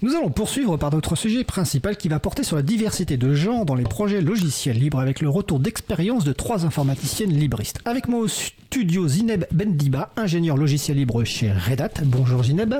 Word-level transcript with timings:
Nous 0.00 0.14
allons 0.14 0.30
poursuivre 0.30 0.76
par 0.76 0.92
notre 0.92 1.16
sujet 1.16 1.42
principal 1.42 1.96
qui 1.96 2.08
va 2.08 2.20
porter 2.20 2.44
sur 2.44 2.54
la 2.54 2.62
diversité 2.62 3.16
de 3.16 3.34
genre 3.34 3.64
dans 3.64 3.74
les 3.74 3.82
projets 3.82 4.20
logiciels 4.20 4.78
libres 4.78 5.00
avec 5.00 5.20
le 5.20 5.28
retour 5.28 5.58
d'expérience 5.58 6.22
de 6.22 6.32
trois 6.32 6.64
informaticiennes 6.64 7.32
libristes. 7.32 7.80
Avec 7.84 8.06
moi 8.06 8.20
au 8.20 8.28
studio 8.28 9.08
Zineb 9.08 9.44
Bendiba, 9.50 10.12
ingénieur 10.16 10.56
logiciel 10.56 10.98
libre 10.98 11.24
chez 11.24 11.50
Red 11.50 11.80
Hat. 11.80 11.90
Bonjour 12.04 12.44
Zineb. 12.44 12.76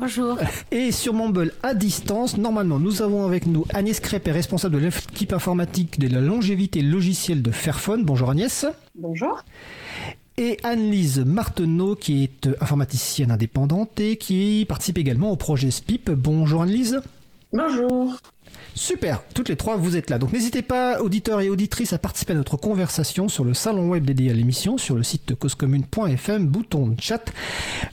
Bonjour. 0.00 0.36
Et 0.72 0.90
sur 0.90 1.14
Mumble 1.14 1.52
à 1.62 1.74
distance, 1.74 2.36
normalement, 2.36 2.80
nous 2.80 3.02
avons 3.02 3.24
avec 3.24 3.46
nous 3.46 3.64
Agnès 3.72 4.00
Crépé, 4.00 4.32
responsable 4.32 4.74
de 4.74 4.80
l'équipe 4.80 5.32
informatique 5.32 6.00
de 6.00 6.08
la 6.12 6.20
longévité 6.20 6.82
logicielle 6.82 7.42
de 7.42 7.52
Fairphone. 7.52 8.04
Bonjour 8.04 8.30
Agnès. 8.30 8.66
Bonjour 8.96 9.44
et 10.38 10.58
Anne-Lise 10.62 11.20
Marteneau, 11.20 11.94
qui 11.94 12.24
est 12.24 12.48
informaticienne 12.60 13.30
indépendante 13.30 14.00
et 14.00 14.16
qui 14.16 14.64
participe 14.68 14.98
également 14.98 15.30
au 15.30 15.36
projet 15.36 15.70
SPIP. 15.70 16.10
Bonjour 16.10 16.62
Anne-Lise. 16.62 17.02
Bonjour. 17.52 18.16
Super, 18.74 19.22
toutes 19.34 19.48
les 19.48 19.56
trois, 19.56 19.76
vous 19.76 19.96
êtes 19.96 20.08
là. 20.08 20.18
Donc 20.18 20.32
n'hésitez 20.32 20.62
pas, 20.62 21.00
auditeurs 21.00 21.40
et 21.40 21.50
auditrices, 21.50 21.92
à 21.92 21.98
participer 21.98 22.32
à 22.32 22.36
notre 22.36 22.56
conversation 22.56 23.28
sur 23.28 23.44
le 23.44 23.54
salon 23.54 23.88
web 23.88 24.04
dédié 24.04 24.30
à 24.30 24.34
l'émission, 24.34 24.78
sur 24.78 24.94
le 24.94 25.02
site 25.02 25.34
causecommune.fm, 25.34 26.46
bouton 26.46 26.94
chat. 26.98 27.24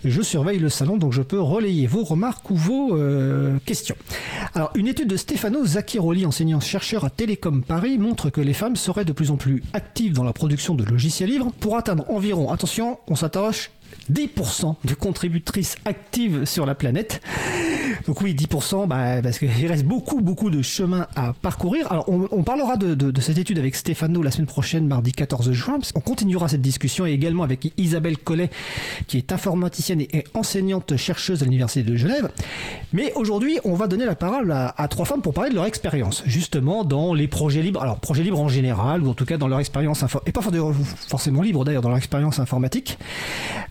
Je 0.05 0.21
surveille 0.21 0.59
le 0.59 0.69
salon, 0.69 0.97
donc 0.97 1.11
je 1.11 1.21
peux 1.21 1.39
relayer 1.39 1.85
vos 1.85 2.03
remarques 2.03 2.49
ou 2.49 2.55
vos 2.55 2.95
euh, 2.95 3.57
questions. 3.65 3.95
Alors, 4.53 4.71
une 4.75 4.87
étude 4.87 5.09
de 5.09 5.17
Stefano 5.17 5.65
Zacchiroli, 5.65 6.25
enseignant-chercheur 6.25 7.03
à 7.03 7.09
Télécom 7.09 7.61
Paris, 7.61 7.97
montre 7.97 8.29
que 8.29 8.41
les 8.41 8.53
femmes 8.53 8.75
seraient 8.75 9.05
de 9.05 9.13
plus 9.13 9.31
en 9.31 9.37
plus 9.37 9.63
actives 9.73 10.13
dans 10.13 10.23
la 10.23 10.33
production 10.33 10.75
de 10.75 10.85
logiciels 10.85 11.29
libres 11.29 11.51
pour 11.59 11.77
atteindre 11.77 12.05
environ, 12.09 12.51
attention, 12.51 12.99
on 13.07 13.15
s'attache 13.15 13.71
10% 14.11 14.75
de 14.83 14.93
contributrices 14.93 15.75
actives 15.85 16.45
sur 16.45 16.65
la 16.65 16.75
planète. 16.75 17.21
Donc 18.07 18.21
oui, 18.21 18.33
10%, 18.33 18.87
bah, 18.87 19.21
parce 19.21 19.39
qu'il 19.39 19.67
reste 19.67 19.85
beaucoup, 19.85 20.21
beaucoup 20.21 20.49
de 20.49 20.61
chemin 20.61 21.07
à 21.15 21.33
parcourir. 21.33 21.91
Alors 21.91 22.05
on, 22.09 22.43
parlera 22.43 22.77
de, 22.77 23.21
cette 23.21 23.37
étude 23.37 23.59
avec 23.59 23.75
Stéphano 23.75 24.21
la 24.21 24.31
semaine 24.31 24.47
prochaine, 24.47 24.87
mardi 24.87 25.11
14 25.11 25.51
juin. 25.51 25.79
On 25.95 25.99
continuera 25.99 26.47
cette 26.47 26.61
discussion 26.61 27.05
et 27.05 27.11
également 27.11 27.43
avec 27.43 27.71
Isabelle 27.77 28.17
Collet, 28.17 28.49
qui 29.07 29.17
est 29.17 29.31
informaticienne 29.31 30.01
et 30.01 30.23
enseignante 30.33 30.95
chercheuse 30.97 31.41
à 31.41 31.45
l'Université 31.45 31.83
de 31.83 31.95
Genève. 31.95 32.29
Mais 32.93 33.13
aujourd'hui, 33.13 33.59
on 33.63 33.73
va 33.73 33.87
donner 33.87 34.05
la 34.05 34.15
parole 34.15 34.51
à, 34.51 34.87
trois 34.87 35.05
femmes 35.05 35.21
pour 35.21 35.33
parler 35.33 35.49
de 35.49 35.55
leur 35.55 35.65
expérience, 35.65 36.23
justement 36.25 36.83
dans 36.83 37.13
les 37.13 37.27
projets 37.27 37.61
libres. 37.61 37.81
Alors 37.81 37.99
projets 37.99 38.23
libres 38.23 38.39
en 38.39 38.49
général, 38.49 39.03
ou 39.03 39.09
en 39.09 39.13
tout 39.13 39.25
cas 39.25 39.37
dans 39.37 39.47
leur 39.47 39.59
expérience, 39.59 40.03
et 40.25 40.31
pas 40.31 40.41
forcément 41.07 41.41
libre 41.41 41.65
d'ailleurs, 41.65 41.81
dans 41.81 41.89
leur 41.89 41.97
expérience 41.97 42.39
informatique. 42.39 42.97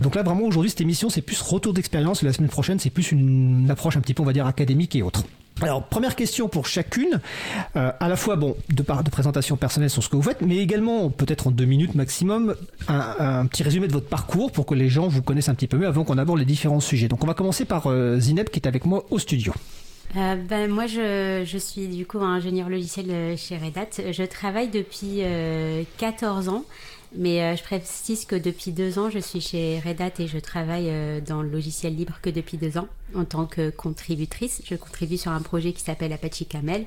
Donc 0.00 0.08
là, 0.14 0.23
vraiment, 0.23 0.42
aujourd'hui, 0.42 0.70
cette 0.70 0.81
émission, 0.81 1.11
c'est 1.11 1.23
plus 1.23 1.41
retour 1.41 1.73
d'expérience. 1.73 2.23
La 2.23 2.33
semaine 2.33 2.51
prochaine, 2.51 2.78
c'est 2.78 2.91
plus 2.91 3.12
une 3.12 3.69
approche 3.70 3.97
un 3.97 4.01
petit 4.01 4.15
peu, 4.15 4.23
on 4.23 4.27
va 4.27 4.33
dire, 4.33 4.47
académique 4.47 4.95
et 4.97 5.03
autre. 5.03 5.25
Alors, 5.61 5.83
première 5.83 6.15
question 6.15 6.48
pour 6.48 6.67
chacune, 6.67 7.20
euh, 7.75 7.91
à 7.98 8.09
la 8.09 8.15
fois 8.15 8.37
bon 8.37 8.56
de, 8.73 8.83
part 8.83 9.03
de 9.03 9.11
présentation 9.11 9.56
personnelle 9.56 9.91
sur 9.91 10.05
ce 10.05 10.09
que 10.09 10.15
vous 10.15 10.23
faites, 10.23 10.41
mais 10.41 10.59
également 10.59 11.11
peut-être 11.11 11.48
en 11.48 11.50
deux 11.50 11.65
minutes 11.65 11.97
maximum, 11.97 12.55
un, 12.87 13.45
petit 13.47 13.65
résumé 13.65 13.89
de 13.89 13.92
votre 13.92 14.06
parcours 14.06 14.53
pour 14.53 14.67
que 14.67 14.75
les 14.75 14.89
gens 14.89 15.09
vous 15.09 15.20
connaissent 15.20 15.48
un 15.48 15.55
petit 15.55 15.67
peu 15.67 15.77
mieux 15.77 15.89
avant 15.89 16.05
qu'on 16.05 16.17
aborde 16.17 16.39
les 16.39 16.45
différents 16.45 16.81
sujets. 16.81 17.09
Donc, 17.09 17.25
on 17.25 17.27
va 17.27 17.34
commencer 17.34 17.65
par 17.65 17.89
euh, 17.89 18.20
Zineb 18.20 18.50
qui 18.50 18.61
est 18.61 18.69
avec 18.69 18.84
moi 18.84 19.05
au 19.11 19.19
studio. 19.19 19.53
Euh, 20.17 20.37
ben, 20.37 20.70
moi, 20.70 20.87
je, 20.87 21.43
je, 21.45 21.59
suis 21.59 21.89
du 21.89 22.06
coup 22.06 22.19
ingénieur 22.19 22.69
logiciel 22.69 23.37
chez 23.37 23.59
Red 23.59 23.77
Hat. 23.77 24.12
Je 24.12 24.22
travaille 24.22 24.69
depuis 24.69 25.22
14 25.98 26.48
ans. 26.48 26.65
Mais 27.14 27.42
euh, 27.42 27.56
je 27.56 27.62
précise 27.62 28.25
que 28.27 28.37
depuis 28.37 28.73
deux 28.73 28.98
ans, 28.98 29.09
je 29.09 29.19
suis 29.19 29.41
chez 29.41 29.81
Red 29.81 30.01
Hat 30.01 30.12
et 30.19 30.27
je 30.27 30.39
travaille 30.39 30.89
euh, 30.89 31.20
dans 31.20 31.42
le 31.42 31.48
logiciel 31.48 31.97
libre 31.97 32.19
que 32.20 32.28
depuis 32.28 32.59
deux 32.59 32.77
ans 32.77 32.89
en 33.15 33.25
tant 33.25 33.47
que 33.47 33.70
contributrice. 33.70 34.61
Je 34.65 34.75
contribue 34.75 35.17
sur 35.17 35.33
un 35.33 35.41
projet 35.41 35.73
qui 35.73 35.83
s'appelle 35.83 36.12
Apache 36.12 36.47
Camel, 36.48 36.84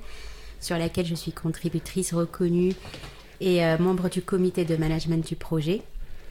sur 0.59 0.77
laquelle 0.77 1.07
je 1.07 1.15
suis 1.15 1.31
contributrice 1.31 2.13
reconnue 2.13 2.73
et 3.39 3.65
euh, 3.65 3.77
membre 3.79 4.09
du 4.09 4.21
comité 4.21 4.63
de 4.63 4.75
management 4.75 5.25
du 5.25 5.35
projet. 5.35 5.81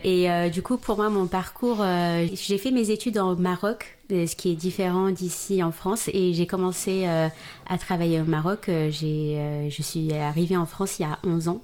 Et 0.03 0.29
du 0.51 0.63
coup, 0.63 0.79
pour 0.79 0.97
moi, 0.97 1.11
mon 1.11 1.27
parcours, 1.27 1.85
j'ai 2.33 2.57
fait 2.57 2.71
mes 2.71 2.89
études 2.89 3.19
au 3.19 3.37
Maroc, 3.37 3.99
ce 4.09 4.35
qui 4.35 4.51
est 4.51 4.55
différent 4.55 5.11
d'ici 5.11 5.63
en 5.63 5.73
France. 5.73 6.09
Et 6.15 6.33
j'ai 6.33 6.47
commencé 6.47 7.05
à 7.05 7.79
travailler 7.79 8.19
au 8.19 8.25
Maroc. 8.25 8.65
je 8.69 9.83
suis 9.83 10.13
arrivée 10.15 10.57
en 10.57 10.65
France 10.65 10.99
il 11.01 11.03
y 11.03 11.05
a 11.05 11.19
11 11.23 11.49
ans. 11.49 11.61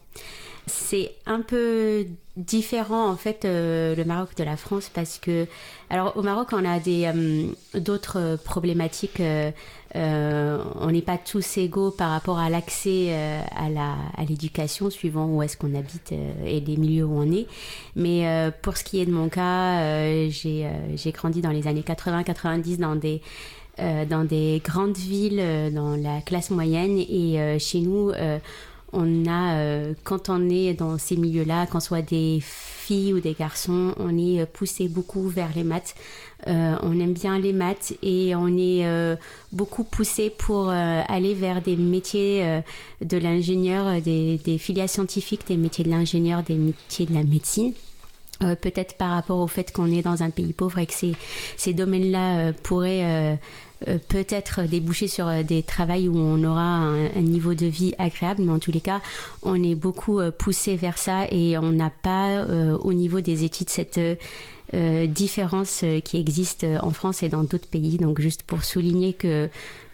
C'est 0.66 1.12
un 1.26 1.42
peu 1.42 2.06
différent 2.36 3.08
en 3.08 3.16
fait 3.16 3.44
euh, 3.44 3.94
le 3.94 4.04
Maroc 4.04 4.36
de 4.36 4.44
la 4.44 4.56
France 4.56 4.90
parce 4.92 5.18
que 5.18 5.46
alors 5.88 6.16
au 6.16 6.22
Maroc 6.22 6.48
on 6.52 6.64
a 6.66 6.80
des 6.80 7.06
euh, 7.06 7.80
d'autres 7.80 8.36
problématiques 8.44 9.20
euh, 9.20 9.52
on 9.94 10.90
n'est 10.90 11.02
pas 11.02 11.16
tous 11.16 11.56
égaux 11.56 11.90
par 11.92 12.10
rapport 12.10 12.38
à 12.38 12.50
l'accès 12.50 13.14
à 13.56 13.70
la 13.70 13.94
à 14.16 14.24
l'éducation 14.28 14.90
suivant 14.90 15.26
où 15.26 15.42
est-ce 15.42 15.56
qu'on 15.56 15.74
habite 15.74 16.12
et 16.44 16.60
les 16.60 16.76
milieux 16.76 17.04
où 17.04 17.16
on 17.16 17.32
est. 17.32 17.46
Mais 17.94 18.50
pour 18.60 18.76
ce 18.76 18.84
qui 18.84 19.00
est 19.00 19.06
de 19.06 19.12
mon 19.12 19.30
cas 19.30 19.80
j'ai 20.28 20.68
j'ai 20.96 21.12
grandi 21.12 21.40
dans 21.40 21.50
les 21.50 21.66
années 21.66 21.82
80 21.82 22.24
90 22.24 22.78
dans 22.78 22.96
des 22.96 23.22
dans 23.78 24.26
des 24.28 24.60
grandes 24.62 24.98
villes 24.98 25.72
dans 25.72 25.96
la 25.96 26.20
classe 26.20 26.50
moyenne 26.50 26.98
et 26.98 27.58
chez 27.58 27.80
nous 27.80 28.12
on 28.96 29.26
a, 29.26 29.58
euh, 29.58 29.94
quand 30.04 30.30
on 30.30 30.48
est 30.48 30.72
dans 30.72 30.98
ces 30.98 31.16
milieux-là, 31.16 31.66
qu'on 31.66 31.80
soit 31.80 32.02
des 32.02 32.40
filles 32.42 33.12
ou 33.12 33.20
des 33.20 33.34
garçons, 33.34 33.94
on 33.98 34.16
est 34.16 34.40
euh, 34.40 34.46
poussé 34.50 34.88
beaucoup 34.88 35.28
vers 35.28 35.50
les 35.54 35.64
maths. 35.64 35.94
Euh, 36.46 36.76
on 36.82 36.98
aime 36.98 37.12
bien 37.12 37.38
les 37.38 37.52
maths 37.52 37.92
et 38.02 38.34
on 38.34 38.48
est 38.56 38.86
beaucoup 39.52 39.84
poussé 39.84 40.30
pour 40.30 40.68
aller 40.68 41.34
vers 41.34 41.62
des 41.62 41.76
métiers 41.76 42.62
de 43.00 43.16
l'ingénieur, 43.16 44.02
des, 44.02 44.38
des, 44.38 44.58
filières 44.58 44.90
scientifiques, 44.90 45.46
des 45.48 45.56
métiers 45.56 45.84
de 45.84 45.90
l'ingénieur, 45.90 46.42
des 46.42 46.56
métiers 46.56 47.06
de 47.06 47.14
la 47.14 47.22
médecine. 47.22 47.72
peut-être 48.40 48.98
par 48.98 49.12
rapport 49.12 49.38
au 49.38 49.46
fait 49.46 49.72
qu'on 49.72 49.90
est 49.90 50.02
dans 50.02 50.22
un 50.22 50.28
pays 50.30 50.52
pauvre 50.52 50.78
et 50.78 50.86
que 50.86 50.92
ces, 51.56 51.72
domaines-là 51.72 52.52
pourraient 52.52 53.38
peut-être 54.08 54.62
déboucher 54.62 55.08
sur 55.08 55.28
euh, 55.28 55.42
des 55.42 55.62
travails 55.62 56.08
où 56.08 56.16
on 56.16 56.42
aura 56.44 56.62
un, 56.62 57.20
niveau 57.20 57.54
de 57.54 57.66
vie 57.66 57.94
agréable, 57.98 58.42
mais 58.42 58.52
en 58.52 58.58
tous 58.58 58.72
les 58.72 58.80
cas, 58.80 59.00
on 59.42 59.62
est 59.62 59.74
beaucoup 59.74 60.18
euh, 60.18 60.30
poussé 60.30 60.76
vers 60.76 60.98
ça 60.98 61.26
et 61.30 61.58
on 61.58 61.72
n'a 61.72 61.90
pas 61.90 62.44
au 62.80 62.92
niveau 62.92 63.20
des 63.20 63.44
études 63.44 63.70
cette 63.70 64.00
différence 64.72 65.84
qui 66.04 66.18
existe 66.18 66.66
en 66.82 66.90
France 66.90 67.22
et 67.22 67.28
dans 67.28 67.44
d'autres 67.44 67.68
pays. 67.68 67.98
Donc 67.98 68.20
juste 68.20 68.42
pour 68.42 68.64
souligner 68.64 69.12
que 69.12 69.48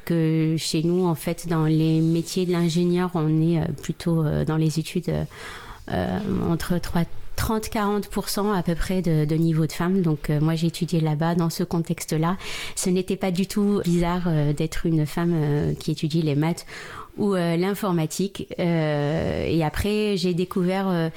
que 0.04 0.56
chez 0.59 0.82
nous, 0.82 1.06
en 1.06 1.14
fait, 1.14 1.47
dans 1.47 1.64
les 1.64 2.00
métiers 2.00 2.44
de 2.44 2.53
l'ingénieur, 2.53 3.10
on 3.14 3.41
est 3.41 3.60
plutôt 3.82 4.25
dans 4.47 4.56
les 4.56 4.78
études 4.78 5.12
entre 5.88 6.78
3 6.78 7.04
30-40% 7.37 8.56
à 8.56 8.62
peu 8.62 8.75
près 8.75 9.03
de, 9.03 9.34
niveau 9.34 9.66
de 9.66 9.72
femmes. 9.72 10.03
Donc 10.03 10.31
euh, 10.31 10.41
moi 10.41 10.54
j'ai 10.54 10.69
étudié 10.69 11.00
là-bas 11.00 11.34
dans 11.34 11.50
ce 11.50 11.65
contexte-là. 11.65 12.37
Ce 12.76 12.91
n'était 12.91 13.16
pas 13.16 13.31
du 13.31 13.47
tout 13.47 13.81
bizarre 13.84 14.25
euh, 14.26 14.53
d'être 14.53 14.87
une 14.87 15.06
femme 15.06 15.34
euh, 15.34 15.75
qui 15.75 15.93
étudie 15.93 16.22
les 16.22 16.34
maths 16.34 16.66
ou 17.19 17.34
l'informatique. 17.34 18.47
et 18.59 19.62
après 19.62 20.16
j'ai 20.16 20.32
découvert 20.32 21.10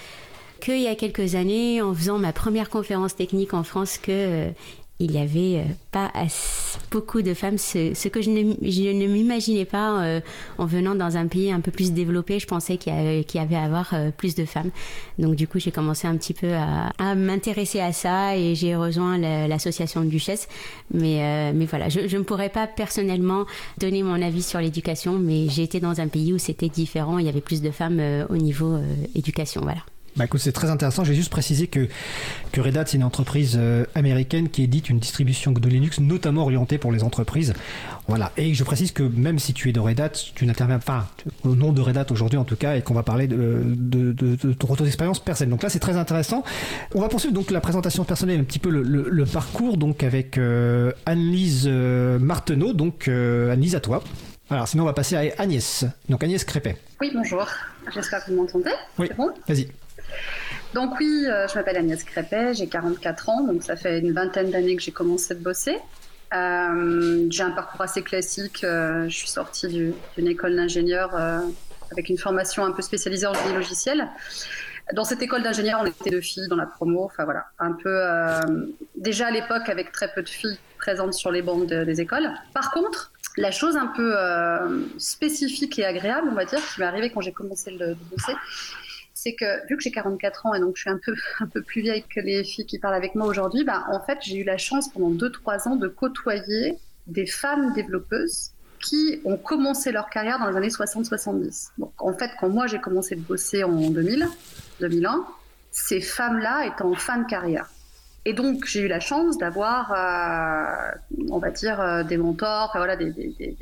qu'il 0.60 0.82
y 0.82 0.88
a 0.88 0.96
quelques 0.96 1.36
années, 1.36 1.82
en 1.82 1.94
faisant 1.94 2.18
ma 2.18 2.34
première 2.34 2.70
conférence 2.70 3.16
technique 3.16 3.54
en 3.54 3.64
France, 3.64 3.98
que 3.98 4.50
il 5.00 5.12
n'y 5.12 5.18
avait 5.18 5.60
euh, 5.60 5.64
pas 5.92 6.12
beaucoup 6.90 7.22
de 7.22 7.34
femmes, 7.34 7.58
ce, 7.58 8.08
que 8.08 8.22
je 8.22 8.30
ne, 8.30 9.08
m'imaginais 9.08 9.66
pas 9.66 10.02
euh, 10.02 10.22
en 10.58 10.66
venant 10.66 10.96
dans 10.96 11.18
un 11.18 11.28
pays 11.28 11.52
un 11.52 11.60
peu 11.60 11.72
plus 11.72 11.92
développé. 11.92 12.40
Je 12.40 12.48
pensais 12.48 12.78
qu'il 12.78 12.94
y, 12.94 13.38
avait, 13.38 13.56
à 13.56 13.64
avoir 13.64 13.94
euh, 13.94 14.12
plus 14.12 14.36
de 14.36 14.46
femmes. 14.46 14.72
Donc 15.20 15.36
du 15.36 15.50
coup, 15.50 15.60
j'ai 15.60 15.72
commencé 15.72 16.08
un 16.08 16.16
petit 16.16 16.34
peu 16.34 16.54
à, 16.54 17.16
m'intéresser 17.16 17.82
à 17.82 17.92
ça 17.92 18.38
et 18.38 18.56
j'ai 18.56 18.76
rejoint 18.76 19.18
l'association 19.18 20.02
Duchesse. 20.06 20.48
Mais, 20.94 21.54
mais 21.54 21.66
voilà, 21.66 21.90
je, 21.90 22.08
je, 22.08 22.18
ne 22.18 22.24
pourrais 22.24 22.50
pas 22.50 22.68
personnellement 22.68 23.46
donner 23.78 24.02
mon 24.04 24.22
avis 24.22 24.44
sur 24.44 24.60
l'éducation, 24.60 25.14
mais 25.20 25.50
j'ai 25.50 25.64
été 25.64 25.80
dans 25.80 26.00
un 26.00 26.08
pays 26.08 26.34
où 26.34 26.38
c'était 26.38 26.70
différent. 26.70 27.20
Il 27.20 27.26
y 27.26 27.30
avait 27.30 27.42
plus 27.42 27.62
de 27.62 27.72
femmes 27.72 28.02
au 28.30 28.38
niveau 28.38 28.78
éducation. 29.14 29.62
Voilà. 29.62 29.82
Bah 30.16 30.24
écoute, 30.24 30.40
c'est 30.40 30.54
très 30.54 30.70
intéressant. 30.70 31.04
Je 31.04 31.10
vais 31.10 31.16
juste 31.16 31.30
préciser 31.30 31.68
que, 31.68 31.90
que 32.54 32.62
Red 32.62 32.78
Hat, 32.78 32.86
c'est 32.86 32.96
une 32.96 33.04
entreprise 33.04 33.58
euh, 33.60 33.84
américaine 33.96 34.50
qui 34.50 34.64
édite 34.64 34.90
une 34.90 35.00
distribution 35.00 35.52
de 35.52 35.68
Linux, 35.68 36.00
notamment 36.00 36.44
orientée 36.44 36.78
pour 36.78 36.94
les 36.94 37.04
entreprises. 37.04 37.54
Voilà. 38.08 38.32
Et 38.38 38.54
je 38.54 38.64
précise 38.64 38.94
que 38.94 39.04
même 39.04 39.40
si 39.40 39.54
tu 39.54 39.68
es 39.68 39.74
de 39.74 39.80
Red 39.82 40.00
Hat, 40.00 40.12
tu 40.34 40.46
n'interviens 40.46 40.80
pas 40.80 41.10
au 41.44 41.56
nom 41.56 41.74
de 41.74 41.82
Red 41.82 41.98
Hat 41.98 42.06
aujourd'hui 42.12 42.38
en 42.38 42.46
tout 42.46 42.56
cas, 42.56 42.78
et 42.78 42.82
qu'on 42.82 42.94
va 42.94 43.04
parler 43.04 43.28
de, 43.28 43.62
de, 43.66 44.14
de, 44.14 44.54
ton 44.54 44.68
retour 44.68 44.86
d'expérience 44.86 45.20
personnelle. 45.20 45.52
Donc 45.52 45.64
là, 45.64 45.70
c'est 45.70 45.80
très 45.80 45.98
intéressant. 45.98 46.46
On 46.94 47.02
va 47.02 47.10
poursuivre 47.10 47.34
donc 47.34 47.52
la 47.52 47.60
présentation 47.60 48.06
personnelle, 48.06 48.40
un 48.40 48.46
petit 48.46 48.60
peu 48.60 48.70
le, 48.70 48.84
le, 48.84 49.26
parcours, 49.26 49.76
donc 49.76 50.02
avec 50.02 50.38
euh, 50.38 50.94
Annelise 51.06 51.66
euh, 51.68 52.20
Marteneau. 52.20 52.72
Donc 52.72 53.10
Annelise, 53.10 53.76
à 53.76 53.82
toi. 53.82 54.02
Alors 54.50 54.70
sinon, 54.70 54.84
on 54.84 54.88
va 54.88 54.94
passer 54.94 55.18
à 55.18 55.42
Agnès. 55.42 55.84
Donc 56.08 56.24
Agnès 56.24 56.42
Crépet. 56.46 56.78
Oui, 57.02 57.12
bonjour. 57.14 57.46
J'espère 57.94 58.24
que 58.24 58.32
vous 58.32 58.38
m'entendez. 58.38 58.72
Oui. 58.98 59.10
Bon? 59.18 59.32
Vas-y. 59.48 59.68
Donc 60.74 61.00
oui, 61.00 61.26
euh, 61.26 61.48
je 61.48 61.56
m'appelle 61.56 61.78
Agnès 61.78 62.04
Crépet, 62.04 62.54
j'ai 62.54 62.68
44 62.68 63.30
ans, 63.30 63.44
donc 63.44 63.64
ça 63.64 63.76
fait 63.76 64.00
une 64.00 64.12
vingtaine 64.12 64.52
d'années 64.52 64.76
que 64.76 64.82
j'ai 64.82 64.92
commencé 64.92 65.34
de 65.34 65.40
bosser. 65.40 65.78
j'ai 66.32 67.44
un 67.44 67.52
parcours 67.52 67.82
assez 67.82 68.02
classique. 68.02 68.60
je 68.62 69.08
suis 69.10 69.30
sortie 69.30 69.68
d'une 69.70 70.28
école 70.28 70.56
d'ingénieur 70.56 71.16
avec 71.92 72.10
une 72.10 72.18
formation 72.18 72.66
un 72.66 72.72
peu 72.72 72.82
spécialisée 72.82 73.26
en 73.26 73.34
génie 73.34 73.54
logiciel. 73.54 74.10
Dans 74.94 75.06
cette 75.06 75.22
école 75.22 75.44
d'ingénieur, 75.44 75.80
on 75.82 75.86
était 75.86 76.10
deux 76.10 76.22
filles 76.22 76.48
dans 76.50 76.58
la 76.58 76.66
promo. 76.66 77.06
Enfin 77.06 77.24
voilà, 77.24 77.46
un 77.58 77.72
peu 77.72 78.02
déjà 78.98 79.28
à 79.28 79.32
l'époque 79.32 79.70
avec 79.70 79.94
très 79.94 80.12
peu 80.14 80.24
de 80.24 80.30
filles 80.30 80.60
présentes 80.78 81.14
sur 81.14 81.32
les 81.32 81.42
bancs 81.42 81.66
des 81.66 82.02
écoles. 82.02 82.30
Par 82.54 82.72
contre, 82.72 83.14
la 83.38 83.52
chose 83.52 83.78
un 83.78 83.88
peu 83.88 84.14
spécifique 84.98 85.80
et 85.80 85.86
agréable, 85.86 86.28
on 86.30 86.36
va 86.36 86.44
dire, 86.44 86.60
qui 86.60 86.82
m'est 86.82 86.86
arrivée 86.86 87.12
quand 87.12 87.22
j'ai 87.22 87.32
commencé 87.32 87.72
le, 87.72 87.88
le 87.88 87.96
bosser, 88.12 88.34
c'est 89.16 89.34
que 89.34 89.68
vu 89.68 89.78
que 89.78 89.82
j'ai 89.82 89.92
44 89.92 90.46
ans 90.46 90.54
et 90.54 90.60
donc 90.60 90.76
je 90.76 90.82
suis 90.82 90.90
un 90.90 91.00
peu, 91.04 91.16
un 91.40 91.48
peu 91.48 91.64
plus 91.64 91.82
vieille 91.82 92.04
que 92.04 92.20
les 92.20 92.44
filles 92.44 92.68
qui 92.68 92.78
parlent 92.78 92.94
avec 92.94 93.16
moi 93.16 93.26
aujourd'hui, 93.26 93.64
bah, 93.64 93.86
en 93.92 94.02
fait, 94.02 94.20
j'ai 94.22 94.38
eu 94.38 94.44
la 94.44 94.58
chance 94.58 94.90
pendant 94.90 95.10
2-3 95.10 95.70
ans 95.70 95.76
de 95.78 95.88
côtoyer 95.88 96.78
des 97.08 97.26
femmes 97.26 97.74
développeuses 97.74 98.52
qui 98.82 99.22
ont 99.24 99.38
commencé 99.38 99.92
leur 99.92 100.10
carrière 100.10 100.38
dans 100.38 100.50
les 100.50 100.58
années 100.58 100.68
60-70. 100.68 101.72
Donc 101.80 101.94
en 101.98 102.14
fait, 102.14 102.30
quand 102.40 102.50
moi 102.50 102.68
j'ai 102.68 102.80
commencé 102.80 103.16
de 103.16 103.22
bosser 103.22 103.64
en 103.64 103.90
2000, 103.90 104.28
2001, 104.82 105.26
ces 105.72 106.02
femmes-là 106.02 106.66
étaient 106.68 106.84
en 106.84 106.94
fin 106.94 107.18
de 107.18 107.28
carrière. 107.28 107.70
Et 108.28 108.34
donc, 108.34 108.66
j'ai 108.66 108.82
eu 108.82 108.88
la 108.88 109.00
chance 109.00 109.38
d'avoir, 109.38 109.92
euh, 109.92 110.98
on 111.30 111.38
va 111.38 111.52
dire, 111.52 111.80
euh, 111.80 112.04
des 112.04 112.18
mentors, 112.18 112.72
voilà, 112.74 112.96
des, 112.96 113.14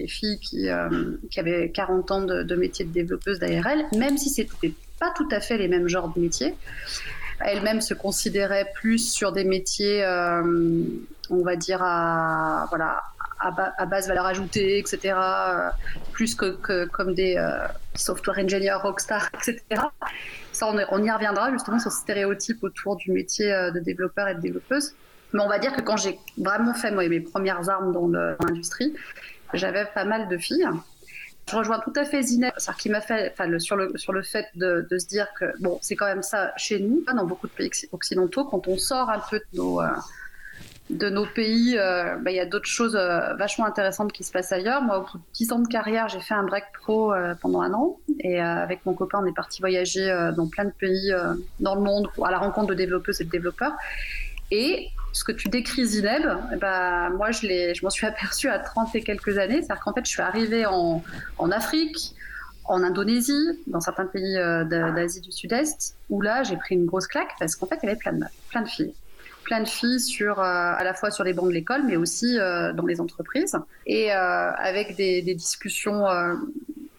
filles 0.07 0.39
qui, 0.39 0.69
euh, 0.69 1.17
qui, 1.29 1.41
avaient 1.41 1.69
40 1.69 2.11
ans 2.11 2.21
de, 2.21 2.43
de 2.43 2.55
métier 2.55 2.85
de 2.85 2.91
développeuse 2.91 3.39
d'ARL, 3.39 3.83
même 3.93 4.17
si 4.17 4.29
c'était 4.29 4.73
pas 5.03 5.11
tout 5.15 5.27
à 5.31 5.39
fait 5.39 5.57
les 5.57 5.67
mêmes 5.67 5.87
genres 5.87 6.09
de 6.13 6.19
métiers. 6.19 6.55
Elle-même 7.39 7.81
se 7.81 7.93
considérait 7.93 8.71
plus 8.75 8.99
sur 8.99 9.31
des 9.33 9.43
métiers, 9.43 10.05
on 11.29 11.43
va 11.43 11.55
dire, 11.55 11.81
à, 11.81 12.67
voilà, 12.69 13.01
à, 13.39 13.85
base 13.85 14.07
valeur 14.07 14.25
ajoutée, 14.25 14.77
etc., 14.79 15.15
plus 16.13 16.35
que, 16.35 16.85
comme 16.85 17.13
des 17.13 17.35
software 17.95 18.39
engineers, 18.39 18.79
rockstar, 18.81 19.29
etc. 19.33 19.81
Ça, 20.51 20.67
on, 20.67 21.03
y 21.03 21.11
reviendra 21.11 21.51
justement 21.51 21.79
sur 21.79 21.91
ce 21.91 21.99
stéréotype 21.99 22.63
autour 22.63 22.95
du 22.95 23.11
métier 23.11 23.51
euh, 23.51 23.71
de 23.71 23.79
développeur 23.79 24.27
et 24.27 24.35
de 24.35 24.39
développeuse. 24.39 24.93
Mais 25.33 25.41
on 25.41 25.49
va 25.49 25.57
dire 25.57 25.73
que 25.73 25.81
quand 25.81 25.97
j'ai 25.97 26.19
vraiment 26.37 26.75
fait 26.75 26.91
mes 26.91 27.19
premières 27.21 27.67
armes 27.69 27.91
dans 27.91 28.07
l'industrie, 28.07 28.93
j'avais 29.53 29.85
pas 29.85 30.05
mal 30.05 30.27
de 30.27 30.37
filles. 30.37 30.67
Je 31.49 31.55
rejoins 31.57 31.79
tout 31.79 31.93
à 31.95 32.05
fait 32.05 32.21
Zineb, 32.21 32.53
qui 32.77 32.89
m'a 32.89 33.01
fait, 33.01 33.33
sur, 33.59 33.75
le, 33.75 33.91
sur 33.97 34.13
le 34.13 34.23
fait 34.23 34.47
de, 34.55 34.87
se 34.97 35.07
dire 35.07 35.27
que 35.37 35.45
bon, 35.59 35.77
c'est 35.81 35.95
quand 35.95 36.05
même 36.05 36.23
ça 36.23 36.53
chez 36.55 36.79
nous, 36.79 37.03
dans 37.05 37.25
beaucoup 37.25 37.47
de 37.47 37.51
pays 37.51 37.69
occidentaux, 37.91 38.45
quand 38.45 38.67
on 38.67 38.77
sort 38.77 39.09
un 39.09 39.19
peu 39.29 39.39
de 39.39 39.57
nos, 39.57 39.81
euh, 39.81 39.87
de 40.89 41.09
nos 41.09 41.25
pays, 41.25 41.77
euh, 41.77 42.15
bah, 42.15 42.31
il 42.31 42.37
y 42.37 42.39
a 42.39 42.45
d'autres 42.45 42.69
choses 42.69 42.95
euh, 42.95 43.33
vachement 43.33 43.65
intéressantes 43.65 44.13
qui 44.13 44.23
se 44.23 44.31
passent 44.31 44.53
ailleurs. 44.53 44.81
Moi, 44.81 44.99
au 44.99 45.01
bout 45.01 45.17
de 45.17 45.23
10 45.33 45.51
ans 45.51 45.59
de 45.59 45.67
carrière, 45.67 46.07
j'ai 46.07 46.21
fait 46.21 46.33
un 46.33 46.43
break 46.43 46.63
pro 46.79 47.13
pendant 47.41 47.61
un 47.61 47.73
an. 47.73 47.97
Et 48.21 48.39
avec 48.39 48.85
mon 48.85 48.93
copain, 48.93 49.19
on 49.21 49.25
est 49.25 49.35
parti 49.35 49.59
voyager 49.59 50.31
dans 50.35 50.47
plein 50.47 50.65
de 50.65 50.71
pays 50.71 51.13
dans 51.59 51.75
le 51.75 51.81
monde 51.81 52.09
à 52.23 52.31
la 52.31 52.39
rencontre 52.39 52.67
de 52.67 52.73
développeuses 52.73 53.19
et 53.19 53.25
de 53.25 53.29
développeurs. 53.29 53.73
Et 54.55 54.89
ce 55.13 55.23
que 55.23 55.31
tu 55.31 55.49
décris, 55.49 55.85
Zineb, 55.87 56.23
bah, 56.61 57.09
moi, 57.09 57.31
je, 57.31 57.83
m'en 57.83 57.89
suis 57.89 58.05
aperçue 58.05 58.49
à 58.49 58.59
30 58.59 58.93
et 58.95 59.01
quelques 59.01 59.39
années. 59.39 59.61
C'est-à-dire 59.63 59.83
qu'en 59.83 59.93
fait, 59.93 60.05
je 60.05 60.11
suis 60.11 60.21
arrivée 60.21 60.65
en, 60.67 61.01
Afrique, 61.51 62.13
en 62.65 62.83
Indonésie, 62.83 63.59
dans 63.65 63.79
certains 63.79 64.05
pays 64.05 64.35
d'Asie 64.35 65.21
du 65.21 65.31
Sud-Est, 65.31 65.95
où 66.09 66.21
là, 66.21 66.43
j'ai 66.43 66.55
pris 66.57 66.75
une 66.75 66.85
grosse 66.85 67.07
claque 67.07 67.31
parce 67.39 67.55
qu'en 67.55 67.65
fait, 67.65 67.79
il 67.81 67.87
y 67.87 67.89
avait 67.89 67.99
plein 68.49 68.61
de 68.61 68.67
filles 68.67 68.93
plein 69.43 69.61
de 69.61 69.67
filles 69.67 69.99
euh, 70.21 70.33
à 70.35 70.83
la 70.83 70.93
fois 70.93 71.11
sur 71.11 71.23
les 71.23 71.33
bancs 71.33 71.47
de 71.47 71.53
l'école, 71.53 71.83
mais 71.85 71.97
aussi 71.97 72.39
euh, 72.39 72.73
dans 72.73 72.85
les 72.85 72.99
entreprises, 72.99 73.57
et 73.85 74.11
euh, 74.11 74.51
avec 74.53 74.95
des, 74.95 75.21
discussions 75.21 76.05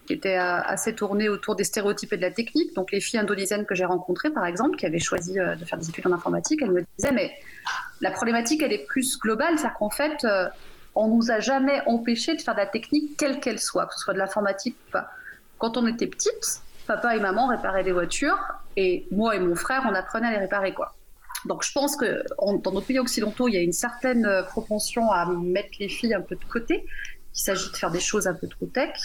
qui 0.05 0.13
étaient 0.13 0.35
assez 0.35 0.93
tournées 0.93 1.29
autour 1.29 1.55
des 1.55 1.63
stéréotypes 1.63 2.13
et 2.13 2.17
de 2.17 2.21
la 2.21 2.31
technique. 2.31 2.73
Donc 2.75 2.91
les 2.91 3.01
filles 3.01 3.19
indonésiennes 3.19 3.65
que 3.65 3.75
j'ai 3.75 3.85
rencontrées, 3.85 4.29
par 4.29 4.45
exemple, 4.45 4.77
qui 4.77 4.85
avaient 4.85 4.99
choisi 4.99 5.33
de 5.33 5.65
faire 5.65 5.77
des 5.77 5.89
études 5.89 6.07
en 6.07 6.11
informatique, 6.11 6.61
elles 6.61 6.71
me 6.71 6.83
disaient, 6.97 7.11
mais 7.11 7.33
la 8.01 8.11
problématique, 8.11 8.61
elle 8.63 8.73
est 8.73 8.85
plus 8.85 9.17
globale, 9.19 9.57
c'est-à-dire 9.57 9.77
qu'en 9.77 9.89
fait, 9.89 10.25
on 10.95 11.07
nous 11.07 11.31
a 11.31 11.39
jamais 11.39 11.81
empêché 11.85 12.35
de 12.35 12.41
faire 12.41 12.53
de 12.53 12.59
la 12.59 12.65
technique 12.65 13.17
quelle 13.17 13.39
qu'elle 13.39 13.59
soit, 13.59 13.85
que 13.85 13.93
ce 13.93 13.99
soit 13.99 14.13
de 14.13 14.19
l'informatique 14.19 14.75
ou 14.87 14.91
pas. 14.91 15.09
Quand 15.57 15.77
on 15.77 15.87
était 15.87 16.07
petite, 16.07 16.61
papa 16.87 17.15
et 17.15 17.19
maman 17.19 17.47
réparaient 17.47 17.83
des 17.83 17.91
voitures, 17.91 18.39
et 18.77 19.07
moi 19.11 19.35
et 19.35 19.39
mon 19.39 19.55
frère, 19.55 19.85
on 19.89 19.93
apprenait 19.93 20.27
à 20.27 20.31
les 20.31 20.37
réparer, 20.37 20.73
quoi. 20.73 20.95
Donc 21.45 21.63
je 21.63 21.71
pense 21.73 21.95
que 21.95 22.23
dans 22.39 22.71
nos 22.71 22.81
pays 22.81 22.97
occidentaux, 22.97 23.47
il 23.47 23.53
y 23.53 23.57
a 23.57 23.61
une 23.61 23.71
certaine 23.71 24.25
euh, 24.25 24.41
propension 24.41 25.11
à 25.11 25.25
mettre 25.27 25.69
les 25.79 25.89
filles 25.89 26.15
un 26.15 26.21
peu 26.21 26.35
de 26.35 26.45
côté, 26.45 26.85
qu'il 27.35 27.43
s'agit 27.43 27.69
de 27.69 27.75
faire 27.75 27.91
des 27.91 27.99
choses 27.99 28.27
un 28.27 28.33
peu 28.33 28.47
trop 28.47 28.65
tech, 28.65 28.95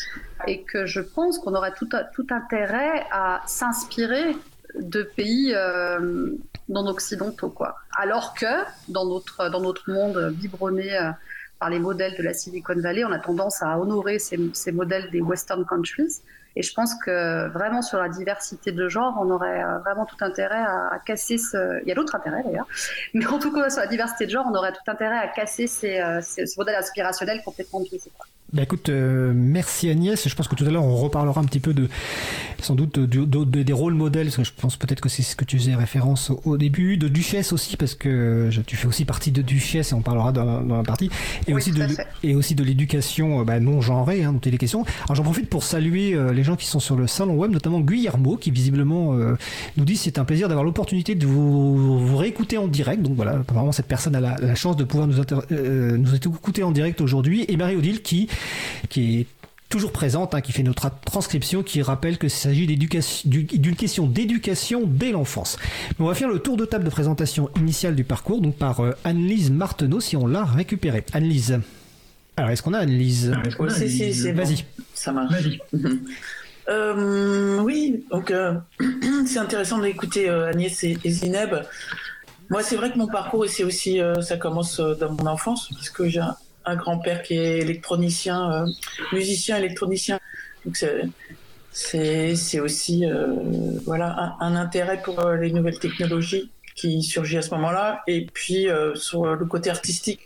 et 0.46 0.62
que 0.62 0.86
je 0.86 1.00
pense 1.00 1.38
qu'on 1.38 1.54
aurait 1.54 1.74
tout, 1.74 1.88
intérêt 2.30 3.04
à 3.10 3.42
s'inspirer 3.46 4.36
de 4.78 5.02
pays 5.02 5.52
euh, 5.54 6.30
non 6.68 6.86
occidentaux, 6.86 7.50
quoi. 7.50 7.76
Alors 7.98 8.34
que 8.34 8.64
dans 8.88 9.04
notre, 9.04 9.50
dans 9.50 9.60
notre 9.60 9.90
monde 9.90 10.32
biberonné 10.32 10.96
euh, 10.96 11.10
par 11.58 11.70
les 11.70 11.80
modèles 11.80 12.16
de 12.16 12.22
la 12.22 12.32
Silicon 12.32 12.80
Valley, 12.80 13.04
on 13.04 13.10
a 13.10 13.18
tendance 13.18 13.62
à 13.62 13.78
honorer 13.78 14.20
ces 14.20 14.72
modèles 14.72 15.10
des 15.10 15.20
Western 15.20 15.64
countries 15.66 16.22
et 16.56 16.62
je 16.62 16.74
pense 16.74 16.94
que 16.94 17.48
vraiment 17.48 17.82
sur 17.82 17.98
la 17.98 18.08
diversité 18.08 18.72
de 18.72 18.88
genre, 18.88 19.16
on 19.20 19.30
aurait 19.30 19.62
euh, 19.62 19.78
vraiment 19.78 20.04
tout 20.04 20.16
intérêt 20.20 20.58
à, 20.58 21.00
casser 21.04 21.38
ce. 21.38 21.80
Il 21.82 21.88
y 21.88 21.92
a 21.92 21.94
d'autres 21.94 22.14
intérêts 22.14 22.42
d'ailleurs, 22.42 22.66
mais 23.14 23.26
en 23.26 23.38
tout 23.38 23.52
cas 23.52 23.70
sur 23.70 23.80
la 23.80 23.86
diversité 23.86 24.26
de 24.26 24.30
genre, 24.30 24.46
on 24.50 24.54
aurait 24.54 24.72
tout 24.72 24.88
intérêt 24.88 25.18
à 25.18 25.28
casser 25.28 25.66
ces, 25.66 26.00
euh, 26.00 26.20
ces, 26.22 26.46
ce 26.46 26.58
modèle 26.58 26.76
inspirationnel 26.76 27.42
complètement 27.44 27.80
biaisé. 27.80 28.10
Bah 28.52 28.62
écoute, 28.62 28.88
euh, 28.88 29.32
merci 29.32 29.88
Agnès. 29.88 30.28
Je 30.28 30.34
pense 30.34 30.48
que 30.48 30.56
tout 30.56 30.64
à 30.64 30.70
l'heure 30.70 30.84
on 30.84 30.96
reparlera 30.96 31.40
un 31.40 31.44
petit 31.44 31.60
peu 31.60 31.72
de, 31.72 31.88
sans 32.58 32.74
doute, 32.74 32.98
des 32.98 33.72
rôles 33.72 33.94
modèles. 33.94 34.26
Parce 34.26 34.38
que 34.38 34.44
je 34.44 34.52
pense 34.56 34.76
peut-être 34.76 35.00
que 35.00 35.08
c'est 35.08 35.22
ce 35.22 35.36
que 35.36 35.44
tu 35.44 35.56
faisais 35.56 35.76
référence 35.76 36.32
au, 36.44 36.56
début, 36.56 36.96
de 36.96 37.06
Duchesse 37.06 37.52
aussi, 37.52 37.76
parce 37.76 37.94
que 37.94 38.50
tu 38.66 38.76
fais 38.76 38.88
aussi 38.88 39.04
partie 39.04 39.30
de 39.30 39.40
Duchesse 39.40 39.92
et 39.92 39.94
on 39.94 40.02
parlera 40.02 40.32
dans, 40.32 40.62
dans 40.62 40.76
la 40.78 40.82
partie, 40.82 41.10
et 41.46 41.54
aussi 41.54 41.70
de 41.70 41.86
et 42.24 42.34
aussi 42.34 42.56
de 42.56 42.64
l'éducation 42.64 43.44
bah, 43.44 43.60
non 43.60 43.80
genrée, 43.80 44.24
hein, 44.24 44.32
dont 44.32 44.40
il 44.40 44.52
est 44.52 44.58
question. 44.58 44.84
Alors 45.04 45.14
j'en 45.14 45.22
profite 45.22 45.48
pour 45.48 45.62
saluer 45.62 46.14
euh, 46.14 46.32
les 46.32 46.42
gens 46.42 46.56
qui 46.56 46.66
sont 46.66 46.80
sur 46.80 46.96
le 46.96 47.06
salon 47.06 47.34
web, 47.34 47.52
notamment 47.52 47.80
Guillermo, 47.80 48.36
qui 48.36 48.50
visiblement 48.50 49.14
euh, 49.14 49.36
nous 49.76 49.84
dit 49.84 49.96
c'est 49.96 50.18
un 50.18 50.24
plaisir 50.24 50.48
d'avoir 50.48 50.64
l'opportunité 50.64 51.14
de 51.14 51.26
vous, 51.26 52.04
vous, 52.04 52.16
réécouter 52.16 52.58
en 52.58 52.66
direct. 52.66 53.00
Donc 53.02 53.14
voilà, 53.14 53.32
apparemment 53.32 53.70
cette 53.70 53.86
personne 53.86 54.16
a 54.16 54.20
la, 54.20 54.54
chance 54.56 54.76
de 54.76 54.82
pouvoir 54.82 55.06
nous, 55.06 55.22
nous 55.96 56.14
écouter 56.16 56.64
en 56.64 56.72
direct 56.72 57.00
aujourd'hui, 57.00 57.44
et 57.46 57.56
Marie 57.56 57.76
Odile 57.76 58.02
qui 58.02 58.28
qui 58.88 59.20
est 59.20 59.26
toujours 59.70 59.92
présente, 59.92 60.34
hein, 60.34 60.40
qui 60.42 60.52
fait 60.52 60.64
notre 60.64 60.90
transcription, 61.00 61.62
qui 61.62 61.80
rappelle 61.80 62.18
que 62.18 62.28
s'agit 62.28 62.66
d'une 62.66 63.76
question 63.76 64.06
d'éducation 64.06 64.82
dès 64.84 65.12
l'enfance. 65.12 65.56
On 65.98 66.06
va 66.06 66.14
faire 66.14 66.28
le 66.28 66.40
tour 66.40 66.56
de 66.56 66.66
table 66.66 66.84
de 66.84 66.90
présentation 66.90 67.48
initiale 67.56 67.94
du 67.94 68.04
parcours, 68.04 68.40
donc 68.42 68.56
par 68.56 68.80
euh, 68.80 68.92
Anne-Lise 69.04 69.50
Marteneau, 69.50 70.00
si 70.00 70.16
on 70.16 70.26
l'a 70.26 70.44
récupéré. 70.44 71.04
Anne-Lise. 71.12 71.60
Alors, 72.36 72.50
est-ce 72.50 72.62
qu'on 72.62 72.74
a 72.74 72.80
Anne-Lise? 72.80 73.32
Vas-y. 73.58 74.64
Ça 74.92 75.12
marche. 75.12 75.44
Euh, 76.68 77.58
oui, 77.60 78.04
donc 78.10 78.30
euh, 78.30 78.54
c'est 79.26 79.38
intéressant 79.38 79.78
d'écouter 79.78 80.28
Agnès 80.28 80.84
et, 80.84 80.98
Zineb. 81.04 81.54
Moi, 82.48 82.62
c'est 82.62 82.76
vrai 82.76 82.92
que 82.92 82.98
mon 82.98 83.06
parcours, 83.06 83.46
c'est 83.48 83.64
aussi, 83.64 84.00
ça 84.20 84.36
commence 84.36 84.80
dans 84.80 85.12
mon 85.12 85.26
enfance, 85.26 85.68
puisque 85.74 86.04
j'ai 86.06 86.20
un 86.64 86.76
grand-père 86.76 87.22
qui 87.22 87.34
est 87.34 87.58
électronicien, 87.58 88.52
euh, 88.52 88.66
musicien 89.12 89.56
électronicien. 89.56 90.18
Donc 90.64 90.82
c'est 91.72 92.60
aussi 92.60 93.06
euh, 93.06 93.26
voilà 93.84 94.36
un, 94.40 94.54
intérêt 94.56 95.00
pour 95.02 95.20
euh, 95.20 95.36
les 95.36 95.50
nouvelles 95.52 95.78
technologies 95.78 96.50
qui 96.74 97.02
surgit 97.02 97.38
à 97.38 97.42
ce 97.42 97.50
moment-là. 97.54 98.02
Et 98.06 98.26
puis 98.32 98.68
sur 98.94 99.36
le 99.36 99.46
côté 99.46 99.70
artistique. 99.70 100.20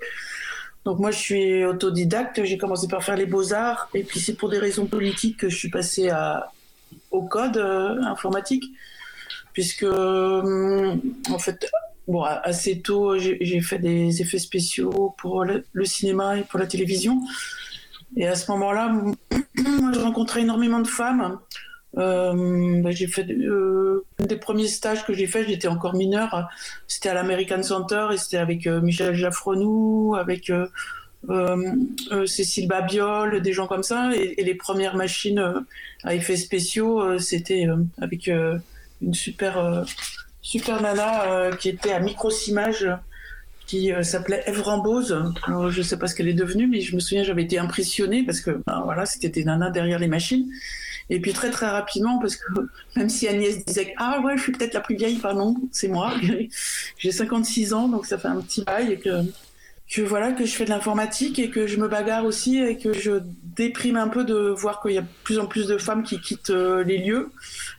Donc 0.84 0.98
moi 0.98 1.10
je 1.10 1.18
suis 1.18 1.64
autodidacte. 1.64 2.44
J'ai 2.44 2.58
commencé 2.58 2.88
par 2.88 3.02
faire 3.02 3.16
les 3.16 3.26
beaux 3.26 3.52
arts 3.52 3.88
et 3.94 4.04
puis 4.04 4.20
c'est 4.20 4.34
pour 4.34 4.50
des 4.50 4.58
raisons 4.58 4.86
politiques 4.86 5.38
que 5.38 5.48
je 5.48 5.56
suis 5.56 5.70
passé 5.70 6.10
à 6.10 6.50
au 7.10 7.22
code 7.22 7.56
informatique 7.56 8.64
puisque 9.52 9.84
en 9.84 11.38
fait 11.38 11.66
bon, 12.08 12.22
assez 12.22 12.80
tôt, 12.80 13.18
j'ai 13.18 13.60
fait 13.60 13.78
des 13.78 14.22
effets 14.22 14.38
spéciaux 14.38 15.14
pour 15.18 15.44
le, 15.44 15.64
cinéma 15.84 16.38
et 16.38 16.42
pour 16.42 16.58
la 16.58 16.66
télévision. 16.66 17.20
Et 18.16 18.26
à 18.26 18.36
ce 18.36 18.50
moment-là, 18.52 18.94
je 19.56 20.00
rencontrais 20.00 20.42
énormément 20.42 20.80
de 20.80 20.86
femmes. 20.86 21.38
Euh, 21.96 22.82
bah, 22.82 22.90
j'ai 22.90 23.06
fait 23.06 23.30
euh, 23.30 24.04
un 24.18 24.26
des 24.26 24.36
premiers 24.36 24.66
stages 24.66 25.04
que 25.06 25.12
j'ai 25.12 25.26
fait, 25.26 25.46
j'étais 25.46 25.68
encore 25.68 25.94
mineure. 25.94 26.48
C'était 26.88 27.08
à 27.08 27.14
l'American 27.14 27.62
Center 27.62 28.08
et 28.12 28.16
c'était 28.16 28.36
avec 28.36 28.66
euh, 28.66 28.80
Michel 28.80 29.14
Jaffronou, 29.14 30.14
avec 30.16 30.52
Cécile 32.26 32.68
Babiol, 32.68 33.40
des 33.40 33.52
gens 33.52 33.66
comme 33.66 33.82
ça. 33.82 34.10
Et 34.14 34.42
les 34.42 34.54
premières 34.54 34.96
machines 34.96 35.64
à 36.02 36.14
effets 36.14 36.36
spéciaux, 36.36 37.18
c'était 37.18 37.66
avec 37.98 38.28
une 38.28 39.14
super 39.14 39.84
super 40.44 40.80
nana 40.80 41.24
euh, 41.24 41.56
qui 41.56 41.70
était 41.70 41.90
à 41.90 41.98
Microsimage, 41.98 42.88
qui 43.66 43.90
s'appelait 44.02 44.44
Eve 44.46 44.60
Rambose. 44.60 45.24
Je 45.48 45.78
ne 45.78 45.82
sais 45.82 45.98
pas 45.98 46.06
ce 46.06 46.14
qu'elle 46.14 46.28
est 46.28 46.34
devenue, 46.34 46.68
mais 46.68 46.80
je 46.80 46.94
me 46.94 47.00
souviens, 47.00 47.24
j'avais 47.24 47.42
été 47.42 47.58
impressionnée 47.58 48.22
parce 48.22 48.40
que 48.40 48.62
ben, 48.66 48.82
voilà, 48.84 49.06
c'était 49.06 49.30
des 49.30 49.44
nanas 49.44 49.70
derrière 49.70 49.98
les 49.98 50.06
machines. 50.06 50.46
Et 51.10 51.20
puis 51.20 51.32
très 51.32 51.50
très 51.50 51.66
rapidement, 51.66 52.18
parce 52.18 52.36
que 52.36 52.44
même 52.96 53.08
si 53.08 53.26
Agnès 53.26 53.64
disait 53.64 53.94
ah 53.98 54.20
ouais, 54.24 54.36
je 54.36 54.42
suis 54.42 54.52
peut-être 54.52 54.74
la 54.74 54.80
plus 54.80 54.96
vieille, 54.96 55.16
pardon, 55.16 55.56
c'est 55.72 55.88
moi. 55.88 56.14
J'ai 56.98 57.10
56 57.10 57.72
ans, 57.74 57.88
donc 57.88 58.06
ça 58.06 58.18
fait 58.18 58.28
un 58.28 58.40
petit 58.40 58.62
bail 58.64 59.00
que 59.90 60.00
voilà 60.00 60.32
que 60.32 60.44
je 60.44 60.54
fais 60.54 60.64
de 60.64 60.70
l'informatique 60.70 61.38
et 61.38 61.50
que 61.50 61.66
je 61.66 61.76
me 61.76 61.88
bagarre 61.88 62.24
aussi 62.24 62.58
et 62.58 62.78
que 62.78 62.92
je 62.92 63.20
déprime 63.54 63.96
un 63.96 64.08
peu 64.08 64.24
de 64.24 64.34
voir 64.34 64.80
qu'il 64.80 64.92
y 64.92 64.98
a 64.98 65.02
de 65.02 65.06
plus 65.22 65.38
en 65.38 65.46
plus 65.46 65.66
de 65.66 65.78
femmes 65.78 66.02
qui 66.02 66.20
quittent 66.20 66.50
euh, 66.50 66.82
les 66.82 66.98
lieux, 66.98 67.30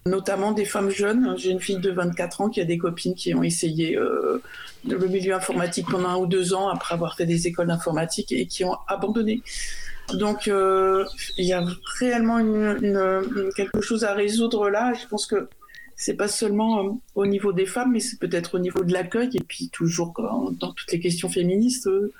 notamment 0.06 0.52
des 0.52 0.66
femmes 0.66 0.90
jeunes. 0.90 1.36
J'ai 1.38 1.50
une 1.50 1.60
fille 1.60 1.80
de 1.80 1.92
24 1.92 2.42
ans 2.42 2.50
qui 2.50 2.62
a 2.62 2.66
des 2.66 2.78
copines 2.78 3.16
qui 3.16 3.34
ont 3.34 3.44
essayé 3.44 3.98
euh, 3.98 4.42
le 4.88 5.08
milieu 5.08 5.34
informatique 5.34 5.88
pendant 5.90 6.10
un 6.10 6.18
ou 6.18 6.28
deux 6.28 6.54
ans 6.54 6.70
après 6.70 6.94
avoir 6.94 7.16
fait 7.16 7.26
des 7.26 7.48
écoles 7.48 7.68
d'informatique 7.68 8.32
et 8.32 8.46
qui 8.46 8.64
ont 8.64 8.78
abandonné. 8.88 9.42
Donc 10.14 10.48
euh, 10.48 11.06
il 11.38 11.46
y 11.46 11.54
a 11.54 11.66
réellement 12.00 12.38
une, 12.38 13.50
quelque 13.56 13.82
chose 13.82 14.04
à 14.04 14.14
résoudre 14.14 14.70
là. 14.70 14.94
Je 14.94 15.08
pense 15.08 15.26
que 15.26 15.50
c'est 15.96 16.16
pas 16.16 16.28
seulement 16.28 16.80
euh, 16.80 16.90
au 17.16 17.26
niveau 17.26 17.54
des 17.54 17.66
femmes, 17.66 17.92
mais 17.94 18.00
c'est 18.00 18.20
peut-être 18.20 18.56
au 18.56 18.60
niveau 18.60 18.84
de 18.84 18.94
l'accueil 18.94 19.30
et 19.34 19.44
puis 19.44 19.70
toujours 19.70 20.14
dans 20.60 20.72
toutes 20.72 20.92
les 20.92 21.00
questions 21.00 21.30
féministes, 21.30 21.88
euh, 21.88 22.12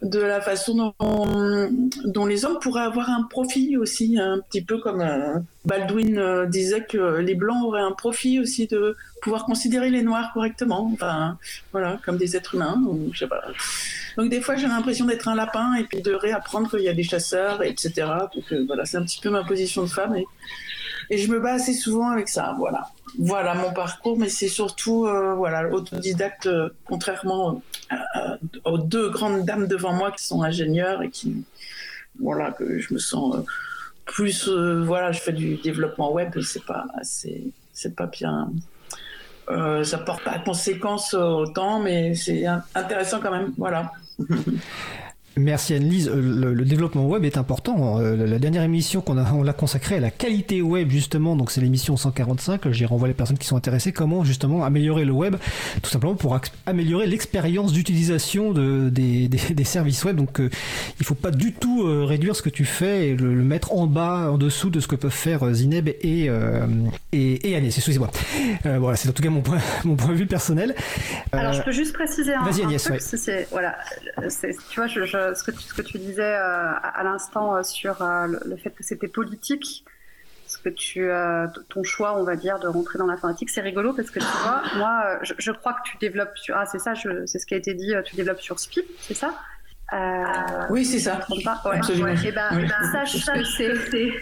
de 0.00 0.18
la 0.18 0.40
façon 0.40 0.92
dont, 0.98 2.26
les 2.26 2.44
hommes 2.44 2.58
pourraient 2.60 2.82
avoir 2.82 3.08
un 3.08 3.22
profit 3.22 3.76
aussi, 3.76 4.18
un 4.18 4.40
petit 4.40 4.62
peu 4.62 4.78
comme 4.78 5.00
euh, 5.00 5.38
Baldwin 5.64 6.46
disait 6.46 6.84
que 6.84 7.18
les 7.18 7.36
blancs 7.36 7.64
auraient 7.64 7.82
un 7.82 7.92
profit 7.92 8.40
aussi 8.40 8.66
de 8.66 8.96
pouvoir 9.20 9.44
considérer 9.44 9.90
les 9.90 10.02
noirs 10.02 10.32
correctement, 10.34 10.90
enfin 10.92 11.38
voilà, 11.70 12.00
comme 12.04 12.16
des 12.16 12.34
êtres 12.36 12.56
humains. 12.56 12.82
Donc 14.16 14.28
des 14.28 14.40
fois 14.40 14.56
j'ai 14.56 14.66
l'impression 14.66 15.04
d'être 15.04 15.28
un 15.28 15.36
lapin 15.36 15.74
et 15.74 15.84
puis 15.84 16.02
de 16.02 16.14
réapprendre 16.14 16.68
qu'il 16.68 16.80
y 16.80 16.88
a 16.88 16.94
des 16.94 17.04
chasseurs, 17.04 17.62
etc. 17.62 17.92
Donc 18.34 18.52
voilà, 18.66 18.84
c'est 18.84 18.96
un 18.96 19.04
petit 19.04 19.20
peu 19.20 19.30
ma 19.30 19.44
position 19.44 19.82
de 19.82 19.88
femme 19.88 20.16
et, 20.16 20.26
et 21.10 21.18
je 21.18 21.30
me 21.30 21.38
bats 21.38 21.52
assez 21.52 21.74
souvent 21.74 22.10
avec 22.10 22.28
ça, 22.28 22.56
voilà 22.58 22.90
voilà 23.18 23.54
mon 23.54 23.72
parcours, 23.72 24.18
mais 24.18 24.28
c'est 24.28 24.48
surtout 24.48 25.06
euh, 25.06 25.34
voilà 25.34 25.68
autodidacte, 25.68 26.46
euh, 26.46 26.70
contrairement 26.84 27.62
euh, 27.92 27.96
aux 28.64 28.78
deux 28.78 29.10
grandes 29.10 29.44
dames 29.44 29.66
devant 29.66 29.92
moi 29.92 30.12
qui 30.12 30.24
sont 30.24 30.42
ingénieurs 30.42 31.02
et 31.02 31.10
qui 31.10 31.44
voilà 32.20 32.52
que 32.52 32.78
je 32.78 32.94
me 32.94 32.98
sens 32.98 33.36
plus 34.04 34.48
voilà 34.48 35.12
je 35.12 35.20
fais 35.20 35.32
du 35.32 35.56
développement 35.56 36.12
web 36.12 36.36
et 36.36 36.42
c'est 36.42 36.64
pas 36.64 36.86
c'est 37.02 37.96
pas 37.96 38.06
bien 38.06 38.50
ça 39.82 39.98
porte 39.98 40.22
pas 40.22 40.38
conséquence 40.38 41.14
autant 41.14 41.80
mais 41.80 42.14
c'est 42.14 42.44
intéressant 42.74 43.20
quand 43.20 43.30
même 43.30 43.54
voilà 43.56 43.92
Merci 45.36 45.74
Anne-Lise. 45.74 46.08
Euh, 46.08 46.54
le, 46.54 46.64
développement 46.64 47.06
web 47.06 47.24
est 47.24 47.38
important. 47.38 47.98
Euh, 47.98 48.16
la 48.26 48.38
dernière 48.38 48.62
émission 48.62 49.00
qu'on 49.00 49.16
a, 49.16 49.32
on 49.32 49.42
l'a 49.42 49.54
consacrée 49.54 49.96
à 49.96 50.00
la 50.00 50.10
qualité 50.10 50.60
web 50.60 50.90
justement. 50.90 51.36
Donc 51.36 51.50
c'est 51.50 51.60
l'émission 51.60 51.96
145. 51.96 52.70
J'ai 52.70 52.84
renvoyé 52.84 53.12
les 53.12 53.16
personnes 53.16 53.38
qui 53.38 53.46
sont 53.46 53.56
intéressées. 53.56 53.92
Comment 53.92 54.24
justement 54.24 54.64
améliorer 54.64 55.04
le 55.04 55.12
web, 55.12 55.36
tout 55.82 55.90
simplement 55.90 56.14
pour 56.14 56.38
améliorer 56.66 57.06
l'expérience 57.06 57.72
d'utilisation 57.72 58.52
de, 58.52 58.90
des, 58.90 59.28
des, 59.28 59.64
services 59.64 60.04
web. 60.04 60.16
Donc 60.16 60.40
euh, 60.40 60.50
il 61.00 61.06
faut 61.06 61.14
pas 61.14 61.30
du 61.30 61.52
tout 61.52 61.82
réduire 61.82 62.36
ce 62.36 62.42
que 62.42 62.50
tu 62.50 62.64
fais 62.64 63.08
et 63.08 63.16
le, 63.16 63.30
mettre 63.30 63.72
en 63.72 63.86
bas, 63.86 64.30
en 64.30 64.38
dessous 64.38 64.70
de 64.70 64.80
ce 64.80 64.88
que 64.88 64.96
peuvent 64.96 65.10
faire 65.10 65.52
Zineb 65.54 65.88
et 65.88 66.28
et, 67.12 67.50
et 67.50 67.56
Agnès. 67.56 67.76
Excusez-moi. 67.76 68.10
voilà, 68.64 68.96
c'est 68.96 69.08
en 69.08 69.12
tout 69.12 69.22
cas 69.22 69.30
mon 69.30 69.40
point 69.40 69.58
mon 69.84 69.96
point 69.96 70.12
de 70.12 70.18
vue 70.18 70.26
personnel. 70.26 70.74
Alors 71.32 71.52
je 71.54 71.62
peux 71.62 71.72
juste 71.72 71.94
préciser 71.94 72.34
un, 72.34 72.44
Vas-y 72.44 72.62
Agnès. 72.62 72.82
truc. 72.82 73.00
voilà, 73.50 73.76
tu 74.70 74.76
vois, 74.76 74.86
je 74.86 75.21
euh, 75.22 75.34
ce, 75.34 75.42
que 75.42 75.50
tu, 75.50 75.62
ce 75.62 75.74
que 75.74 75.82
tu 75.82 75.98
disais 75.98 76.34
euh, 76.34 76.72
à, 76.82 77.02
l'instant 77.04 77.56
euh, 77.56 77.62
sur 77.62 77.96
le, 78.00 78.56
fait 78.56 78.70
que 78.70 78.82
c'était 78.82 79.08
politique, 79.08 79.84
ce 80.46 80.58
que 80.58 80.68
tu, 80.68 81.08
ton 81.70 81.82
choix, 81.82 82.18
on 82.18 82.24
va 82.24 82.36
dire, 82.36 82.58
de 82.58 82.68
rentrer 82.68 82.98
dans 82.98 83.06
l'informatique, 83.06 83.48
c'est 83.48 83.62
rigolo 83.62 83.94
parce 83.94 84.10
que 84.10 84.18
tu 84.18 84.26
vois, 84.42 84.62
moi, 84.76 85.18
je, 85.22 85.50
crois 85.50 85.72
que 85.72 85.88
tu 85.88 85.96
développes 85.96 86.36
sur, 86.36 86.54
ah 86.56 86.66
c'est 86.66 86.78
ça, 86.78 86.92
c'est 86.94 87.38
ce 87.38 87.46
qui 87.46 87.54
a 87.54 87.56
été 87.56 87.72
dit, 87.72 87.94
tu 88.04 88.16
développes 88.16 88.40
sur 88.40 88.60
SPIP, 88.60 88.84
c'est 89.00 89.14
ça? 89.14 89.34
Oui, 90.68 90.84
c'est 90.84 90.98
ça. 90.98 91.20
Absolument. 91.64 92.08
Et 92.08 92.16
eh 92.26 92.32
ben, 92.32 92.48
eh 92.52 92.66
ben, 92.66 92.92
sache 92.92 93.16
ça, 93.16 93.32
c'est 93.56 94.12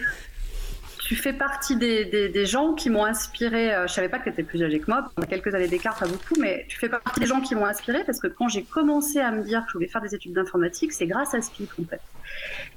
tu 1.11 1.17
fais 1.17 1.33
partie 1.33 1.75
des, 1.75 2.45
gens 2.45 2.73
qui 2.73 2.89
m'ont 2.89 3.03
inspiré. 3.03 3.75
Euh, 3.75 3.85
je 3.85 3.91
savais 3.91 4.07
pas 4.07 4.17
que 4.17 4.23
tu 4.23 4.29
étais 4.29 4.43
plus 4.43 4.63
âgé 4.63 4.79
que 4.79 4.89
moi, 4.89 5.11
on 5.17 5.21
a 5.21 5.25
quelques 5.25 5.53
années 5.53 5.67
d'écart, 5.67 5.99
pas 5.99 6.07
beaucoup, 6.07 6.35
mais 6.39 6.65
tu 6.69 6.79
fais 6.79 6.87
partie 6.87 7.19
des 7.19 7.25
gens 7.25 7.41
qui 7.41 7.53
m'ont 7.53 7.65
inspiré 7.65 8.05
parce 8.05 8.21
que 8.21 8.27
quand 8.27 8.47
j'ai 8.47 8.63
commencé 8.63 9.19
à 9.19 9.29
me 9.31 9.43
dire 9.43 9.59
que 9.65 9.71
je 9.71 9.73
voulais 9.73 9.89
faire 9.89 10.01
des 10.01 10.15
études 10.15 10.31
d'informatique, 10.31 10.93
c'est 10.93 11.07
grâce 11.07 11.33
à 11.33 11.41
Spip 11.41 11.69
en 11.77 11.83
fait. 11.83 11.99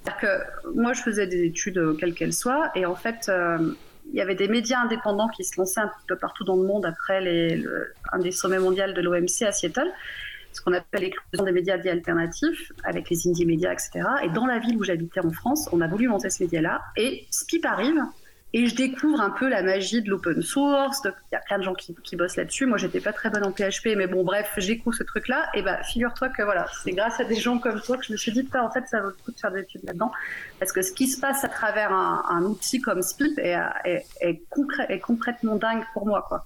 cest 0.05 0.17
que 0.21 0.73
moi, 0.75 0.95
je 0.95 1.03
faisais 1.03 1.29
des 1.29 1.45
études 1.45 1.79
euh, 1.79 1.95
quelles 1.95 2.13
qu'elles 2.13 2.33
soient, 2.33 2.73
et 2.75 2.87
en 2.87 2.97
fait, 2.97 3.29
euh, 3.29 3.73
il 4.13 4.19
y 4.19 4.21
avait 4.21 4.35
des 4.35 4.49
médias 4.49 4.81
indépendants 4.81 5.29
qui 5.29 5.45
se 5.45 5.57
lançaient 5.57 5.83
un 5.83 5.93
peu 6.09 6.17
partout 6.17 6.43
dans 6.43 6.57
le 6.57 6.67
monde 6.67 6.87
après 6.87 7.21
les, 7.21 7.65
un 8.11 8.19
des 8.19 8.33
sommets 8.33 8.59
mondiaux 8.59 8.93
de 8.93 9.01
l'OMC 9.01 9.43
à 9.47 9.53
Seattle 9.53 9.93
ce 10.53 10.61
qu'on 10.61 10.73
appelle 10.73 11.03
l'éclosion 11.03 11.45
des 11.45 11.53
médias 11.53 11.79
dits 11.79 11.89
alternatifs, 11.89 12.71
avec 12.85 13.11
les 13.11 13.27
indie 13.27 13.45
médias, 13.45 13.73
etc. 13.73 14.07
Et 14.23 14.29
dans 14.29 14.47
la 14.47 14.61
ville 14.61 14.77
où 14.77 14.85
j'habitais 14.85 15.19
en 15.19 15.31
France, 15.31 15.69
on 15.73 15.81
a 15.81 15.89
voulu 15.89 16.07
monter 16.07 16.31
ce 16.31 16.45
média-là, 16.45 16.81
et 16.97 17.27
Spip 17.31 17.67
arrive, 17.67 18.01
et 18.55 18.69
je 18.69 18.77
découvre 18.77 19.21
un 19.21 19.31
peu 19.31 19.49
la 19.49 19.63
magie 19.63 20.01
de 20.01 20.09
l'open 20.09 20.41
source. 20.41 21.01
Il 21.05 21.11
y 21.33 21.35
a 21.35 21.41
plein 21.41 21.59
de 21.59 21.65
gens 21.65 21.75
qui, 21.75 21.93
bossent 22.15 22.37
là-dessus. 22.37 22.67
Moi, 22.67 22.79
j'étais 22.79 23.01
pas 23.01 23.13
très 23.13 23.29
bonne 23.29 23.45
en 23.45 23.51
PHP, 23.51 23.97
mais 23.97 24.07
bon, 24.07 24.23
bref, 24.23 24.49
je 24.59 24.69
découvre 24.69 24.95
ce 24.95 25.03
truc-là. 25.03 25.49
Et 25.55 25.63
bah, 25.63 25.83
figure-toi 25.83 26.29
que 26.29 26.45
voilà, 26.45 26.67
c'est 26.85 26.93
grâce 26.93 27.19
à 27.19 27.25
des 27.25 27.35
gens 27.35 27.59
comme 27.59 27.81
toi 27.81 27.97
que 27.97 28.05
je 28.05 28.13
me 28.13 28.17
suis 28.17 28.31
dit, 28.31 28.49
en 28.55 28.71
fait, 28.71 28.87
ça 28.87 29.01
vaut 29.01 29.09
le 29.09 29.17
coup 29.25 29.33
de 29.33 29.41
faire 29.41 29.51
des 29.51 29.63
études 29.63 29.83
là-dedans. 29.83 30.13
Parce 30.61 30.71
que 30.71 30.83
ce 30.83 30.93
qui 30.93 31.09
se 31.09 31.21
passe 31.21 31.43
à 31.43 31.49
travers 31.49 31.91
un, 31.93 32.45
outil 32.45 32.81
comme 32.81 33.03
Split 33.03 33.35
est, 33.39 33.59
est, 33.85 34.07
est, 34.21 35.01
concrètement 35.01 35.57
dingue 35.57 35.83
pour 35.93 36.07
moi, 36.07 36.25
quoi. 36.29 36.45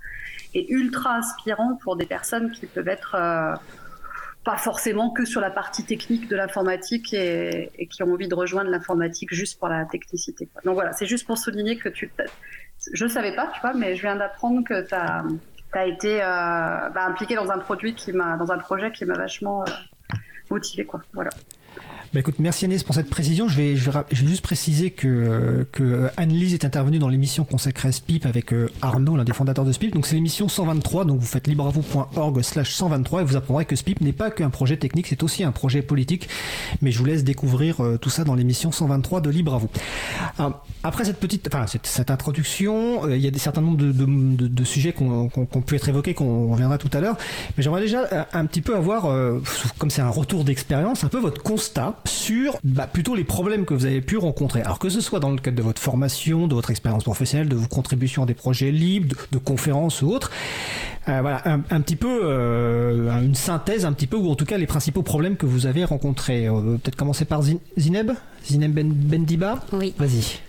Et 0.55 0.73
ultra 0.73 1.17
inspirant 1.17 1.79
pour 1.83 1.97
des 1.97 2.07
personnes 2.07 2.51
qui 2.53 2.65
peuvent 2.65 2.89
être 2.89 3.17
euh, 3.17 3.55
pas 4.49 4.57
forcément 4.57 5.11
que 5.11 5.27
sur 5.27 5.43
la 5.43 5.51
partie 5.51 5.85
technique 5.85 6.27
de 6.27 6.35
l'informatique 6.35 7.13
et, 7.13 7.87
qui 7.91 8.03
ont 8.03 8.11
envie 8.15 8.29
de 8.29 8.35
rejoindre 8.35 8.71
l'informatique 8.71 9.35
juste 9.35 9.59
pour 9.59 9.69
la 9.69 9.85
technicité. 9.85 10.49
Donc 10.65 10.73
voilà, 10.73 10.95
c'est 10.95 11.05
juste 11.05 11.27
pour 11.27 11.37
souligner 11.37 11.77
que 11.77 11.91
tu. 11.91 12.11
Je 12.95 13.05
ne 13.05 13.11
savais 13.11 13.37
pas, 13.37 13.51
tu 13.53 13.61
vois, 13.61 13.75
mais 13.75 13.95
je 13.95 14.01
viens 14.01 14.17
d'apprendre 14.17 14.65
que 14.65 14.89
tu 14.89 14.95
as, 14.95 15.87
été 15.87 16.23
euh, 16.23 16.89
bah, 16.89 17.05
impliqué 17.05 17.35
dans 17.35 17.51
un 17.51 17.59
produit 17.59 17.95
qui 17.95 18.11
dans 18.13 18.51
un 18.51 18.57
projet 18.57 18.91
qui 18.91 19.05
m'a 19.05 19.19
vachement 19.19 19.65
euh, 19.65 20.17
motivé, 20.49 20.87
quoi. 20.87 21.03
Voilà. 21.13 21.29
Bah 22.15 22.21
écoute, 22.21 22.37
merci 22.39 22.65
Agnès 22.65 22.83
pour 22.83 22.95
cette 22.95 23.11
précision. 23.11 23.49
Je 23.49 23.57
vais, 23.59 23.77
je 23.77 23.91
vais, 23.91 24.03
juste 24.11 24.41
préciser 24.41 24.91
que, 24.91 25.67
que 25.73 26.09
Anne-Lise 26.17 26.55
est 26.55 26.65
intervenue 26.65 26.99
dans 26.99 27.11
l'émission 27.11 27.45
consacrée 27.45 27.91
à 27.91 27.93
SPIP 27.93 28.25
avec 28.25 28.55
euh, 28.55 28.71
Arnaud, 28.81 29.19
l'un 29.19 29.25
des 29.25 29.35
fondateurs 29.35 29.67
de 29.67 29.73
SPIP. 29.73 29.93
Donc 29.93 30.07
c'est 30.07 30.15
l'émission 30.15 30.49
123, 30.49 31.05
donc 31.05 31.21
vous 31.21 31.27
faites 31.27 31.47
libravou.org 31.47 32.41
slash 32.41 32.73
123 32.73 33.21
et 33.21 33.25
vous 33.25 33.37
apprendrez 33.37 33.67
que 33.67 33.77
SPIP 33.77 34.01
n'est 34.01 34.15
pas 34.15 34.31
qu'un 34.31 34.49
projet 34.49 34.79
technique, 34.79 35.07
c'est 35.09 35.23
aussi 35.23 35.45
un 35.45 35.53
projet 35.53 35.83
politique. 35.83 36.31
Mais 36.81 36.93
je 36.93 36.99
vous 36.99 37.05
laisse 37.05 37.25
découvrir 37.25 37.85
euh, 37.85 37.99
tout 37.99 38.09
ça 38.09 38.25
dans 38.25 38.35
l'émission 38.35 38.73
123 38.73 39.21
de 39.21 39.29
Libre 39.29 39.55
à 39.55 39.59
vous. 39.59 39.69
après 40.83 41.05
cette 41.05 41.21
petite, 41.21 41.47
enfin 41.53 41.67
cette, 41.67 41.87
cette 41.87 42.11
introduction, 42.11 43.05
euh, 43.05 43.19
il 43.19 43.23
y 43.23 43.29
a 43.29 43.31
des 43.31 43.39
certains 43.39 43.61
nombres 43.61 43.77
de, 43.77 43.93
de, 43.93 44.49
de, 44.49 44.65
sujets 44.65 44.95
qu'on 44.95 45.29
peut 45.29 45.77
être 45.77 45.91
évoqués, 45.91 46.15
qu'on 46.15 46.53
reviendra 46.53 46.79
tout 46.79 46.91
à 46.95 47.01
l'heure. 47.01 47.19
Mais 47.59 47.63
j'aimerais 47.63 47.83
déjà 47.83 48.27
un 48.33 48.47
petit 48.47 48.63
peu 48.63 48.75
avoir, 48.77 49.15
comme 49.77 49.91
c'est 49.91 50.01
un 50.01 50.09
retour 50.09 50.45
d'expérience, 50.45 51.05
un 51.05 51.09
peu 51.09 51.19
votre 51.19 51.43
constat 51.43 51.98
sur 52.07 52.57
bah, 52.65 52.87
plutôt 52.87 53.15
les 53.15 53.25
problèmes 53.25 53.65
que 53.65 53.75
vous 53.75 53.87
avez 53.87 54.01
pu 54.01 54.17
rencontrer. 54.17 54.63
Alors 54.63 54.79
que 54.79 54.89
ce 54.89 55.01
soit 55.01 55.21
dans 55.21 55.31
le 55.31 55.39
cadre 55.39 55.57
de 55.57 55.63
votre 55.63 55.81
formation, 55.81 56.47
de 56.47 56.55
votre 56.55 56.71
expérience 56.71 57.05
professionnelle, 57.05 57.49
de 57.49 57.57
vos 57.57 57.67
contributions 57.67 58.23
à 58.23 58.27
des 58.27 58.35
projets 58.35 58.71
libres, 58.71 59.17
de, 59.33 59.39
conférences 59.39 60.03
ou 60.03 60.11
autres. 60.11 60.31
Euh, 61.09 61.21
voilà, 61.21 61.43
un, 61.45 61.81
petit 61.81 61.97
peu 61.97 62.21
euh, 62.23 63.23
une 63.23 63.35
synthèse, 63.35 63.85
un 63.85 63.93
petit 63.93 64.07
peu, 64.07 64.17
ou 64.17 64.31
en 64.31 64.35
tout 64.35 64.45
cas 64.45 64.59
les 64.59 64.67
principaux 64.67 65.03
problèmes 65.03 65.37
que 65.37 65.47
vous 65.47 65.67
avez 65.67 65.85
rencontrés. 65.85 66.47
Euh, 66.49 66.77
peut-être 66.77 66.97
commencer 66.97 67.25
par 67.25 67.43
Zineb? 67.43 68.13
Zineb 68.45 68.73
ben, 68.73 68.93
Bendiba? 68.93 69.61
Oui. 69.73 69.95
Vas-y. 69.99 70.41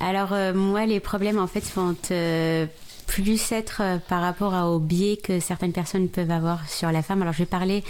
alors 0.00 0.34
moi 0.54 0.84
les 0.84 1.00
problèmes 1.00 1.38
en 1.38 1.46
fait 1.46 1.64
sont 1.64 1.96
plus 3.06 3.52
être 3.52 3.82
euh, 3.82 3.98
par 4.08 4.20
rapport 4.20 4.54
au 4.72 4.78
biais 4.78 5.16
que 5.16 5.40
certaines 5.40 5.72
personnes 5.72 6.08
peuvent 6.08 6.30
avoir 6.30 6.68
sur 6.68 6.90
la 6.90 7.02
femme. 7.02 7.22
Alors 7.22 7.34
je 7.34 7.40
vais 7.40 7.46
parler 7.46 7.84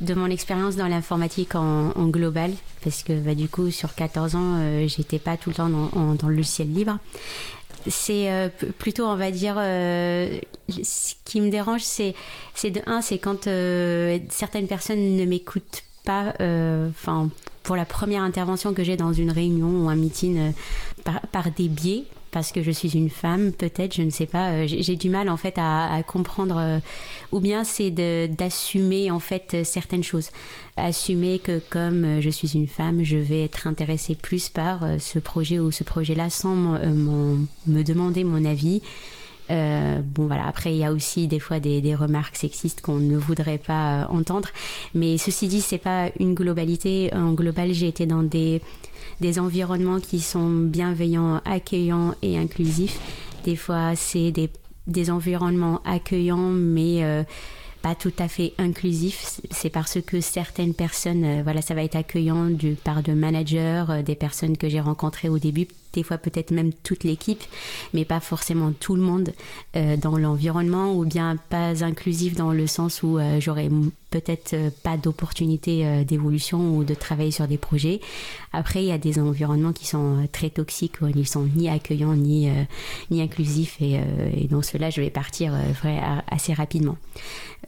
de 0.00 0.14
mon 0.14 0.26
expérience 0.26 0.76
dans 0.76 0.88
l'informatique 0.88 1.54
en, 1.54 1.90
global, 2.08 2.52
parce 2.82 3.02
que 3.02 3.12
bah, 3.12 3.34
du 3.34 3.48
coup 3.48 3.70
sur 3.70 3.94
14 3.94 4.34
ans, 4.34 4.56
euh, 4.58 4.88
j'étais 4.88 5.18
pas 5.18 5.36
tout 5.36 5.50
le 5.50 5.56
temps 5.56 5.68
dans, 5.68 6.28
le 6.28 6.34
logiciel 6.34 6.72
libre. 6.72 6.98
C'est 7.86 8.30
euh, 8.30 8.48
plutôt, 8.78 9.04
on 9.04 9.16
va 9.16 9.30
dire, 9.30 9.56
ce 9.56 11.14
qui 11.24 11.40
me 11.40 11.50
dérange, 11.50 11.82
c'est, 11.82 12.14
de 12.64 12.80
un, 12.86 13.02
c'est 13.02 13.18
quand 13.18 13.48
certaines 14.30 14.68
personnes 14.68 15.16
ne 15.16 15.24
m'écoutent 15.24 15.82
pas, 16.04 16.32
enfin, 16.38 17.28
pour 17.62 17.76
la 17.76 17.84
première 17.84 18.22
intervention 18.22 18.72
que 18.72 18.84
j'ai 18.84 18.96
dans 18.96 19.12
une 19.12 19.30
réunion 19.30 19.84
ou 19.84 19.88
un 19.88 19.96
meeting 19.96 20.52
par 21.04 21.50
des 21.56 21.68
biais 21.68 22.04
parce 22.32 22.50
que 22.50 22.62
je 22.62 22.70
suis 22.70 22.96
une 22.96 23.10
femme, 23.10 23.52
peut-être, 23.52 23.94
je 23.94 24.02
ne 24.02 24.10
sais 24.10 24.26
pas. 24.26 24.50
Euh, 24.50 24.66
j'ai 24.66 24.96
du 24.96 25.10
mal 25.10 25.28
en 25.28 25.36
fait 25.36 25.54
à, 25.58 26.02
comprendre, 26.06 26.56
euh, 26.58 26.78
ou 27.30 27.38
bien 27.38 27.62
c'est 27.62 27.90
d'assumer 27.90 29.10
en 29.10 29.20
fait 29.20 29.64
certaines 29.64 30.02
choses, 30.02 30.30
assumer 30.76 31.38
que 31.38 31.60
comme 31.70 32.04
euh, 32.04 32.20
je 32.20 32.30
suis 32.30 32.54
une 32.54 32.66
femme, 32.66 33.04
je 33.04 33.18
vais 33.18 33.44
être 33.44 33.66
intéressée 33.66 34.14
plus 34.14 34.48
par 34.48 34.80
ce 34.98 35.18
projet 35.18 35.60
ou 35.60 35.70
ce 35.70 35.84
projet-là 35.84 36.30
sans 36.30 36.54
me 36.54 37.82
demander 37.82 38.24
mon 38.24 38.44
avis. 38.44 38.82
Bon 39.48 40.26
voilà, 40.26 40.46
après 40.46 40.72
il 40.72 40.78
y 40.78 40.84
a 40.84 40.92
aussi 40.92 41.26
des 41.26 41.38
fois 41.38 41.60
des, 41.60 41.94
remarques 41.94 42.36
sexistes 42.36 42.80
qu'on 42.80 42.96
ne 42.96 43.16
voudrait 43.16 43.58
pas 43.58 44.06
entendre, 44.10 44.48
mais 44.94 45.18
ceci 45.18 45.48
dit 45.48 45.60
c'est 45.60 45.78
pas 45.78 46.10
une 46.18 46.34
globalité. 46.34 47.10
En 47.14 47.32
global, 47.32 47.72
j'ai 47.72 47.88
été 47.88 48.06
dans 48.06 48.22
des 48.22 48.62
des 49.20 49.38
environnements 49.38 50.00
qui 50.00 50.20
sont 50.20 50.50
bienveillants, 50.50 51.40
accueillants 51.44 52.14
et 52.22 52.36
inclusifs. 52.36 52.98
Des 53.44 53.56
fois, 53.56 53.94
c'est 53.96 54.32
des, 54.32 54.50
des, 54.86 55.10
environnements 55.10 55.80
accueillants, 55.84 56.50
mais 56.50 57.02
euh, 57.04 57.22
pas 57.82 57.94
tout 57.94 58.12
à 58.18 58.28
fait 58.28 58.52
inclusifs. 58.58 59.40
C'est 59.50 59.70
parce 59.70 60.00
que 60.00 60.20
certaines 60.20 60.74
personnes, 60.74 61.24
euh, 61.24 61.42
voilà, 61.42 61.62
ça 61.62 61.74
va 61.74 61.82
être 61.82 61.96
accueillant 61.96 62.46
du 62.46 62.72
part 62.72 63.02
de 63.02 63.12
managers, 63.12 63.84
euh, 63.88 64.02
des 64.02 64.14
personnes 64.14 64.56
que 64.56 64.68
j'ai 64.68 64.80
rencontrées 64.80 65.28
au 65.28 65.38
début, 65.38 65.68
des 65.92 66.02
fois 66.02 66.18
peut-être 66.18 66.50
même 66.50 66.72
toute 66.72 67.04
l'équipe, 67.04 67.42
mais 67.92 68.04
pas 68.04 68.20
forcément 68.20 68.72
tout 68.72 68.96
le 68.96 69.02
monde 69.02 69.32
euh, 69.76 69.96
dans 69.96 70.16
l'environnement, 70.16 70.94
ou 70.94 71.04
bien 71.04 71.36
pas 71.48 71.84
inclusif 71.84 72.34
dans 72.34 72.52
le 72.52 72.66
sens 72.66 73.02
où 73.02 73.18
euh, 73.18 73.40
j'aurais 73.40 73.68
peut-être 74.10 74.54
euh, 74.54 74.70
pas 74.82 74.96
d'opportunité 74.96 76.04
d'évolution 76.04 76.76
ou 76.76 76.84
de 76.84 76.94
travailler 76.94 77.30
sur 77.30 77.46
des 77.46 77.58
projets. 77.58 78.00
Après, 78.52 78.82
il 78.82 78.88
y 78.88 78.92
a 78.92 78.98
des 78.98 79.18
environnements 79.18 79.72
qui 79.72 79.86
sont 79.86 80.28
très 80.32 80.50
toxiques, 80.50 81.00
où 81.00 81.06
ils 81.06 81.26
sont 81.26 81.48
ni 81.56 81.68
accueillants 81.68 82.14
ni, 82.14 82.48
ni 83.10 83.22
inclusifs, 83.22 83.80
et, 83.80 84.00
et 84.36 84.48
dans 84.48 84.62
cela, 84.62 84.90
je 84.90 85.00
vais 85.00 85.10
partir 85.10 85.54
assez 86.28 86.52
rapidement. 86.52 86.96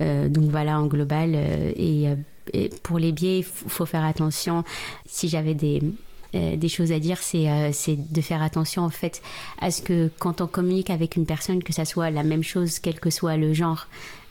donc 0.00 0.50
voilà, 0.50 0.78
en 0.78 0.87
global, 0.87 1.35
et, 1.35 2.09
et 2.52 2.71
pour 2.83 2.99
les 2.99 3.12
biais, 3.12 3.38
il 3.38 3.45
faut 3.45 3.87
faire 3.87 4.04
attention. 4.04 4.64
Si 5.07 5.28
j'avais 5.28 5.54
des 5.54 5.83
euh, 6.34 6.56
des 6.56 6.68
choses 6.68 6.90
à 6.90 6.98
dire, 6.98 7.18
euh, 7.34 7.70
c'est 7.72 8.12
de 8.12 8.20
faire 8.20 8.42
attention 8.42 8.82
en 8.82 8.90
fait 8.90 9.22
à 9.60 9.70
ce 9.70 9.82
que 9.82 10.10
quand 10.18 10.40
on 10.40 10.46
communique 10.46 10.90
avec 10.90 11.16
une 11.16 11.26
personne, 11.26 11.62
que 11.62 11.72
ça 11.72 11.84
soit 11.84 12.10
la 12.10 12.24
même 12.24 12.42
chose, 12.42 12.78
quel 12.78 12.98
que 12.98 13.10
soit 13.10 13.36
le 13.36 13.52
genre. 13.54 13.86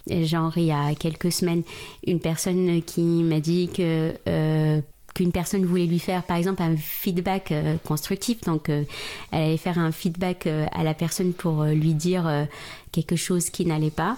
Genre, 0.10 0.52
il 0.58 0.66
y 0.66 0.72
a 0.72 0.94
quelques 0.96 1.32
semaines, 1.32 1.64
une 2.06 2.20
personne 2.20 2.82
qui 2.82 3.02
m'a 3.02 3.40
dit 3.40 3.70
que 3.74 4.14
euh, 4.28 4.82
qu'une 5.14 5.32
personne 5.32 5.66
voulait 5.66 5.86
lui 5.86 6.00
faire 6.00 6.24
par 6.24 6.36
exemple 6.36 6.62
un 6.62 6.76
feedback 6.76 7.54
constructif 7.86 8.42
donc 8.42 8.68
elle 8.70 8.88
allait 9.32 9.58
faire 9.58 9.78
un 9.78 9.92
feedback 9.92 10.48
à 10.48 10.84
la 10.84 10.96
personne 10.96 11.34
pour 11.34 11.64
lui 11.66 11.94
dire 11.94 12.48
quelque 12.92 13.16
chose 13.16 13.52
qui 13.52 13.68
n'allait 13.68 13.92
pas 13.92 14.18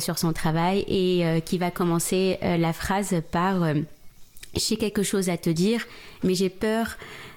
sur 0.00 0.18
son 0.18 0.32
travail 0.32 0.84
et 0.88 1.40
qui 1.46 1.58
va 1.58 1.70
commencer 1.70 2.38
la 2.42 2.72
phrase 2.72 3.14
par 3.30 3.72
j'ai 4.54 4.76
quelque 4.76 5.02
chose 5.02 5.28
à 5.28 5.36
te 5.36 5.50
dire, 5.50 5.86
mais 6.22 6.34
j'ai 6.34 6.50
peur 6.50 6.96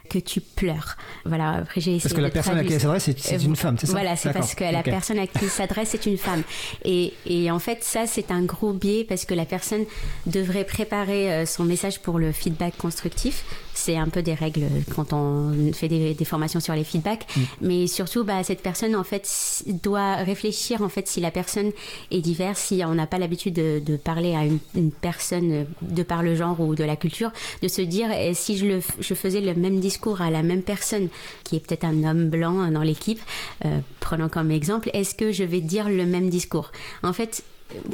que 0.10 0.20
tu 0.20 0.42
pleures. 0.42 0.98
Voilà, 1.26 1.52
après 1.52 1.82
j'ai 1.82 1.98
Parce 2.00 2.14
que 2.14 2.22
la 2.22 2.30
personne 2.30 2.58
à 2.58 2.64
qui 2.64 2.74
elle 2.74 2.80
s'adresse, 2.80 3.10
c'est 3.18 3.44
une 3.44 3.56
femme, 3.56 3.78
c'est 3.80 3.88
ça 3.88 3.94
Voilà, 3.94 4.16
c'est 4.16 4.32
parce 4.32 4.56
que 4.56 4.64
la 4.64 4.84
personne 4.84 5.20
à 5.20 5.28
qui 5.28 5.46
s'adresse, 5.48 5.90
c'est 5.92 6.06
une 6.06 6.18
femme. 6.18 6.44
Et, 6.84 7.14
et, 7.26 7.50
en 7.52 7.60
fait, 7.60 7.84
ça, 7.84 8.08
c'est 8.08 8.32
un 8.32 8.44
gros 8.44 8.74
biais 8.74 9.06
parce 9.08 9.26
que 9.26 9.34
la 9.34 9.46
personne 9.46 9.86
devrait 10.26 10.66
préparer 10.66 11.34
euh, 11.34 11.46
son 11.46 11.64
message 11.64 12.02
pour 12.02 12.20
le 12.20 12.32
feedback 12.32 12.78
constructif 12.78 13.46
c'est 13.78 13.98
un 13.98 14.08
peu 14.08 14.22
des 14.22 14.34
règles 14.34 14.68
quand 14.96 15.14
on 15.14 15.72
fait 15.74 15.88
des, 15.88 16.16
formations 16.26 16.60
sur 16.60 16.74
les 16.74 16.84
feedbacks. 16.84 17.26
Mm. 17.36 17.42
Mais 17.62 17.88
surtout, 17.88 18.24
bah, 18.24 18.44
cette 18.44 18.62
personne, 18.62 18.96
en 18.96 19.04
fait, 19.04 19.64
doit 19.68 20.16
réfléchir, 20.16 20.82
en 20.82 20.90
fait, 20.90 21.08
si 21.08 21.20
la 21.20 21.32
personne 21.32 21.72
est 22.12 22.22
diverse, 22.22 22.60
si 22.60 22.82
on 22.86 22.96
n'a 22.96 23.06
pas 23.06 23.20
l'habitude 23.20 23.54
de, 23.54 23.98
parler 23.98 24.36
à 24.36 24.46
une, 24.46 24.92
personne 24.92 25.66
de 25.82 26.04
par 26.04 26.24
le 26.24 26.36
genre 26.36 26.60
ou 26.60 26.76
de 26.76 26.84
la 26.84 26.96
culture, 26.96 27.32
de 27.62 27.68
se 27.68 27.82
dire, 27.82 28.10
eh, 28.12 28.34
si 28.34 28.58
je, 28.58 28.66
le, 28.66 28.80
je 29.00 29.14
faisais 29.14 29.42
le 29.42 29.54
même 29.54 29.80
discours 29.80 30.22
à 30.22 30.32
la 30.32 30.44
même 30.44 30.64
personne, 30.64 31.10
qui 31.44 31.56
est 31.56 31.60
peut-être 31.60 31.86
un 31.86 32.04
homme 32.04 32.30
blanc 32.30 32.72
dans 32.72 32.82
l'équipe, 32.82 33.20
euh, 33.66 33.80
prenons 34.00 34.30
comme 34.30 34.52
exemple, 34.52 34.90
est-ce 34.94 35.16
que 35.16 35.32
je 35.32 35.44
vais 35.44 35.62
dire 35.62 35.90
le 35.90 36.06
même 36.06 36.30
discours? 36.30 36.72
En 37.04 37.14
fait, 37.14 37.44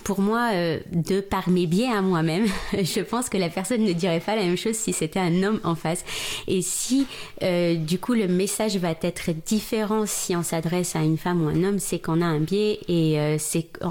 pour 0.03 0.19
moi, 0.19 0.49
euh, 0.53 0.79
de 0.91 1.21
par 1.21 1.49
mes 1.49 1.65
biais 1.65 1.87
à 1.87 2.01
moi-même, 2.01 2.45
je 2.73 3.01
pense 3.01 3.29
que 3.29 3.37
la 3.37 3.49
personne 3.49 3.83
ne 3.83 3.93
dirait 3.93 4.19
pas 4.19 4.35
la 4.35 4.43
même 4.43 4.57
chose 4.57 4.75
si 4.75 4.93
c'était 4.93 5.19
un 5.19 5.43
homme 5.43 5.59
en 5.63 5.75
face. 5.75 6.03
Et 6.47 6.61
si, 6.61 7.07
euh, 7.43 7.75
du 7.75 7.99
coup, 7.99 8.13
le 8.13 8.27
message 8.27 8.75
va 8.77 8.91
être 9.01 9.31
différent 9.45 10.05
si 10.05 10.35
on 10.35 10.43
s'adresse 10.43 10.95
à 10.95 10.99
une 10.99 11.17
femme 11.17 11.43
ou 11.43 11.47
un 11.47 11.63
homme, 11.63 11.79
c'est 11.79 11.99
qu'on 11.99 12.21
a 12.21 12.25
un 12.25 12.39
biais 12.39 12.79
et 12.87 13.19
euh, 13.19 13.37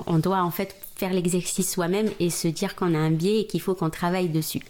on 0.06 0.18
doit 0.18 0.42
en 0.42 0.50
fait 0.50 0.76
faire 0.96 1.12
l'exercice 1.12 1.72
soi-même 1.72 2.10
et 2.20 2.28
se 2.28 2.48
dire 2.48 2.76
qu'on 2.76 2.94
a 2.94 2.98
un 2.98 3.10
biais 3.10 3.40
et 3.40 3.46
qu'il 3.46 3.60
faut 3.60 3.74
qu'on 3.74 3.90
travaille 3.90 4.28
dessus. 4.28 4.60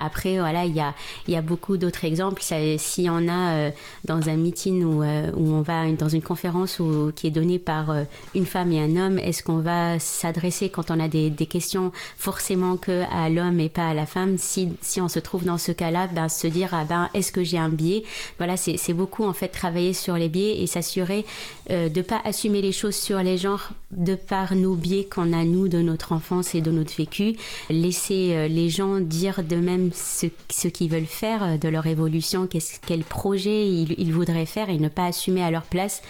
Après, 0.00 0.38
voilà, 0.38 0.64
il 0.64 0.74
y 0.74 0.80
a, 0.80 0.94
y 1.28 1.36
a 1.36 1.42
beaucoup 1.42 1.76
d'autres 1.76 2.04
exemples. 2.04 2.42
Si 2.42 3.08
on 3.10 3.28
a 3.28 3.52
euh, 3.52 3.70
dans 4.04 4.28
un 4.28 4.36
meeting 4.36 4.82
où, 4.82 5.02
euh, 5.02 5.30
où, 5.36 5.52
on 5.52 5.62
va 5.62 5.90
dans 5.92 6.08
une 6.08 6.22
conférence 6.22 6.80
qui 7.16 7.26
est 7.26 7.30
donnée 7.30 7.58
par 7.58 7.90
euh, 7.90 8.04
une 8.34 8.46
femme 8.46 8.72
et 8.72 8.80
un 8.80 8.96
homme, 8.96 9.18
est-ce 9.18 9.42
qu'on 9.42 9.58
va 9.58 9.98
s'adresser 9.98 10.70
quand 10.70 10.90
on 10.90 10.98
a 11.00 11.08
des, 11.08 11.30
des 11.30 11.46
questions 11.46 11.92
forcément 12.16 12.76
que 12.76 13.04
à 13.12 13.28
l'homme 13.28 13.60
et 13.60 13.68
pas 13.68 13.88
à 13.88 13.94
la 13.94 14.06
femme? 14.06 14.38
Si, 14.38 14.70
si 14.80 15.00
on 15.00 15.08
se 15.08 15.18
trouve 15.18 15.44
dans 15.44 15.58
ce 15.58 15.72
cas-là, 15.72 16.08
ben, 16.08 16.28
se 16.28 16.46
dire 16.46 16.70
ah 16.72 16.84
ben 16.84 17.08
est-ce 17.14 17.32
que 17.32 17.44
j'ai 17.44 17.58
un 17.58 17.68
biais? 17.68 18.04
Voilà, 18.38 18.56
c'est 18.56 18.94
beaucoup 18.94 19.24
en 19.24 19.32
fait 19.32 19.48
travailler 19.48 19.92
sur 19.92 20.14
les 20.14 20.28
biais 20.28 20.62
et 20.62 20.66
s'assurer 20.66 21.24
de 21.70 22.02
pas 22.02 22.20
assumer 22.24 22.62
les 22.62 22.72
choses 22.72 22.96
sur 22.96 23.18
les 23.22 23.38
genres 23.38 23.70
de 23.92 24.14
par 24.14 24.54
nos 24.54 24.74
biais 24.74 25.04
qu'on 25.04 25.32
a 25.32 25.44
nous 25.44 25.68
de 25.68 25.80
notre 25.80 26.12
enfance 26.12 26.54
et 26.54 26.60
de 26.60 26.70
notre 26.70 26.94
vécu. 26.94 27.36
Laisser 27.68 28.48
les 28.48 28.68
gens 28.68 29.00
dire 29.00 29.42
de 29.42 29.56
même 29.56 29.90
ce, 29.92 30.68
qu'ils 30.68 30.90
veulent 30.90 31.04
faire 31.04 31.42
euh, 31.42 31.56
de 31.56 31.68
leur 31.68 31.86
évolution, 31.86 32.48
quel 32.86 33.00
projet 33.00 33.68
ils, 33.68 34.12
voudraient 34.12 34.46
faire 34.46 34.70
et 34.70 34.78
ne 34.78 34.88
pas 34.88 35.06
assumer 35.06 35.42
à 35.42 35.50
leur 35.50 35.62
place 35.62 36.02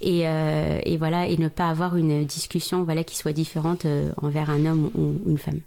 et, 0.00 0.22
euh, 0.26 0.80
voilà 0.98 1.26
et 1.28 1.36
ne 1.36 1.48
pas 1.48 1.68
avoir 1.68 1.96
une 1.96 2.24
discussion 2.24 2.84
voilà 2.84 3.04
qui 3.04 3.16
soit 3.16 3.32
différente 3.32 3.84
euh, 3.84 4.10
envers 4.20 4.50
un 4.50 4.66
homme 4.66 4.90
ou 4.94 5.14
une 5.28 5.38
femme. 5.38 5.60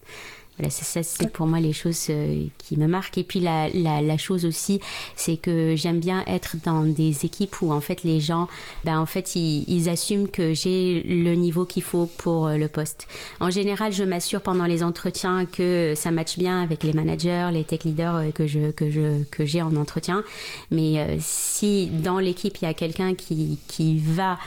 Voilà, 0.57 0.69
c'est 0.69 0.85
ça, 0.85 1.03
c'est 1.03 1.29
pour 1.31 1.47
moi 1.47 1.59
les 1.59 1.73
choses 1.73 2.07
euh, 2.09 2.45
qui 2.57 2.77
me 2.77 2.87
marquent. 2.87 3.17
Et 3.17 3.23
puis 3.23 3.41
la, 3.41 3.67
la, 3.69 4.01
la 4.01 4.17
chose 4.17 4.45
aussi, 4.45 4.79
c'est 5.17 5.35
que 5.35 5.75
j'aime 5.75 5.99
bien 5.99 6.23
être 6.27 6.55
dans 6.63 6.83
des 6.83 7.25
équipes 7.25 7.61
où 7.61 7.73
en 7.73 7.81
fait 7.81 8.03
les 8.03 8.21
gens, 8.21 8.47
ben 8.85 8.97
en 8.97 9.05
fait 9.05 9.35
ils, 9.35 9.65
ils 9.67 9.89
assument 9.89 10.29
que 10.29 10.53
j'ai 10.53 11.03
le 11.03 11.35
niveau 11.35 11.65
qu'il 11.65 11.83
faut 11.83 12.05
pour 12.17 12.47
euh, 12.47 12.57
le 12.57 12.69
poste. 12.69 13.07
En 13.41 13.49
général, 13.49 13.91
je 13.91 14.03
m'assure 14.05 14.41
pendant 14.41 14.65
les 14.65 14.81
entretiens 14.81 15.45
que 15.45 15.93
ça 15.95 16.11
matche 16.11 16.37
bien 16.37 16.61
avec 16.61 16.83
les 16.83 16.93
managers, 16.93 17.49
les 17.51 17.65
tech 17.65 17.83
leaders 17.83 18.15
euh, 18.15 18.31
que 18.31 18.47
je 18.47 18.71
que 18.71 18.89
je 18.89 19.23
que 19.25 19.45
j'ai 19.45 19.61
en 19.61 19.75
entretien. 19.75 20.23
Mais 20.71 21.17
si 21.19 21.87
dans 21.87 22.19
l'équipe 22.19 22.57
il 22.61 22.65
y 22.65 22.67
a 22.67 22.73
quelqu'un 22.73 23.13
qui 23.13 23.59
qui 23.67 23.97
va 23.99 24.37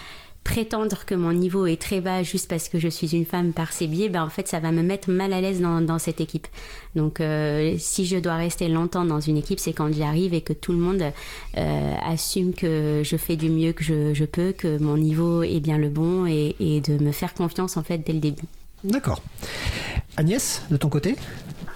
prétendre 0.49 1.05
que 1.05 1.15
mon 1.15 1.35
niveau 1.35 1.67
est 1.67 1.81
très 1.81 2.01
bas 2.01 2.23
juste 2.23 2.49
parce 2.49 2.71
que 2.71 2.79
je 2.79 2.89
suis 2.89 3.15
une 3.15 3.27
femme 3.27 3.53
par 3.53 3.71
ses 3.71 3.87
biais, 3.87 4.09
ben 4.09 4.23
en 4.23 4.31
fait 4.31 4.49
ça 4.49 4.61
va 4.61 4.73
me 4.73 4.83
mettre 4.83 5.11
mal 5.11 5.35
à 5.35 5.43
l'aise 5.43 5.61
dans, 5.61 5.83
dans, 5.83 5.99
cette 5.99 6.23
équipe. 6.23 6.47
Donc 6.97 7.21
euh, 7.21 7.75
si 7.79 8.07
je 8.07 8.17
dois 8.17 8.37
rester 8.37 8.69
longtemps 8.69 9.05
dans 9.05 9.21
une 9.21 9.37
équipe, 9.37 9.61
c'est 9.61 9.75
quand 9.75 9.93
j'y 9.93 10.03
arrive 10.03 10.33
et 10.33 10.41
que 10.41 10.55
tout 10.55 10.73
le 10.73 10.79
monde 10.79 11.03
euh, 11.59 11.95
assume 12.03 12.55
que 12.55 13.03
je 13.05 13.17
fais 13.19 13.37
du 13.37 13.51
mieux 13.51 13.73
que 13.73 13.85
je, 13.85 14.15
je, 14.15 14.25
peux, 14.25 14.53
que 14.53 14.79
mon 14.79 14.97
niveau 14.97 15.43
est 15.43 15.61
bien 15.61 15.77
le 15.77 15.91
bon 15.91 16.27
et, 16.27 16.57
et 16.61 16.81
de 16.81 16.97
me 17.05 17.13
faire 17.13 17.35
confiance 17.35 17.77
en 17.77 17.83
fait 17.83 17.99
dès 17.99 18.15
le 18.15 18.21
début. 18.21 18.47
D'accord. 18.85 19.21
Agnès, 20.17 20.63
de 20.71 20.79
ton 20.79 20.89
côté? 20.89 21.17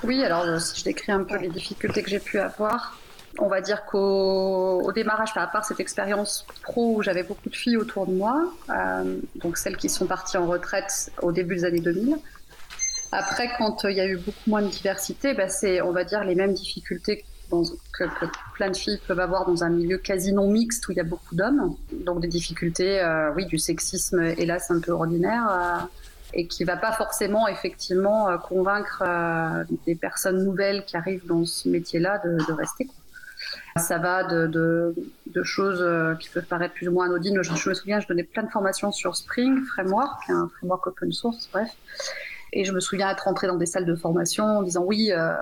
Oui, 0.02 0.24
alors 0.24 0.60
si 0.62 0.80
je 0.80 0.84
décris 0.84 1.12
un 1.12 1.24
peu 1.24 1.36
les 1.36 1.50
difficultés 1.50 2.02
que 2.02 2.08
j'ai 2.08 2.20
pu 2.20 2.38
avoir, 2.38 2.98
on 3.38 3.48
va 3.48 3.60
dire 3.60 3.84
qu'au 3.84 4.92
démarrage, 4.94 5.30
à 5.36 5.46
part 5.46 5.64
cette 5.64 5.80
expérience 5.80 6.46
pro 6.62 6.96
où 6.96 7.02
j'avais 7.02 7.22
beaucoup 7.22 7.48
de 7.48 7.56
filles 7.56 7.76
autour 7.76 8.06
de 8.06 8.12
moi, 8.12 8.52
euh, 8.70 9.16
donc 9.36 9.56
celles 9.56 9.76
qui 9.76 9.88
sont 9.88 10.06
parties 10.06 10.36
en 10.36 10.46
retraite 10.46 11.10
au 11.22 11.32
début 11.32 11.56
des 11.56 11.64
années 11.64 11.80
2000. 11.80 12.16
Après, 13.10 13.50
quand 13.58 13.84
il 13.84 13.96
y 13.96 14.00
a 14.00 14.06
eu 14.06 14.16
beaucoup 14.16 14.48
moins 14.48 14.62
de 14.62 14.68
diversité, 14.68 15.34
bah, 15.34 15.48
c'est, 15.48 15.80
on 15.82 15.92
va 15.92 16.04
dire, 16.04 16.24
les 16.24 16.34
mêmes 16.34 16.52
difficultés 16.52 17.24
que, 17.50 18.04
plein 18.54 18.70
de 18.70 18.76
filles 18.76 18.98
peuvent 19.06 19.20
avoir 19.20 19.46
dans 19.46 19.62
un 19.62 19.68
milieu 19.68 19.98
quasi 19.98 20.32
non 20.32 20.48
mixte 20.48 20.88
où 20.88 20.92
il 20.92 20.96
y 20.96 21.00
a 21.00 21.04
beaucoup 21.04 21.34
d'hommes. 21.34 21.76
Donc 21.92 22.20
des 22.20 22.28
difficultés, 22.28 23.00
euh, 23.00 23.30
oui, 23.34 23.44
du 23.44 23.58
sexisme, 23.58 24.22
hélas, 24.38 24.70
un 24.70 24.80
peu 24.80 24.92
ordinaire. 24.92 25.48
Euh, 25.50 25.86
et 26.34 26.46
qui 26.46 26.64
va 26.64 26.78
pas 26.78 26.92
forcément 26.92 27.46
effectivement 27.46 28.38
convaincre 28.38 29.02
des 29.84 29.94
personnes 29.94 30.42
nouvelles 30.42 30.82
qui 30.86 30.96
arrivent 30.96 31.26
dans 31.26 31.44
ce 31.44 31.68
métier-là 31.68 32.22
de, 32.24 32.38
de 32.48 32.52
rester. 32.54 32.88
Ça 33.76 33.98
va 33.98 34.24
de, 34.24 34.94
choses 35.42 35.80
euh, 35.80 36.14
qui 36.16 36.28
peuvent 36.28 36.44
paraître 36.44 36.74
plus 36.74 36.88
ou 36.88 36.92
moins 36.92 37.06
anodines. 37.06 37.42
Je, 37.42 37.68
me 37.68 37.74
souviens, 37.74 38.00
je 38.00 38.06
donnais 38.06 38.22
plein 38.22 38.42
de 38.42 38.50
formations 38.50 38.92
sur 38.92 39.16
Spring 39.16 39.64
Framework, 39.64 40.28
un 40.28 40.50
framework 40.58 40.86
open 40.86 41.12
source, 41.12 41.48
bref. 41.52 41.70
Et 42.52 42.64
je 42.64 42.72
me 42.72 42.80
souviens 42.80 43.10
être 43.10 43.24
rentrée 43.24 43.46
dans 43.46 43.56
des 43.56 43.66
salles 43.66 43.86
de 43.86 43.94
formation 43.94 44.44
en 44.44 44.62
disant 44.62 44.82
oui, 44.84 45.10
euh, 45.10 45.32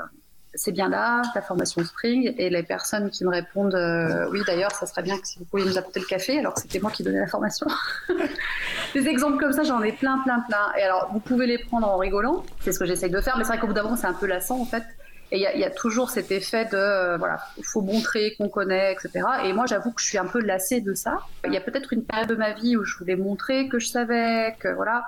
c'est 0.55 0.73
bien 0.73 0.88
là, 0.88 1.23
la 1.35 1.43
formation 1.43 1.83
Spring, 1.85 2.35
et 2.38 2.51
les 2.51 2.62
personnes 2.62 3.11
qui 3.11 3.25
me 3.25 3.31
répondent 3.31 3.75
euh, 3.75 4.29
oui 4.31 4.40
d'ailleurs, 4.47 4.73
ça 4.73 4.87
serait 4.87 5.03
bien 5.03 5.19
que 5.19 5.27
si 5.27 5.38
vous 5.38 5.45
pouviez 5.45 5.66
nous 5.66 5.79
apporter 5.79 6.01
le 6.01 6.07
café, 6.07 6.38
alors 6.38 6.55
que 6.55 6.61
c'était 6.61 6.81
moi 6.81 6.90
qui 6.90 7.03
donnais 7.03 7.21
la 7.21 7.27
formation. 7.27 7.66
Des 8.95 9.07
exemples 9.07 9.38
comme 9.38 9.53
ça, 9.53 9.62
j'en 9.62 9.81
ai 9.83 9.93
plein, 9.93 10.19
plein, 10.19 10.40
plein. 10.40 10.73
Et 10.79 10.83
alors, 10.83 11.11
vous 11.12 11.21
pouvez 11.21 11.47
les 11.47 11.59
prendre 11.59 11.88
en 11.88 11.99
rigolant, 11.99 12.45
c'est 12.61 12.73
ce 12.73 12.79
que 12.79 12.85
j'essaye 12.87 13.11
de 13.11 13.21
faire, 13.21 13.37
mais 13.38 13.45
c'est 13.45 13.51
vrai 13.51 13.61
qu'au 13.61 13.69
bout 13.69 13.73
d'un 13.73 13.83
moment, 13.83 13.97
c'est 13.97 14.09
un 14.09 14.14
peu 14.14 14.27
lassant 14.27 14.61
en 14.61 14.66
fait. 14.66 14.85
Et 15.33 15.38
il 15.38 15.61
y, 15.61 15.64
a 15.64 15.71
toujours 15.71 16.11
cet 16.11 16.33
effet 16.33 16.64
de, 16.64 16.77
euh, 16.77 17.16
voilà, 17.16 17.38
il 17.57 17.64
faut 17.64 17.83
montrer 17.83 18.35
qu'on 18.35 18.49
connaît, 18.49 18.93
etc. 18.93 19.25
Et 19.45 19.53
moi, 19.53 19.64
j'avoue 19.66 19.93
que 19.93 20.01
je 20.01 20.07
suis 20.07 20.19
un 20.19 20.27
peu 20.27 20.40
lassée 20.40 20.81
de 20.81 20.93
ça. 20.93 21.21
Il 21.47 21.53
y 21.53 21.57
a 21.57 21.61
peut-être 21.61 21.93
une 21.93 22.03
période 22.03 22.29
de 22.29 22.35
ma 22.35 22.53
vie 22.53 22.77
où 22.77 22.85
je 22.85 22.99
voulais 22.99 23.14
montrer 23.14 23.69
que 23.69 23.79
je 23.79 23.87
savais, 23.87 24.57
que 24.59 24.69
voilà. 24.69 25.05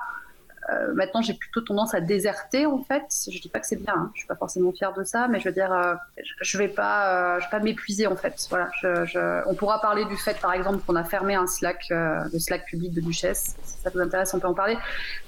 Euh, 0.70 0.94
maintenant, 0.94 1.22
j'ai 1.22 1.34
plutôt 1.34 1.60
tendance 1.60 1.92
à 1.94 2.00
déserter 2.00 2.66
en 2.66 2.82
fait. 2.84 3.02
Je 3.28 3.40
dis 3.40 3.48
pas 3.48 3.58
que 3.58 3.66
c'est 3.66 3.82
bien, 3.82 3.94
hein. 3.96 4.10
je 4.14 4.20
suis 4.20 4.28
pas 4.28 4.36
forcément 4.36 4.72
fière 4.72 4.92
de 4.92 5.02
ça, 5.02 5.26
mais 5.28 5.40
je 5.40 5.48
veux 5.48 5.54
dire, 5.54 5.72
euh, 5.72 5.94
je, 6.40 6.56
vais 6.56 6.68
pas, 6.68 7.08
euh, 7.08 7.40
je 7.40 7.44
vais 7.46 7.50
pas 7.50 7.58
m'épuiser 7.58 8.06
en 8.06 8.14
fait. 8.14 8.46
Voilà, 8.48 8.70
je, 8.80 9.42
on 9.48 9.54
pourra 9.54 9.80
parler 9.80 10.04
du 10.04 10.16
fait, 10.16 10.38
par 10.40 10.52
exemple, 10.52 10.78
qu'on 10.86 10.94
a 10.94 11.02
fermé 11.02 11.34
un 11.34 11.46
Slack, 11.46 11.86
le 11.90 12.38
Slack 12.38 12.64
public 12.66 12.92
de 12.92 13.00
Duchesse. 13.00 13.56
Si 13.64 13.78
ça 13.82 13.90
vous 13.90 14.00
intéresse, 14.00 14.32
on 14.34 14.38
peut 14.38 14.46
en 14.46 14.54
parler. 14.54 14.78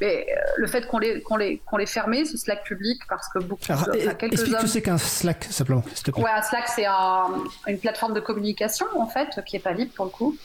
Mais 0.01 0.27
le 0.57 0.67
fait 0.67 0.87
qu'on 0.87 0.99
l'ait, 0.99 1.21
qu'on 1.21 1.37
l'ait, 1.37 1.61
qu'on 1.67 1.79
l'ait 1.79 1.87
fermé, 1.87 2.25
ce 2.25 2.37
Slack 2.37 2.63
public, 2.65 3.03
parce 3.09 3.29
que 3.29 3.41
beaucoup, 3.41 3.63
Alors, 3.69 3.91
quelques 3.91 4.35
explique 4.35 4.57
ce 4.57 4.63
que 4.63 4.69
c'est 4.69 4.83
qu'un 4.83 4.99
Slack 4.99 5.45
simplement. 5.45 5.83
Ouais, 6.17 6.31
un 6.31 6.43
Slack, 6.43 6.69
c'est 6.69 6.87
une 6.87 7.79
plateforme 7.79 8.15
de 8.15 8.21
communication 8.21 8.87
en 8.97 9.09
fait 9.09 9.41
qui 9.45 9.57
est 9.57 9.61
pas 9.61 9.73
libre 9.73 9.93
pour 9.95 10.05
le 10.05 10.11
coup, 10.11 10.37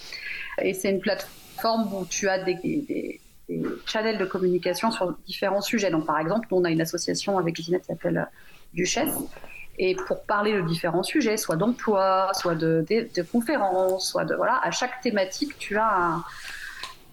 et 0.61 0.73
c'est 0.73 0.89
une 0.89 0.99
plateforme 0.99 1.93
où 1.93 2.05
tu 2.05 2.27
as 2.27 2.39
des, 2.39 2.55
des 2.55 3.21
des 3.49 3.61
channels 3.85 4.17
de 4.17 4.25
communication 4.25 4.91
sur 4.91 5.17
différents 5.25 5.61
sujets. 5.61 5.89
Donc, 5.89 6.05
par 6.05 6.19
exemple, 6.19 6.47
nous, 6.51 6.57
on 6.57 6.63
a 6.63 6.69
une 6.69 6.81
association 6.81 7.37
avec 7.37 7.55
Ginette 7.55 7.81
qui 7.81 7.87
s'appelle 7.87 8.17
euh, 8.17 8.25
Duchesse. 8.73 9.13
Et 9.79 9.95
pour 9.95 10.23
parler 10.23 10.53
de 10.53 10.61
différents 10.61 11.03
sujets, 11.03 11.37
soit 11.37 11.55
d'emploi, 11.55 12.31
soit 12.33 12.55
de, 12.55 12.85
conférences, 13.31 14.09
soit 14.09 14.25
de. 14.25 14.35
Voilà, 14.35 14.59
à 14.61 14.71
chaque 14.71 15.01
thématique, 15.01 15.57
tu 15.57 15.77
as 15.77 16.17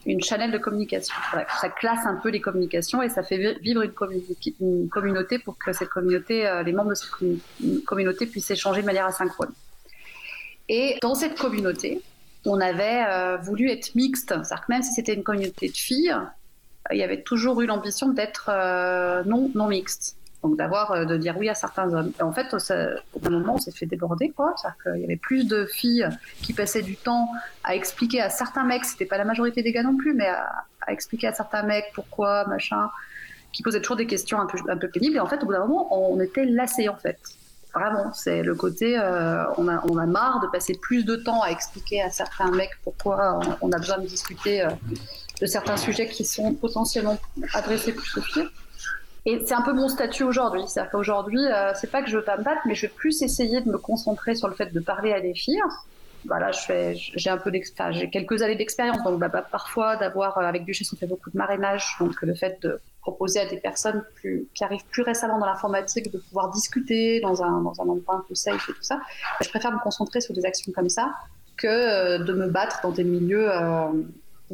une 0.05 0.23
channel 0.23 0.51
de 0.51 0.59
communication. 0.59 1.15
ça 1.33 1.69
classe 1.69 2.05
un 2.07 2.17
peu 2.17 2.29
les 2.29 2.41
communications 2.41 3.03
et 3.03 3.09
ça 3.09 3.23
fait 3.23 3.59
vivre 3.61 3.83
une, 3.83 4.89
communauté 4.89 5.39
pour 5.39 5.57
que 5.59 5.73
cette 5.73 5.89
communauté, 5.89 6.47
euh, 6.47 6.63
les 6.63 6.73
membres 6.73 6.91
de 6.91 6.95
cette 6.95 7.85
communauté 7.85 8.27
puissent 8.27 8.51
échanger 8.51 8.83
de 8.83 8.87
manière 8.87 9.07
asynchrone. 9.07 9.53
Et 10.69 10.97
dans 11.03 11.15
cette 11.15 11.39
communauté, 11.39 12.03
on 12.47 12.61
avait 12.61 13.05
euh, 13.09 13.37
voulu 13.37 13.71
être 13.71 13.95
mixte. 13.95 14.29
C'est-à-dire 14.29 14.67
que 14.67 14.73
même 14.73 14.83
si 14.83 14.93
c'était 14.93 15.15
une 15.15 15.25
communauté 15.25 15.69
de 15.69 15.77
filles, 15.77 16.15
il 16.93 16.99
y 16.99 17.03
avait 17.03 17.23
toujours 17.23 17.61
eu 17.61 17.67
l'ambition 17.67 18.09
d'être 18.09 18.49
euh, 18.49 19.25
non, 19.25 19.51
non 19.55 19.67
mixte. 19.67 20.17
Donc 20.43 20.57
d'avoir, 20.57 20.93
euh, 20.93 21.05
de 21.05 21.17
dire 21.17 21.37
oui 21.37 21.49
à 21.49 21.55
certains 21.55 21.93
hommes. 21.93 22.13
Et 22.19 22.23
en 22.23 22.33
fait, 22.33 22.55
au 23.15 23.19
bout 23.19 23.31
moment, 23.31 23.55
on 23.55 23.59
s'est 23.59 23.73
fait 23.73 23.87
déborder, 23.87 24.31
quoi. 24.31 24.55
C'est-à-dire 24.57 24.83
qu'il 24.83 25.01
y 25.03 25.05
avait 25.05 25.17
plus 25.17 25.47
de 25.49 25.67
filles 25.67 26.09
qui 26.43 26.53
passaient 26.53 26.83
du 26.83 26.97
temps 26.97 27.29
à 27.65 27.75
expliquer 27.75 28.21
à 28.21 28.31
certains 28.31 28.65
mecs, 28.65 28.85
c'était 28.85 29.07
pas 29.07 29.19
la 29.19 29.25
majorité 29.25 29.63
des 29.63 29.73
gars 29.73 29.83
non 29.83 29.97
plus, 29.97 30.15
mais 30.15 30.29
à, 30.29 30.65
expliquer 30.89 31.27
à 31.27 31.33
certains 31.33 31.65
mecs 31.65 31.87
pourquoi, 31.95 32.47
machin, 32.47 32.91
qui 33.53 33.65
posaient 33.65 33.81
toujours 33.81 33.97
des 33.97 34.07
questions 34.07 34.41
un 34.41 34.47
peu, 34.47 34.59
un 34.69 34.77
peu 34.77 34.89
pénibles. 34.89 35.17
Et 35.17 35.21
en 35.21 35.27
fait, 35.27 35.43
au 35.43 35.47
bout 35.47 35.53
d'un 35.53 35.67
moment, 35.67 35.89
on 35.91 36.21
était 36.21 36.45
lassés, 36.45 36.89
en 36.89 36.97
fait. 36.97 37.19
Vraiment, 37.75 38.13
c'est 38.15 38.43
le 38.43 38.55
côté, 38.55 38.99
euh, 38.99 39.45
on, 39.59 39.69
a, 39.69 39.85
on 39.91 39.99
a 39.99 40.07
marre 40.07 40.41
de 40.41 40.47
passer 40.47 40.75
plus 40.81 41.05
de 41.05 41.17
temps 41.17 41.43
à 41.43 41.51
expliquer 41.51 42.01
à 42.01 42.11
certains 42.11 42.51
mecs 42.51 42.79
pourquoi 42.83 43.41
on, 43.61 43.71
a 43.71 43.79
besoin 43.79 43.99
de 43.99 44.07
discuter 44.07 44.63
euh, 44.63 44.71
de 45.41 45.47
certains 45.47 45.77
sujets 45.77 46.09
qui 46.09 46.25
sont 46.25 46.55
potentiellement 46.55 47.19
adressés 47.53 47.93
plus 47.93 48.17
aux 48.17 48.23
filles. 48.23 48.49
Et 49.27 49.43
c'est 49.45 49.55
un 49.55 49.63
peu 49.63 49.73
mon 49.73 49.89
statut 49.89 50.23
aujourd'hui. 50.23 50.63
C'est-à-dire 50.67 50.91
qu'aujourd'hui, 50.93 51.45
euh, 51.45 51.73
c'est 51.75 51.91
pas 51.91 52.01
que 52.01 52.09
je 52.09 52.17
veux 52.17 52.25
pas 52.25 52.39
me 52.39 52.45
battre, 52.45 52.61
mais 52.65 52.75
je 52.75 52.83
vais 52.83 52.93
plus 52.95 53.21
essayer 53.23 53.61
de 53.61 53.69
me 53.69 53.77
concentrer 53.77 54.35
sur 54.37 54.49
le 54.49 54.55
fait 54.55 54.73
de 54.73 54.81
parler 54.81 55.13
à 55.13 55.21
des 55.21 55.35
filles. 55.35 55.61
Voilà, 56.27 56.51
j'ai 56.51 57.31
un 57.31 57.39
peu 57.39 57.53
j'ai 57.91 58.11
quelques 58.11 58.43
années 58.43 58.57
d'expérience, 58.57 59.03
donc 59.05 59.19
bah, 59.19 59.29
bah, 59.29 59.47
parfois 59.51 59.97
d'avoir 59.97 60.39
avec 60.39 60.65
Duchesse 60.65 60.93
on 60.93 60.97
fait 60.97 61.07
beaucoup 61.07 61.31
de 61.31 61.37
marrainage, 61.37 61.97
donc 62.01 62.21
le 62.23 62.35
fait 62.35 62.61
de 62.63 62.81
proposer 63.01 63.41
à 63.41 63.47
des 63.47 63.59
personnes 63.59 64.03
plus, 64.17 64.49
qui 64.55 64.65
arrivent 64.65 64.85
plus 64.91 65.03
récemment 65.03 65.39
dans 65.39 65.47
l'informatique 65.47 66.13
de 66.13 66.19
pouvoir 66.19 66.51
discuter 66.51 67.21
dans 67.21 67.43
un, 67.43 67.61
dans 67.61 67.81
un 67.81 67.89
endroit 67.89 68.17
un 68.17 68.25
peu 68.29 68.35
safe 68.35 68.69
et 68.69 68.73
tout 68.73 68.83
ça. 68.83 69.01
Je 69.41 69.49
préfère 69.49 69.73
me 69.73 69.79
concentrer 69.79 70.21
sur 70.21 70.35
des 70.35 70.45
actions 70.45 70.73
comme 70.73 70.89
ça 70.89 71.15
que 71.57 71.67
euh, 71.67 72.19
de 72.19 72.33
me 72.33 72.49
battre 72.49 72.81
dans 72.83 72.91
des 72.91 73.05
milieux 73.05 73.51
euh, 73.51 73.89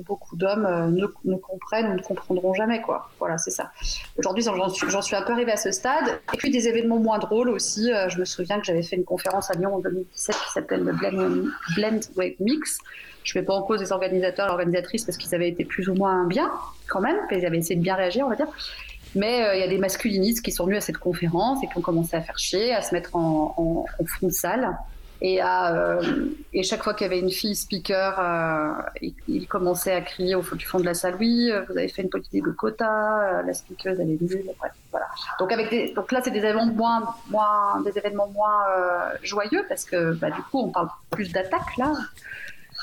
beaucoup 0.01 0.37
d'hommes 0.37 0.67
euh, 0.67 0.87
ne, 0.87 1.07
ne, 1.25 1.37
comprennent 1.37 1.93
ou 1.93 1.95
ne 1.95 2.03
comprendront 2.03 2.55
jamais. 2.55 2.81
Quoi. 2.81 3.11
Voilà, 3.19 3.39
c'est 3.39 3.51
ça. 3.51 3.71
Aujourd'hui, 4.17 4.43
j'en 4.43 5.03
suis, 5.03 5.17
un 5.17 5.23
peu 5.23 5.33
arrivée 5.33 5.53
à 5.53 5.57
ce 5.57 5.71
stade. 5.71 6.21
Et 6.33 6.37
puis 6.37 6.51
des 6.51 6.69
événements 6.69 6.99
moins 6.99 7.19
drôles 7.19 7.51
aussi. 7.51 7.91
je 8.09 8.19
me 8.19 8.25
souviens 8.25 8.59
que 8.59 8.65
j'avais 8.65 8.83
fait 8.83 8.97
une 8.97 9.05
conférence 9.05 9.51
à 9.51 9.55
Lyon 9.55 9.75
en 9.75 9.79
2017 9.81 10.37
qui 10.37 10.53
s'appelle 10.53 10.85
le 10.85 10.93
Blend, 10.93 11.51
Blend 11.77 12.01
Mix 12.41 12.79
je 13.25 13.39
ne 13.39 13.43
mets 13.43 13.47
pas 13.47 13.55
en 13.55 13.63
cause 13.63 13.81
les 13.81 13.93
organisateurs, 13.93 14.49
l'organisatrice, 14.49 15.05
parce 15.05 15.17
qu'ils 15.17 15.35
avaient 15.35 15.49
été 15.49 15.65
plus 15.65 15.89
ou 15.89 15.95
moins 15.95 16.27
bien, 16.27 16.51
quand 16.89 17.01
même, 17.01 17.17
ils 17.31 17.47
avaient 17.47 17.59
essayé 17.59 17.77
de 17.77 17.83
bien 17.83 17.95
réagir, 17.95 18.27
on 18.27 18.31
va 18.31 18.37
dire. 18.37 18.49
Mais 19.15 19.45
euh, 19.45 19.55
il 19.55 19.61
y 19.61 19.65
a 19.65 19.69
des 19.69 19.79
masculinistes 19.79 20.43
qui 20.43 20.53
sont 20.53 20.65
venus 20.65 20.79
à 20.79 20.81
cette 20.81 20.99
conférence 20.99 21.63
et 21.63 21.67
qui 21.67 21.77
ont 21.77 21.83
commencé 21.83 22.17
à 22.17 22.23
faire 22.23 22.39
chier, 22.39 22.75
à 22.75 22.83
se 22.83 22.95
mettre 22.95 23.15
en, 23.15 23.55
en, 23.57 24.05
fond 24.05 24.27
de 24.27 24.33
salle. 24.33 24.77
Et, 25.25 25.41
à, 25.41 25.73
euh, 25.73 26.03
et 26.53 26.65
chaque 26.65 26.83
fois 26.83 26.95
qu'il 26.95 27.07
y 27.07 27.11
avait 27.11 27.21
une 27.21 27.31
fille 27.31 27.55
speaker, 27.55 28.19
euh, 28.19 29.07
ils 29.29 29.47
commençaient 29.47 29.95
à 29.95 30.01
crier 30.01 30.35
au 30.35 30.43
fond 30.43 30.57
du 30.57 30.67
fond 30.67 30.81
de 30.81 30.85
la 30.85 30.95
salle 30.95 31.15
Oui, 31.21 31.49
vous 31.69 31.79
avez 31.79 31.87
fait 31.87 32.03
une 32.03 32.11
politique 32.11 32.45
de 32.45 32.51
quota, 32.51 33.41
la 33.47 33.55
speaker, 33.55 33.95
elle 34.01 34.11
est 34.11 34.21
nulle. 34.21 34.51
Bref, 34.59 34.73
voilà. 34.91 35.07
Donc, 35.39 35.53
avec 35.53 35.71
des, 35.71 35.95
donc 35.95 36.11
là, 36.11 36.21
c'est 36.25 36.33
des 36.33 36.41
événements 36.41 36.67
moins, 36.67 37.15
moins, 37.31 37.81
des 37.85 37.97
événements 37.97 38.29
moins 38.31 38.65
joyeux 39.23 39.65
parce 39.69 39.85
que 39.85 40.13
bah, 40.15 40.31
du 40.31 40.43
coup, 40.43 40.59
on 40.59 40.71
parle 40.71 40.89
plus 41.11 41.31
d'attaques 41.31 41.77
là 41.79 41.93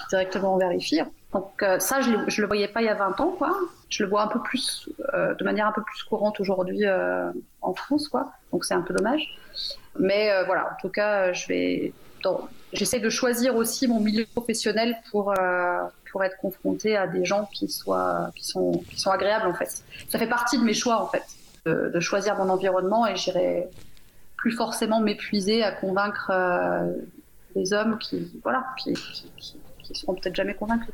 directement 0.10 0.60
filles. 0.80 1.06
Donc 1.34 1.62
euh, 1.62 1.80
ça, 1.80 2.02
je 2.02 2.10
ne 2.10 2.42
le 2.42 2.48
voyais 2.48 2.68
pas 2.68 2.82
il 2.82 2.86
y 2.86 2.90
a 2.90 2.96
20 2.96 3.20
ans, 3.20 3.36
quoi. 3.38 3.56
Je 3.90 4.04
le 4.04 4.10
vois 4.10 4.24
un 4.24 4.28
peu 4.28 4.42
plus, 4.42 4.90
euh, 5.14 5.36
de 5.36 5.44
manière 5.44 5.68
un 5.68 5.72
peu 5.72 5.84
plus 5.84 6.04
courante 6.04 6.40
aujourd'hui 6.40 6.86
euh, 6.86 7.32
en 7.62 7.74
France, 7.74 8.08
quoi. 8.08 8.32
Donc 8.52 8.66
c'est 8.66 8.74
un 8.74 8.82
peu 8.82 8.94
dommage. 8.94 9.38
Mais 10.00 10.32
voilà, 10.46 10.66
en 10.66 10.82
tout 10.82 10.90
cas, 10.90 11.34
je 11.34 11.48
vais, 11.48 11.94
j'essaie 12.72 13.00
de 13.00 13.10
choisir 13.10 13.56
aussi 13.56 13.88
mon 13.88 14.00
milieu 14.00 14.26
professionnel 14.26 14.96
pour 15.12 15.34
pour 16.12 16.24
être 16.24 16.38
confronté 16.38 16.96
à 16.96 17.06
des 17.06 17.26
gens 17.26 17.48
qui 17.54 17.68
soient, 17.68 18.32
qui 18.36 18.44
sont, 18.44 18.82
qui 18.90 19.00
sont 19.00 19.12
agréables 19.12 19.48
en 19.48 19.54
fait. 19.54 19.84
Ça 20.08 20.18
fait 20.18 20.28
partie 20.28 20.58
de 20.58 20.64
mes 20.64 20.74
choix 20.74 21.04
en 21.04 21.08
fait, 21.08 21.24
de, 21.66 22.00
choisir 22.00 22.36
mon 22.36 22.50
environnement 22.50 23.06
et 23.06 23.16
j'irai 23.16 23.68
plus 24.38 24.52
forcément 24.52 25.02
m'épuiser 25.02 25.64
à 25.64 25.72
convaincre 25.72 26.32
des 27.56 27.74
hommes 27.74 28.00
qui, 28.00 28.32
voilà, 28.44 28.66
qui 28.78 28.94
seront 29.96 30.14
peut-être 30.16 30.36
jamais 30.36 30.54
convaincus. 30.54 30.94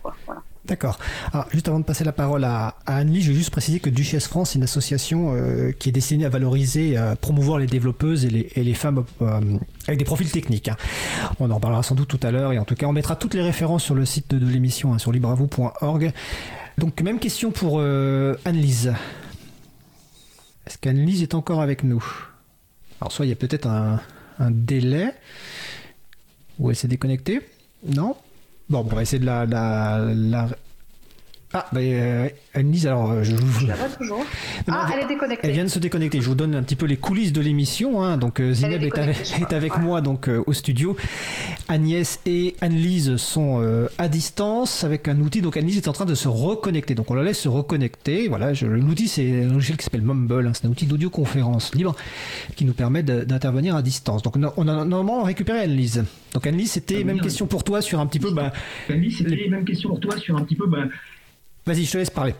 D'accord. 0.66 0.98
Alors, 1.32 1.48
juste 1.52 1.68
avant 1.68 1.80
de 1.80 1.86
passer 1.86 2.04
la 2.04 2.12
parole 2.12 2.44
à, 2.44 2.76
Anne-Lie, 2.86 3.22
je 3.22 3.32
vais 3.32 3.38
juste 3.38 3.52
préciser 3.52 3.80
que 3.80 3.90
Duchesse 3.90 4.28
France 4.28 4.56
est 4.56 4.58
une 4.58 4.64
association 4.64 5.34
euh, 5.34 5.72
qui 5.72 5.90
est 5.90 5.92
destinée 5.92 6.26
à 6.26 6.30
valoriser, 6.30 6.98
à 6.98 7.16
promouvoir 7.16 7.60
les 7.60 7.68
développeuses 7.68 8.26
et 8.26 8.30
les, 8.30 8.74
femmes 8.74 9.04
euh, 9.22 9.58
avec 9.88 10.00
des 10.00 10.06
profils 10.06 10.30
techniques. 10.32 10.70
Hein. 10.70 10.78
On 11.40 11.52
en 11.52 11.60
parlera 11.60 11.84
sans 11.84 11.96
doute 11.96 12.08
tout 12.08 12.20
à 12.24 12.32
l'heure 12.32 12.52
et 12.54 12.60
en 12.60 12.66
tout 12.66 12.76
cas, 12.76 12.88
on 12.88 12.94
mettra 12.94 13.16
toutes 13.16 13.34
les 13.34 13.42
références 13.42 13.84
sur 13.84 13.96
le 13.96 14.06
site 14.06 14.34
de, 14.34 14.46
l'émission, 14.46 14.94
hein, 14.94 14.98
sur 14.98 15.12
libravou.org. 15.12 16.12
Donc, 16.78 17.02
même 17.02 17.20
question 17.20 17.52
pour 17.52 17.78
euh, 17.80 18.36
Anne-Lise. 18.46 18.94
Est-ce 20.66 20.78
qu'Anne-Lise 20.78 21.22
est 21.22 21.36
encore 21.36 21.62
avec 21.62 21.84
nous? 21.84 22.04
Alors, 23.00 23.12
soit 23.12 23.26
il 23.26 23.30
y 23.30 23.34
a 23.34 23.36
peut-être 23.36 23.68
un, 23.68 24.02
un 24.40 24.52
délai, 24.52 25.14
ou 26.60 26.70
elle 26.70 26.76
s'est 26.76 26.88
déconnectée? 26.88 27.42
Non? 27.86 28.16
Bon, 28.70 28.80
on 28.80 28.84
va 28.96 29.04
essayer 29.04 29.20
de 29.20 29.26
la, 29.26 29.46
la, 29.46 30.48
ah, 31.58 31.66
bah, 31.72 31.80
euh, 31.80 32.28
Annelise, 32.54 32.86
alors 32.86 33.12
euh, 33.12 33.24
je 33.24 33.34
vous. 33.34 33.62
Je 33.62 33.68
la 33.68 33.76
vois 33.76 33.88
toujours. 33.88 34.26
Ah, 34.68 34.90
elle 34.94 35.06
est 35.06 35.08
déconnectée. 35.08 35.48
Elle 35.48 35.54
vient 35.54 35.64
de 35.64 35.70
se 35.70 35.80
déconnecter. 35.80 36.20
Je 36.20 36.28
vous 36.28 36.36
donne 36.36 36.54
un 36.54 36.64
petit 36.64 36.76
peu 36.76 36.86
les 36.86 36.98
coulisses 36.98 37.32
de 37.32 37.40
l'émission. 37.40 38.04
Hein. 38.04 38.18
Donc, 38.18 38.42
euh, 38.42 38.52
Zineb 38.52 38.84
est, 38.84 38.98
est, 38.98 39.54
avec, 39.54 39.78
moi 39.78 40.02
donc 40.02 40.30
au 40.46 40.52
studio. 40.52 40.98
Agnès 41.70 42.20
et 42.26 42.56
Annelise 42.60 43.16
sont 43.16 43.88
à 43.98 44.08
distance 44.10 44.84
avec 44.84 45.08
un 45.08 45.18
outil. 45.22 45.42
Donc, 45.42 45.56
Annelise 45.56 45.78
est 45.78 45.88
en 45.88 45.94
train 45.94 46.04
de 46.04 46.14
se 46.14 46.28
reconnecter. 46.28 46.94
Donc, 46.94 47.10
on 47.10 47.14
la 47.14 47.24
laisse 47.24 47.40
se 47.40 47.48
reconnecter. 47.48 48.28
Voilà, 48.28 48.52
l'outil, 48.62 49.08
c'est 49.08 49.46
un 49.46 49.54
logiciel 49.54 49.78
qui 49.78 49.86
s'appelle 49.86 50.02
Mumble. 50.02 50.48
Hein. 50.48 50.52
C'est 50.54 50.68
un 50.68 50.72
outil 50.72 50.88
d'audioconférence 50.88 51.74
libre 51.74 51.96
qui 52.58 52.66
nous 52.66 52.74
permet 52.74 53.02
d'intervenir 53.02 53.78
à 53.78 53.82
distance. 53.82 54.24
Donc, 54.24 54.36
on 54.36 54.68
a 54.68 54.84
normalement 54.84 55.24
récupéré 55.24 55.60
Annelise. 55.60 56.04
Donc, 56.34 56.46
Annelise, 56.48 56.72
c'était 56.72 57.06
même 57.06 57.22
question 57.22 57.48
pour 57.48 57.64
toi 57.64 57.82
sur 57.82 58.02
un 58.02 58.08
petit 58.08 58.20
peu. 58.20 58.32
Bah, 58.32 58.52
Annelise, 58.90 59.20
c'était 59.20 59.48
même 59.48 59.64
question 59.64 59.88
pour 59.88 60.02
toi 60.02 60.18
sur 60.18 60.36
un 60.36 60.42
petit 60.42 60.56
peu. 60.56 60.68
Bah, 60.68 60.84
Vas-y, 61.66 61.86
je 61.86 61.92
te 61.92 61.98
laisse 61.98 62.10
parler. 62.10 62.34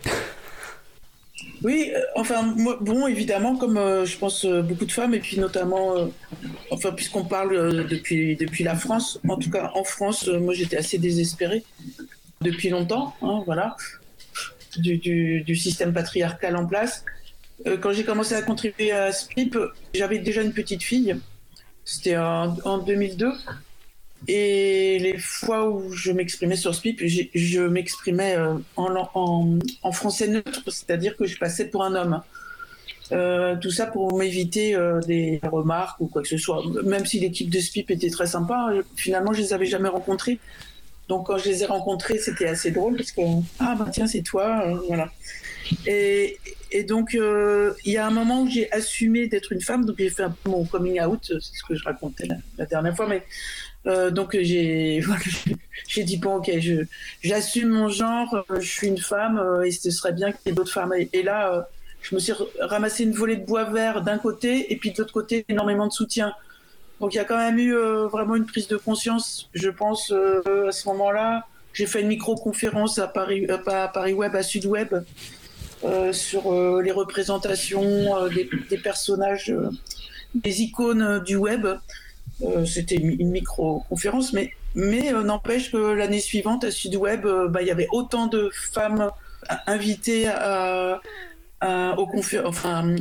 Oui, 1.64 1.92
euh, 1.96 2.00
enfin, 2.16 2.54
bon, 2.82 3.08
évidemment, 3.08 3.56
comme 3.56 3.78
euh, 3.78 4.06
je 4.06 4.18
pense 4.18 4.46
euh, 4.46 4.62
beaucoup 4.62 4.86
de 4.86 4.92
femmes, 4.92 5.16
et 5.16 5.20
puis 5.20 5.40
notamment, 5.40 5.96
enfin, 6.70 6.92
puisqu'on 6.92 7.26
parle 7.26 7.88
depuis, 7.88 8.36
depuis 8.36 8.64
la 8.64 8.76
France, 8.76 9.20
en 9.28 9.38
tout 9.38 9.50
cas 9.50 9.72
en 9.74 9.84
France, 9.84 10.28
moi 10.28 10.54
j'étais 10.54 10.78
assez 10.78 11.00
désespérée 11.00 11.64
depuis 12.42 12.70
longtemps, 12.70 13.16
hein, 13.24 13.42
voilà, 13.46 13.76
du, 14.78 14.98
du, 14.98 15.56
système 15.56 15.92
patriarcal 15.92 16.56
en 16.56 16.68
place. 16.68 17.04
quand 17.82 17.94
j'ai 17.94 18.04
commencé 18.04 18.36
à 18.36 18.44
contribuer 18.44 18.92
à 18.92 19.12
SPIP, 19.12 19.58
j'avais 19.96 20.20
déjà 20.20 20.44
une 20.44 20.54
petite 20.54 20.84
fille, 20.84 21.16
C'était 21.84 22.18
en 22.18 22.78
2002. 22.78 23.32
Et 24.28 24.98
les 25.00 25.18
fois 25.18 25.70
où 25.70 25.92
je 25.92 26.12
m'exprimais 26.12 26.56
sur 26.56 26.74
SPIP, 26.74 27.02
je 27.06 27.62
m'exprimais 27.62 28.36
euh, 28.36 28.56
en, 28.76 29.92
français 29.92 30.28
neutre, 30.28 30.64
c'est-à-dire 30.68 31.16
que 31.16 31.26
je 31.26 31.38
passais 31.38 31.66
pour 31.66 31.84
un 31.84 31.96
homme. 31.96 32.22
Euh, 33.12 33.56
tout 33.58 33.70
ça 33.70 33.86
pour 33.86 34.18
m'éviter 34.18 34.76
euh, 34.76 35.00
des 35.02 35.40
remarques 35.44 36.02
ou 36.02 36.08
quoi 36.08 36.24
que 36.24 36.28
ce 36.28 36.38
soit. 36.38 36.64
Même 36.84 37.06
si 37.06 37.20
l'équipe 37.20 37.52
de 37.52 37.60
SPIP 37.60 37.92
était 37.92 38.10
très 38.10 38.26
sympa, 38.26 38.72
finalement 38.96 39.32
je 39.32 39.42
les 39.42 39.54
avais 39.54 39.68
jamais 39.68 39.90
rencontrés. 39.90 40.40
Donc 41.08 41.28
quand 41.28 41.38
je 41.38 41.46
les 41.50 41.62
ai 41.62 41.66
rencontrés, 41.68 42.18
c'était 42.18 42.48
assez 42.48 42.72
drôle 42.72 42.96
parce 42.96 43.12
que 43.12 43.22
ah 43.60 43.76
bah 43.78 43.90
tiens 43.92 44.08
c'est 44.08 44.24
toi, 44.24 44.66
voilà. 44.88 45.12
Et, 45.86 46.40
donc 46.88 47.14
il 47.14 47.92
y 47.92 47.98
a 47.98 48.08
un 48.08 48.12
moment 48.12 48.42
où 48.42 48.50
j'ai 48.50 48.72
assumé 48.72 49.28
d'être 49.28 49.52
une 49.52 49.62
femme, 49.62 49.86
donc 49.86 49.98
j'ai 50.00 50.10
fait 50.10 50.24
un 50.24 50.32
peu 50.32 50.50
mon 50.50 50.66
coming 50.66 51.00
out, 51.00 51.20
c'est 51.26 51.40
ce 51.40 51.64
que 51.64 51.76
je 51.76 51.84
racontais 51.84 52.28
la 52.58 52.66
dernière 52.66 52.96
fois, 52.96 53.08
mais 53.08 53.24
euh, 53.88 54.10
donc 54.10 54.36
j'ai 54.42 55.02
dit 56.04 56.18
bon 56.18 56.38
ok 56.38 56.52
j'assume 57.24 57.70
mon 57.70 57.90
genre 57.90 58.44
euh, 58.50 58.60
je 58.60 58.68
suis 58.68 58.88
une 58.88 58.98
femme 58.98 59.38
euh, 59.38 59.64
et 59.64 59.72
ce 59.72 59.92
serait 59.92 60.14
bien 60.14 60.32
qu'il 60.32 60.42
y 60.48 60.50
ait 60.50 60.54
d'autres 60.54 60.72
femmes. 60.72 60.94
Et, 61.14 61.24
là 61.24 61.68
je 62.02 62.14
me 62.14 62.20
suis 62.20 62.34
ramassé 62.60 63.04
une 63.04 63.14
volée 63.14 63.36
de 63.36 63.46
bois 63.46 63.64
vert 63.64 64.04
d'un 64.04 64.20
côté 64.20 64.72
et 64.72 64.78
puis 64.78 64.92
de 64.92 64.98
l'autre 65.00 65.14
côté 65.14 65.46
énormément 65.50 65.88
de 65.88 65.92
soutien. 65.92 66.34
Donc 67.00 67.14
il 67.14 67.18
y 67.18 67.20
a 67.20 67.26
quand 67.26 67.38
même 67.38 67.58
eu 67.58 67.74
vraiment 68.12 68.36
une 68.36 68.46
prise 68.46 68.68
de 68.68 68.78
conscience 68.78 69.50
je 69.54 69.70
pense 69.70 70.12
à 70.12 70.72
ce 70.72 70.88
moment-là. 70.88 71.46
J'ai 71.74 71.88
fait 71.88 72.02
une 72.02 72.08
micro-conférence 72.08 73.00
à 73.00 73.08
Paris 73.08 73.48
à 73.50 73.88
Paris 73.88 74.14
Web 74.14 74.36
à 74.36 74.44
Sud 74.44 74.66
Web 74.66 74.94
sur 76.12 76.82
les 76.82 76.92
représentations 76.92 78.30
des, 78.30 78.78
personnages 78.78 79.54
des 80.36 80.62
icônes 80.62 81.24
du 81.24 81.36
web 81.36 81.68
c'était 82.66 82.96
une 82.96 83.30
micro-conférence, 83.30 84.34
mais, 84.34 84.52
euh, 84.78 85.24
n'empêche 85.24 85.72
que 85.72 85.78
l'année 85.78 86.20
suivante, 86.20 86.64
à 86.64 86.72
Sudweb, 86.72 87.26
euh, 87.26 87.48
bah, 87.48 87.62
il 87.62 87.68
y 87.68 87.72
avait 87.72 87.88
autant 87.92 88.28
de 88.28 88.50
femmes 88.54 89.10
invitées 89.68 90.28
à, 90.28 91.00
aux 91.98 92.10
enfin, 92.46 92.96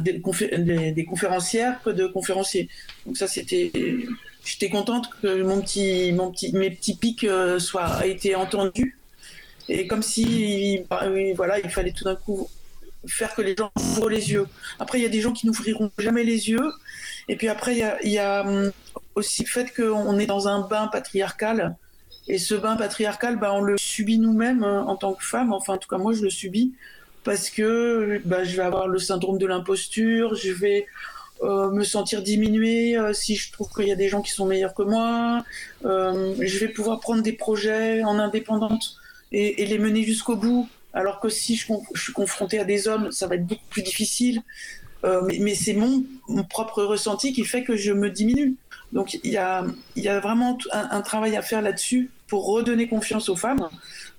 des, 0.00 0.20
conférencières 0.20 1.80
que 1.82 1.90
de 1.90 2.06
conférenciers. 2.06 2.68
Donc 3.06 3.16
ça, 3.16 3.26
c'était, 3.28 3.70
j'étais 4.44 4.68
contente 4.68 5.08
que 5.22 5.42
mon 5.42 5.60
petit, 5.62 6.12
mes 6.52 6.70
petits 6.70 6.96
pics 6.96 7.26
soient 7.58 8.06
été 8.06 8.34
entendus. 8.34 8.98
Et 9.68 9.86
comme 9.86 10.02
si, 10.02 10.84
bah, 10.90 11.06
voilà, 11.36 11.60
il 11.60 11.70
fallait 11.70 11.92
tout 11.92 12.04
d'un 12.04 12.16
coup 12.16 12.48
faire 13.06 13.34
que 13.34 13.42
les 13.42 13.56
gens 13.56 13.70
ouvrent 13.76 14.10
les 14.10 14.32
yeux. 14.32 14.46
Après, 14.78 14.98
il 14.98 15.02
y 15.02 15.06
a 15.06 15.10
des 15.10 15.20
gens 15.20 15.32
qui 15.32 15.46
n'ouvriront 15.46 15.90
jamais 15.98 16.24
les 16.24 16.50
yeux 16.50 16.72
et 17.28 17.36
puis 17.36 17.48
après, 17.48 17.76
il 18.02 18.10
y 18.10 18.18
a, 18.18 18.46
hum, 18.46 18.72
aussi 19.14 19.42
le 19.42 19.48
fait 19.48 19.72
qu'on 19.74 20.18
est 20.18 20.26
dans 20.26 20.48
un 20.48 20.66
bain 20.66 20.88
patriarcal. 20.88 21.76
Et 22.28 22.38
ce 22.38 22.54
bain 22.54 22.76
patriarcal, 22.76 23.36
bah, 23.38 23.52
on 23.52 23.60
le 23.60 23.76
subit 23.78 24.18
nous-mêmes 24.18 24.62
hein, 24.62 24.84
en 24.86 24.96
tant 24.96 25.14
que 25.14 25.24
femme. 25.24 25.52
Enfin, 25.52 25.74
en 25.74 25.78
tout 25.78 25.88
cas, 25.88 25.98
moi, 25.98 26.12
je 26.12 26.22
le 26.22 26.30
subis 26.30 26.72
parce 27.24 27.50
que 27.50 28.20
bah, 28.24 28.44
je 28.44 28.56
vais 28.56 28.62
avoir 28.62 28.88
le 28.88 28.98
syndrome 28.98 29.38
de 29.38 29.46
l'imposture, 29.46 30.34
je 30.34 30.52
vais 30.52 30.86
euh, 31.42 31.70
me 31.70 31.82
sentir 31.82 32.22
diminuée 32.22 32.96
euh, 32.96 33.12
si 33.12 33.34
je 33.34 33.50
trouve 33.50 33.68
qu'il 33.74 33.88
y 33.88 33.92
a 33.92 33.96
des 33.96 34.08
gens 34.08 34.22
qui 34.22 34.30
sont 34.30 34.46
meilleurs 34.46 34.74
que 34.74 34.82
moi. 34.82 35.44
Euh, 35.84 36.34
je 36.40 36.58
vais 36.58 36.68
pouvoir 36.68 37.00
prendre 37.00 37.22
des 37.22 37.32
projets 37.32 38.04
en 38.04 38.18
indépendante 38.18 38.96
et, 39.32 39.64
les 39.66 39.78
mener 39.78 40.02
jusqu'au 40.02 40.36
bout. 40.36 40.68
Alors 40.92 41.20
que 41.20 41.28
si 41.28 41.56
je, 41.56 41.66
suis 41.94 42.12
confrontée 42.12 42.58
à 42.58 42.64
des 42.64 42.86
hommes, 42.86 43.10
ça 43.10 43.26
va 43.26 43.36
être 43.36 43.46
beaucoup 43.46 43.64
plus 43.70 43.82
difficile. 43.82 44.42
Euh, 45.04 45.28
mais, 45.40 45.54
c'est 45.54 45.74
mon, 45.74 46.04
propre 46.48 46.82
ressenti 46.82 47.32
qui 47.32 47.44
fait 47.44 47.64
que 47.64 47.76
je 47.76 47.92
me 47.92 48.10
diminue. 48.10 48.54
Donc 48.92 49.18
il 49.24 49.30
y 49.30 49.38
a, 49.38 49.64
vraiment 50.20 50.58
un, 50.70 51.00
travail 51.00 51.34
à 51.36 51.42
faire 51.42 51.62
là-dessus 51.62 52.10
pour 52.28 52.46
redonner 52.46 52.88
confiance 52.88 53.28
aux 53.28 53.36
femmes, 53.36 53.68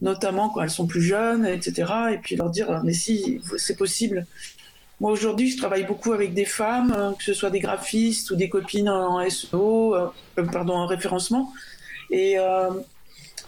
notamment 0.02 0.50
quand 0.50 0.62
elles 0.62 0.70
sont 0.70 0.88
plus 0.88 1.02
jeunes, 1.02 1.46
etc. 1.46 1.92
Et 2.14 2.18
puis 2.18 2.36
leur 2.36 2.50
dire, 2.50 2.82
mais 2.84 2.94
si, 2.94 3.40
c'est 3.58 3.78
possible. 3.78 4.26
Moi 5.00 5.12
aujourd'hui, 5.12 5.52
je 5.52 5.58
travaille 5.58 5.86
beaucoup 5.86 6.12
avec 6.12 6.34
des 6.34 6.46
femmes, 6.46 6.94
euh, 6.96 7.12
que 7.14 7.24
ce 7.24 7.34
soit 7.34 7.50
des 7.50 7.60
graphistes 7.60 8.32
ou 8.32 8.36
des 8.36 8.50
copines 8.50 8.90
en 8.90 9.28
SEO, 9.30 9.96
euh, 9.96 10.10
pardon, 10.52 10.74
en 10.74 10.86
référencement. 10.88 11.54
Et, 12.10 12.36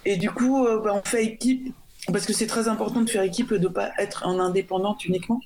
et 0.05 0.17
du 0.17 0.31
coup, 0.31 0.65
bah, 0.83 0.93
on 0.95 1.07
fait 1.07 1.23
équipe, 1.23 1.71
parce 2.11 2.25
que 2.25 2.33
c'est 2.33 2.47
très 2.47 2.67
important 2.67 3.01
de 3.01 3.09
faire 3.09 3.21
équipe, 3.21 3.53
de 3.53 3.59
ne 3.59 3.67
pas 3.67 3.91
être 3.99 4.25
en 4.25 4.39
indépendante 4.39 5.05
uniquement. 5.05 5.39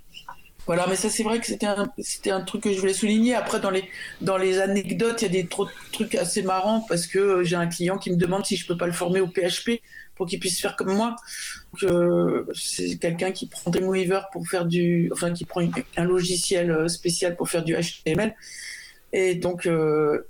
Voilà, 0.70 0.86
mais 0.88 0.96
ça 0.96 1.10
c'est 1.10 1.24
vrai 1.24 1.40
que 1.40 1.48
c'était 1.48 1.66
un, 1.66 1.92
c'était 1.98 2.30
un 2.30 2.42
truc 2.42 2.62
que 2.62 2.72
je 2.72 2.80
voulais 2.80 2.94
souligner. 2.94 3.34
Après, 3.34 3.60
dans 3.60 3.72
les, 3.72 3.90
dans 4.22 4.38
les 4.38 4.60
anecdotes, 4.60 5.24
il 5.24 5.26
y 5.26 5.28
a 5.28 5.42
des 5.42 5.48
trop, 5.48 5.68
trucs 5.92 6.14
assez 6.14 6.44
marrants 6.44 6.86
parce 6.88 7.08
que 7.08 7.42
j'ai 7.44 7.56
un 7.56 7.66
client 7.66 7.98
qui 7.98 8.12
me 8.12 8.18
demande 8.18 8.46
si 8.46 8.56
je 8.56 8.68
peux 8.68 8.78
pas 8.78 8.86
le 8.86 8.92
former 8.92 9.20
au 9.20 9.26
PHP 9.26 9.82
pour 10.14 10.28
qu'il 10.28 10.40
puisse 10.40 10.62
faire 10.62 10.76
comme 10.76 10.94
moi. 10.94 11.16
Euh, 11.82 12.46
c'est 12.54 12.98
quelqu'un 12.98 13.32
qui 13.32 13.48
prend 13.48 13.72
Dreamweaver 13.72 14.20
pour 14.32 14.48
faire 14.48 14.68
du, 14.68 15.10
enfin 15.12 15.34
qui 15.34 15.44
prend 15.44 15.68
un 15.98 16.04
logiciel 16.04 16.70
euh, 16.70 16.88
spécial 16.88 17.36
pour 17.36 17.50
faire 17.50 17.64
du 17.64 17.74
HTML. 17.74 18.36
Et 19.12 19.34
donc, 19.34 19.66
euh, 19.66 20.28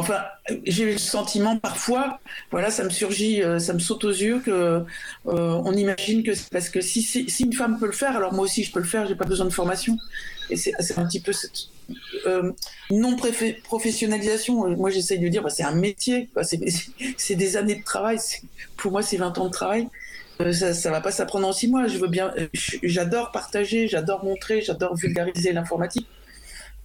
Enfin, 0.00 0.22
j'ai 0.64 0.92
le 0.92 0.96
sentiment 0.96 1.58
parfois, 1.58 2.20
voilà, 2.50 2.70
ça 2.70 2.84
me 2.84 2.88
surgit, 2.88 3.42
euh, 3.42 3.58
ça 3.58 3.74
me 3.74 3.78
saute 3.78 4.04
aux 4.04 4.08
yeux 4.08 4.40
que 4.40 4.50
euh, 4.50 4.82
on 5.26 5.74
imagine 5.74 6.22
que 6.22 6.30
parce 6.50 6.70
que 6.70 6.80
si, 6.80 7.02
si, 7.02 7.42
une 7.44 7.52
femme 7.52 7.78
peut 7.78 7.84
le 7.84 7.92
faire, 7.92 8.16
alors 8.16 8.32
moi 8.32 8.44
aussi 8.44 8.64
je 8.64 8.72
peux 8.72 8.78
le 8.78 8.86
faire, 8.86 9.06
j'ai 9.06 9.14
pas 9.14 9.26
besoin 9.26 9.44
de 9.44 9.52
formation. 9.52 9.98
Et 10.48 10.56
c'est 10.56 10.72
un 10.98 11.06
petit 11.06 11.20
peu 11.20 11.34
cette 11.34 11.68
euh, 12.24 12.50
non 12.90 13.14
professionnalisation. 13.62 14.74
Moi 14.74 14.88
j'essaye 14.88 15.18
de 15.18 15.28
dire, 15.28 15.42
bah, 15.42 15.50
c'est 15.50 15.64
un 15.64 15.74
métier, 15.74 16.30
c'est 17.18 17.34
des 17.34 17.56
années 17.58 17.76
de 17.76 17.84
travail. 17.84 18.16
Pour 18.78 18.92
moi 18.92 19.02
c'est 19.02 19.18
20 19.18 19.36
ans 19.36 19.48
de 19.48 19.52
travail. 19.52 19.86
ça, 20.52 20.72
ça 20.72 20.90
va 20.90 21.02
pas 21.02 21.12
s'apprendre 21.12 21.46
en 21.46 21.52
six 21.52 21.68
mois. 21.68 21.88
Je 21.88 21.98
veux 21.98 22.08
bien, 22.08 22.32
j'adore 22.82 23.32
partager, 23.32 23.86
j'adore 23.86 24.24
montrer, 24.24 24.62
j'adore 24.62 24.96
vulgariser 24.96 25.52
l'informatique 25.52 26.06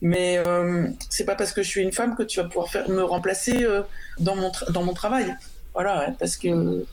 mais 0.01 0.37
euh, 0.45 0.87
c'est 1.09 1.25
pas 1.25 1.35
parce 1.35 1.51
que 1.53 1.63
je 1.63 1.69
suis 1.69 1.81
une 1.81 1.91
femme 1.91 2.15
que 2.15 2.23
tu 2.23 2.39
vas 2.39 2.45
pouvoir 2.45 2.69
faire, 2.69 2.89
me 2.89 3.03
remplacer 3.03 3.63
euh, 3.63 3.81
dans, 4.19 4.35
mon 4.35 4.51
dans 4.69 4.83
mon 4.83 4.93
travail. 4.93 5.35
Voilà, 5.73 6.13
parce 6.19 6.37
que 6.37 6.85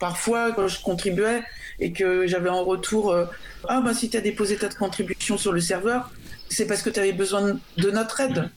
parfois, 0.00 0.52
quand 0.52 0.68
je 0.68 0.80
contribuais 0.82 1.42
et 1.80 1.92
que 1.92 2.26
j'avais 2.26 2.48
en 2.48 2.64
retour 2.64 3.10
euh, 3.10 3.26
Ah, 3.68 3.80
ben 3.80 3.94
si 3.94 4.10
tu 4.10 4.16
as 4.16 4.20
déposé 4.20 4.56
ta 4.56 4.68
contribution 4.68 5.38
sur 5.38 5.52
le 5.52 5.60
serveur, 5.60 6.10
c'est 6.48 6.66
parce 6.66 6.82
que 6.82 6.90
tu 6.90 7.00
avais 7.00 7.12
besoin 7.12 7.58
de 7.76 7.90
notre 7.90 8.20
aide. 8.20 8.50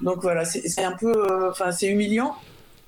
Donc 0.00 0.20
voilà, 0.22 0.44
c'est 0.44 0.84
un 0.84 0.92
peu. 0.92 1.12
Euh, 1.12 1.50
enfin, 1.50 1.72
c'est 1.72 1.86
humiliant 1.86 2.34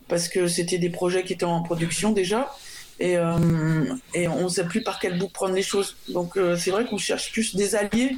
parce 0.08 0.28
que 0.28 0.46
c'était 0.46 0.78
des 0.78 0.90
projets 0.90 1.24
qui 1.24 1.34
étaient 1.34 1.44
en 1.44 1.62
production 1.62 2.12
déjà. 2.12 2.54
Et, 3.00 3.12
et 3.12 4.26
on 4.26 4.42
ne 4.44 4.48
sait 4.48 4.64
plus 4.64 4.82
par 4.82 4.98
quel 4.98 5.18
bout 5.18 5.28
prendre 5.28 5.54
les 5.54 5.62
choses. 5.62 5.96
Donc 6.08 6.36
c'est 6.56 6.72
vrai 6.72 6.84
qu'on 6.84 6.98
cherche 6.98 7.30
plus 7.30 7.54
des 7.54 7.76
alliés 7.76 8.16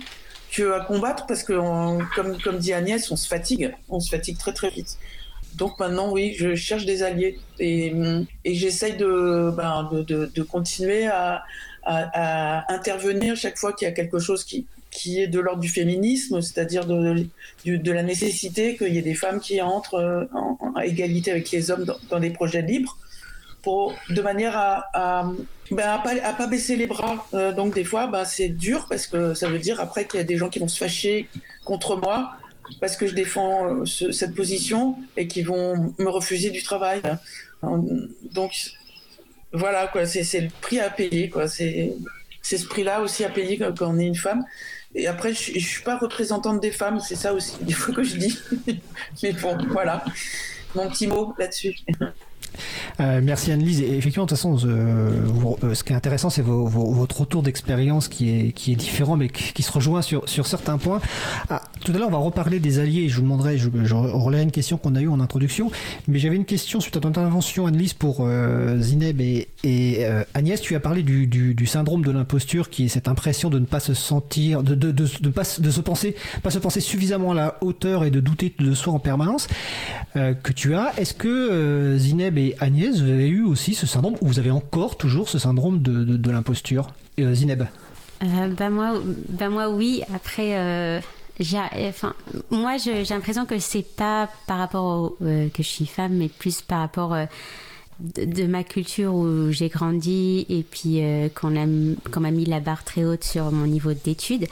que 0.53 0.73
à 0.73 0.81
combattre 0.81 1.27
parce 1.27 1.43
que, 1.43 1.53
comme, 2.15 2.41
comme 2.43 2.59
dit 2.59 2.73
Agnès, 2.73 3.11
on 3.11 3.17
se 3.17 3.29
fatigue, 3.29 3.75
on 3.89 4.01
se 4.01 4.11
fatigue 4.11 4.39
très 4.39 4.53
très 4.53 4.71
vite. 4.71 4.99
Donc 5.55 5.79
maintenant, 5.79 6.11
oui, 6.13 6.35
je 6.39 6.55
cherche 6.55 6.87
des 6.87 7.03
alliés. 7.03 7.39
Et, 7.59 7.93
et 8.45 8.55
j'essaye 8.55 8.97
de, 8.97 9.53
ben, 9.57 9.89
de, 9.93 10.03
de, 10.03 10.31
de, 10.33 10.43
continuer 10.43 11.07
à, 11.07 11.43
à, 11.83 12.63
à, 12.65 12.73
intervenir 12.73 13.37
chaque 13.37 13.59
fois 13.59 13.73
qu'il 13.73 13.87
y 13.87 13.91
a 13.91 13.95
quelque 13.95 14.19
chose 14.19 14.45
qui, 14.45 14.67
qui 14.91 15.21
est 15.21 15.27
de 15.27 15.41
l'ordre 15.41 15.61
du 15.61 15.69
féminisme, 15.69 16.41
c'est-à-dire 16.41 16.87
de, 16.87 17.27
de, 17.65 17.93
la 17.93 18.03
nécessité 18.03 18.77
qu'il 18.77 18.95
y 18.95 18.99
ait 18.99 19.03
des 19.03 19.15
femmes 19.15 19.41
qui 19.41 19.61
entrent 19.61 19.95
euh, 19.95 20.25
en, 20.35 20.57
à 20.75 20.87
égalité 20.87 21.31
avec 21.31 21.51
les 21.51 21.71
hommes 21.71 21.87
dans 22.11 22.21
des 22.21 22.31
projets 22.31 22.63
libres, 22.63 22.97
de 23.67 24.23
manière 24.23 24.57
à, 24.57 25.31
ben, 25.71 25.89
à, 25.89 26.33
pas, 26.33 26.47
baisser 26.47 26.77
les 26.77 26.87
bras. 26.87 27.27
Euh, 27.35 27.53
donc 27.53 27.75
des 27.75 27.85
fois, 27.85 28.07
ben, 28.07 28.25
c'est 28.25 28.49
dur 28.49 28.87
parce 28.89 29.07
que 29.07 29.35
ça 29.35 29.49
veut 29.49 29.59
dire 29.59 29.81
après 29.81 30.07
qu'il 30.07 30.19
y 30.19 30.23
a 30.23 30.27
des 30.27 30.37
gens 30.37 30.49
qui 30.49 30.59
vont 30.59 30.69
se 30.69 30.79
fâcher 30.79 31.29
contre 31.65 31.97
moi 31.97 32.33
parce 32.81 32.97
que 32.97 33.07
je 33.07 33.15
défends 33.15 33.67
euh, 33.67 33.85
cette 33.85 34.35
position 34.35 34.97
et 35.17 35.27
qui 35.27 35.43
vont 35.43 35.95
me 35.99 36.09
refuser 36.09 36.51
du 36.51 36.63
travail. 36.63 37.03
Donc 37.63 38.53
voilà, 39.53 39.91
c'est 40.05 40.41
le 40.41 40.49
prix 40.61 40.81
à 40.81 40.91
payer. 40.91 41.31
C'est 42.43 42.59
ce 42.59 42.67
prix-là 42.67 43.01
aussi 43.01 43.25
à 43.25 43.29
payer 43.29 43.59
quand, 43.59 43.83
on 43.83 43.99
est 43.99 44.07
une 44.07 44.17
femme. 44.17 44.45
Et 44.95 45.07
après, 45.07 45.33
je, 45.35 45.53
je 45.55 45.67
suis 45.67 45.85
pas 45.85 45.99
représentante 45.99 46.61
des 46.61 46.73
femmes, 46.73 46.99
c'est 46.99 47.15
ça 47.15 47.33
aussi, 47.33 47.57
il 47.65 47.75
faut 47.75 47.93
que 47.93 48.03
je 48.03 48.17
dis. 48.17 48.37
Mais 49.23 49.33
bon, 49.33 49.57
voilà, 49.69 50.05
mon 50.75 50.89
petit 50.91 51.07
mot 51.07 51.33
là-dessus. 51.39 51.77
Euh, 53.01 53.21
merci 53.23 53.53
Anne-Lise. 53.53 53.81
Et 53.81 53.97
effectivement, 53.97 54.25
de 54.25 54.31
toute 54.31 54.39
façon, 54.39 54.59
euh, 54.67 55.75
ce 55.75 55.85
qui 55.85 55.93
est 55.93 55.97
intéressant, 55.97 56.31
c'est 56.31 56.43
votre 56.45 57.21
retour 57.21 57.43
d'expérience 57.43 58.09
qui 58.09 58.29
est, 58.31 58.77
différent, 58.77 59.17
mais 59.17 59.29
qui, 59.29 59.63
se 59.63 59.73
rejoint 59.73 60.03
sur, 60.03 60.47
certains 60.47 60.79
points. 60.79 61.01
Ah, 61.49 61.63
tout 61.85 61.93
à 61.93 61.99
l'heure, 61.99 62.09
on 62.09 62.13
va 62.13 62.19
reparler 62.19 62.61
des 62.61 62.79
alliés. 62.79 63.09
Je 63.09 63.17
vous 63.17 63.23
demanderai, 63.23 63.59
je, 63.59 63.69
je 63.85 63.95
relais 63.95 64.43
une 64.43 64.51
question 64.51 64.77
qu'on 64.77 64.95
a 64.95 65.01
eue 65.01 65.09
en 65.09 65.21
introduction, 65.21 65.71
mais 66.09 66.19
j'avais 66.19 66.37
une 66.37 66.45
question 66.45 66.81
suite 66.81 66.97
à 66.97 67.01
ton 67.01 67.09
intervention, 67.09 67.67
Anne-Lise, 67.67 67.95
pour 67.95 68.19
euh, 68.21 68.79
Zineb 68.79 69.21
et, 69.21 69.49
Agnès. 70.35 70.61
Tu 70.61 70.75
as 70.75 70.81
parlé 70.81 71.03
du 71.03 71.67
syndrome 71.67 72.03
de 72.03 72.11
l'imposture, 72.11 72.71
qui 72.71 72.87
est 72.87 72.89
cette 72.89 73.09
impression 73.09 73.51
de 73.51 73.59
ne 73.59 73.67
pas 73.67 73.81
se 73.81 73.95
sentir, 73.95 74.63
de, 74.63 74.75
de, 74.75 74.91
de, 74.91 75.07
de, 75.21 75.29
pas, 75.31 75.43
de 75.59 75.71
se 75.71 75.81
penser, 75.81 76.17
pas 76.43 76.51
se 76.51 76.59
penser 76.59 76.81
suffisamment 76.81 77.33
à 77.33 77.35
la 77.35 77.59
hauteur 77.61 78.05
et 78.05 78.11
de 78.11 78.21
douter 78.21 78.55
de 78.59 78.75
soi 78.75 78.93
en 78.93 78.99
permanence, 78.99 79.49
que 80.15 80.53
tu 80.53 80.75
as. 80.75 80.93
Est-ce 80.99 81.15
que 81.15 81.97
Zineb 81.99 82.30
et 82.39 82.57
Agnès, 82.61 83.01
vous 83.01 83.11
avez 83.11 83.29
eu 83.29 83.43
aussi 83.43 83.75
ce 83.75 83.87
syndrome, 83.87 84.15
ou 84.21 84.27
vous 84.27 84.39
avez 84.39 84.51
encore 84.51 84.97
toujours 84.97 85.29
ce 85.29 85.39
syndrome 85.39 85.83
de, 85.83 86.05
de, 86.05 86.31
l'imposture 86.31 86.89
euh, 87.19 87.35
Zineb? 87.35 87.65
Euh, 88.23 88.49
bah 88.49 88.71
moi, 88.71 89.01
bah 89.29 89.49
moi, 89.49 89.71
oui. 89.71 90.03
Après, 90.15 90.59
euh, 90.59 91.01
enfin, 91.89 92.15
moi, 92.51 92.77
j'ai 92.77 93.05
l'impression 93.05 93.47
que 93.47 93.59
c'est 93.59 93.83
pas 93.83 94.29
par 94.47 94.59
rapport 94.59 94.85
au, 94.85 95.25
euh, 95.25 95.49
que 95.49 95.63
je 95.63 95.69
suis 95.69 95.87
femme, 95.87 96.15
mais 96.15 96.29
plus 96.29 96.61
par 96.61 96.81
rapport 96.81 97.17
de, 98.01 98.47
ma 98.47 98.65
culture 98.65 99.15
où 99.15 99.51
j'ai 99.51 99.69
grandi 99.69 100.47
et 100.49 100.63
puis 100.63 101.03
qu'on 101.35 101.51
m'a 101.51 102.31
mis 102.31 102.45
la 102.45 102.61
barre 102.61 102.85
très 102.85 103.05
haute 103.05 103.25
sur 103.25 103.51
mon 103.53 103.67
niveau 103.67 103.93
d'études. 103.93 104.47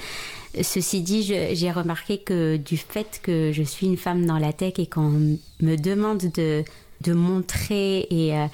Ceci 0.63 1.03
dit, 1.03 1.23
j'ai 1.23 1.71
remarqué 1.71 2.19
que 2.19 2.57
du 2.57 2.79
fait 2.79 3.21
que 3.23 3.53
je 3.53 3.63
suis 3.63 3.87
une 3.87 3.99
femme 3.99 4.25
dans 4.25 4.39
la 4.39 4.53
tech 4.53 4.75
et 4.79 4.87
qu'on 4.87 5.37
me 5.61 5.77
demande 5.77 6.31
de 6.35 6.65
de 7.01 7.13
montrer 7.13 8.07
et 8.11 8.35
euh, 8.35 8.47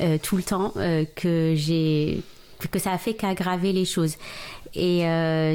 euh, 0.00 0.18
tout 0.22 0.36
le 0.36 0.42
temps 0.42 0.72
euh, 0.76 1.04
que 1.14 1.54
j'ai 1.56 2.22
que 2.70 2.78
ça 2.78 2.92
a 2.92 2.98
fait 2.98 3.14
qu'aggraver 3.14 3.72
les 3.72 3.84
choses. 3.84 4.16
Et 4.76 5.04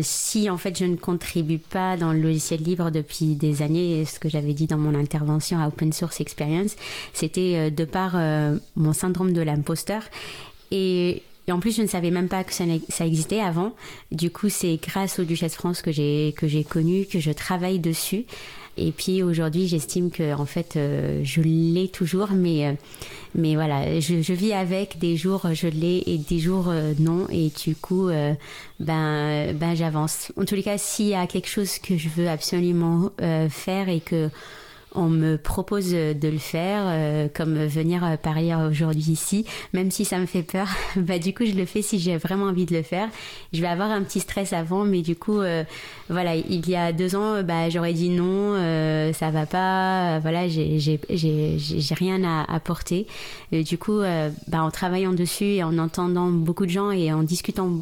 si 0.04 0.50
en 0.50 0.58
fait 0.58 0.78
je 0.78 0.84
ne 0.84 0.98
contribue 0.98 1.58
pas 1.58 1.96
dans 1.96 2.12
le 2.12 2.20
logiciel 2.20 2.62
libre 2.62 2.92
depuis 2.92 3.36
des 3.36 3.62
années, 3.62 4.04
ce 4.04 4.20
que 4.20 4.28
j'avais 4.28 4.52
dit 4.52 4.68
dans 4.68 4.78
mon 4.78 4.94
intervention 4.94 5.58
à 5.58 5.70
Open 5.70 5.94
Source 5.94 6.20
Experience, 6.20 6.76
c'était 7.14 7.72
de 7.72 7.86
par 7.86 8.18
mon 8.76 8.92
syndrome 8.92 9.32
de 9.32 9.42
l'imposteur. 9.42 10.04
Et, 10.70 11.24
en 11.50 11.62
plus, 11.62 11.78
je 11.78 11.82
ne 11.82 11.88
savais 11.88 12.12
même 12.12 12.28
pas 12.28 12.44
que 12.44 12.54
ça, 12.54 12.66
ça 12.90 13.08
existait 13.08 13.40
avant. 13.40 13.74
Du 14.12 14.30
coup, 14.30 14.50
c'est 14.50 14.76
grâce 14.76 15.18
au 15.18 15.24
Duchesse 15.24 15.56
France 15.56 15.82
que 15.82 15.94
j'ai 15.94 16.36
que 16.38 16.46
j'ai 16.46 16.66
connu, 16.66 17.06
que 17.06 17.20
je 17.20 17.32
travaille 17.32 17.80
dessus. 17.80 18.26
Et 18.78 18.92
puis 18.92 19.24
aujourd'hui, 19.24 19.68
j'estime 19.68 20.12
que 20.12 20.34
en 20.36 20.46
fait, 20.46 20.76
euh, 20.76 21.22
je 21.24 21.42
l'ai 21.42 21.88
toujours, 21.88 22.30
mais 22.32 22.68
euh, 22.68 22.74
mais 23.36 23.56
voilà, 23.56 24.00
je, 24.00 24.22
je, 24.22 24.34
vis 24.34 24.54
avec 24.54 25.00
des 25.00 25.18
jours 25.18 25.48
je 25.54 25.68
l'ai 25.68 26.04
et 26.06 26.18
des 26.18 26.40
jours 26.40 26.70
euh, 26.70 26.94
non, 27.00 27.28
et 27.30 27.52
du 27.66 27.76
coup, 27.76 28.10
ben 28.80 29.54
ben 29.54 29.76
j'avance. 29.76 30.32
En 30.38 30.46
tous 30.46 30.56
les 30.56 30.63
cas, 30.63 30.78
s'il 30.78 31.08
y 31.08 31.16
a 31.16 31.28
quelque 31.28 31.50
chose 31.50 31.80
que 31.80 31.98
je 31.98 32.10
veux 32.10 32.30
absolument 32.30 33.12
faire 33.50 33.90
et 33.90 34.00
que 34.00 34.30
on 34.95 35.10
me 35.10 35.38
propose 35.38 35.91
de 35.91 36.28
le 36.28 36.38
faire, 36.38 36.84
euh, 36.86 37.28
comme 37.34 37.65
venir 37.65 38.04
euh, 38.04 38.17
parler 38.17 38.54
aujourd'hui 38.56 39.12
ici, 39.12 39.45
même 39.73 39.91
si 39.91 40.06
ça 40.06 40.17
me 40.17 40.26
fait 40.26 40.43
peur. 40.43 40.67
bah 40.95 41.19
du 41.19 41.34
coup, 41.34 41.45
je 41.45 41.54
le 41.54 41.65
fais 41.65 41.82
si 41.82 42.00
j'ai 42.00 42.17
vraiment 42.17 42.45
envie 42.45 42.65
de 42.65 42.76
le 42.76 42.84
faire. 42.84 43.10
Je 43.54 43.62
vais 43.62 43.67
avoir 43.67 43.91
un 43.91 44.02
petit 44.04 44.19
stress 44.19 44.54
avant, 44.54 44.86
mais 44.86 45.02
du 45.02 45.15
coup, 45.15 45.39
euh, 45.39 45.63
voilà, 46.10 46.36
il 46.36 46.67
y 46.69 46.76
a 46.76 46.91
deux 46.93 47.15
ans, 47.15 47.43
bah 47.43 47.69
j'aurais 47.69 47.93
dit 47.93 48.10
non, 48.10 48.56
ça 49.13 49.30
va 49.30 49.45
pas, 49.45 50.19
voilà, 50.19 50.47
j'ai 50.47 51.00
rien 51.91 52.23
à 52.23 52.54
apporter. 52.54 53.08
du 53.52 53.78
coup, 53.78 54.00
bah 54.47 54.62
en 54.62 54.71
travaillant 54.71 55.13
dessus 55.13 55.45
et 55.45 55.63
en 55.63 55.78
entendant 55.78 56.30
beaucoup 56.30 56.65
de 56.65 56.71
gens 56.71 56.91
et 56.91 57.12
en 57.12 57.23
discutant 57.23 57.82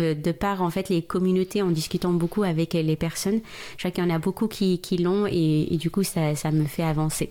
de 0.00 0.32
par 0.32 0.62
en 0.62 0.70
fait 0.70 0.88
les 0.88 1.02
communautés 1.02 1.62
en 1.62 1.70
discutant 1.70 2.12
beaucoup 2.12 2.42
avec 2.42 2.74
les 2.74 2.96
personnes. 2.96 3.40
Je 3.72 3.78
crois 3.78 3.90
qu'il 3.90 4.04
y 4.04 4.06
en 4.06 4.14
a 4.14 4.18
beaucoup 4.18 4.48
qui, 4.48 4.80
qui 4.80 4.98
l'ont 4.98 5.26
et, 5.26 5.76
du 5.78 5.90
coup 5.90 6.02
ça, 6.02 6.34
ça, 6.34 6.50
me 6.50 6.64
fait 6.64 6.82
avancer. 6.82 7.30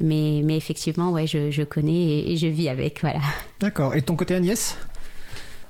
Mais, 0.00 0.42
mais 0.44 0.56
effectivement, 0.56 1.10
ouais, 1.10 1.26
je, 1.26 1.50
je 1.50 1.62
connais 1.62 2.30
et, 2.30 2.36
je 2.36 2.46
vis 2.46 2.68
avec, 2.68 3.00
voilà. 3.00 3.20
D'accord. 3.60 3.94
Et 3.94 4.02
ton 4.02 4.14
côté 4.14 4.34
Agnès? 4.34 4.76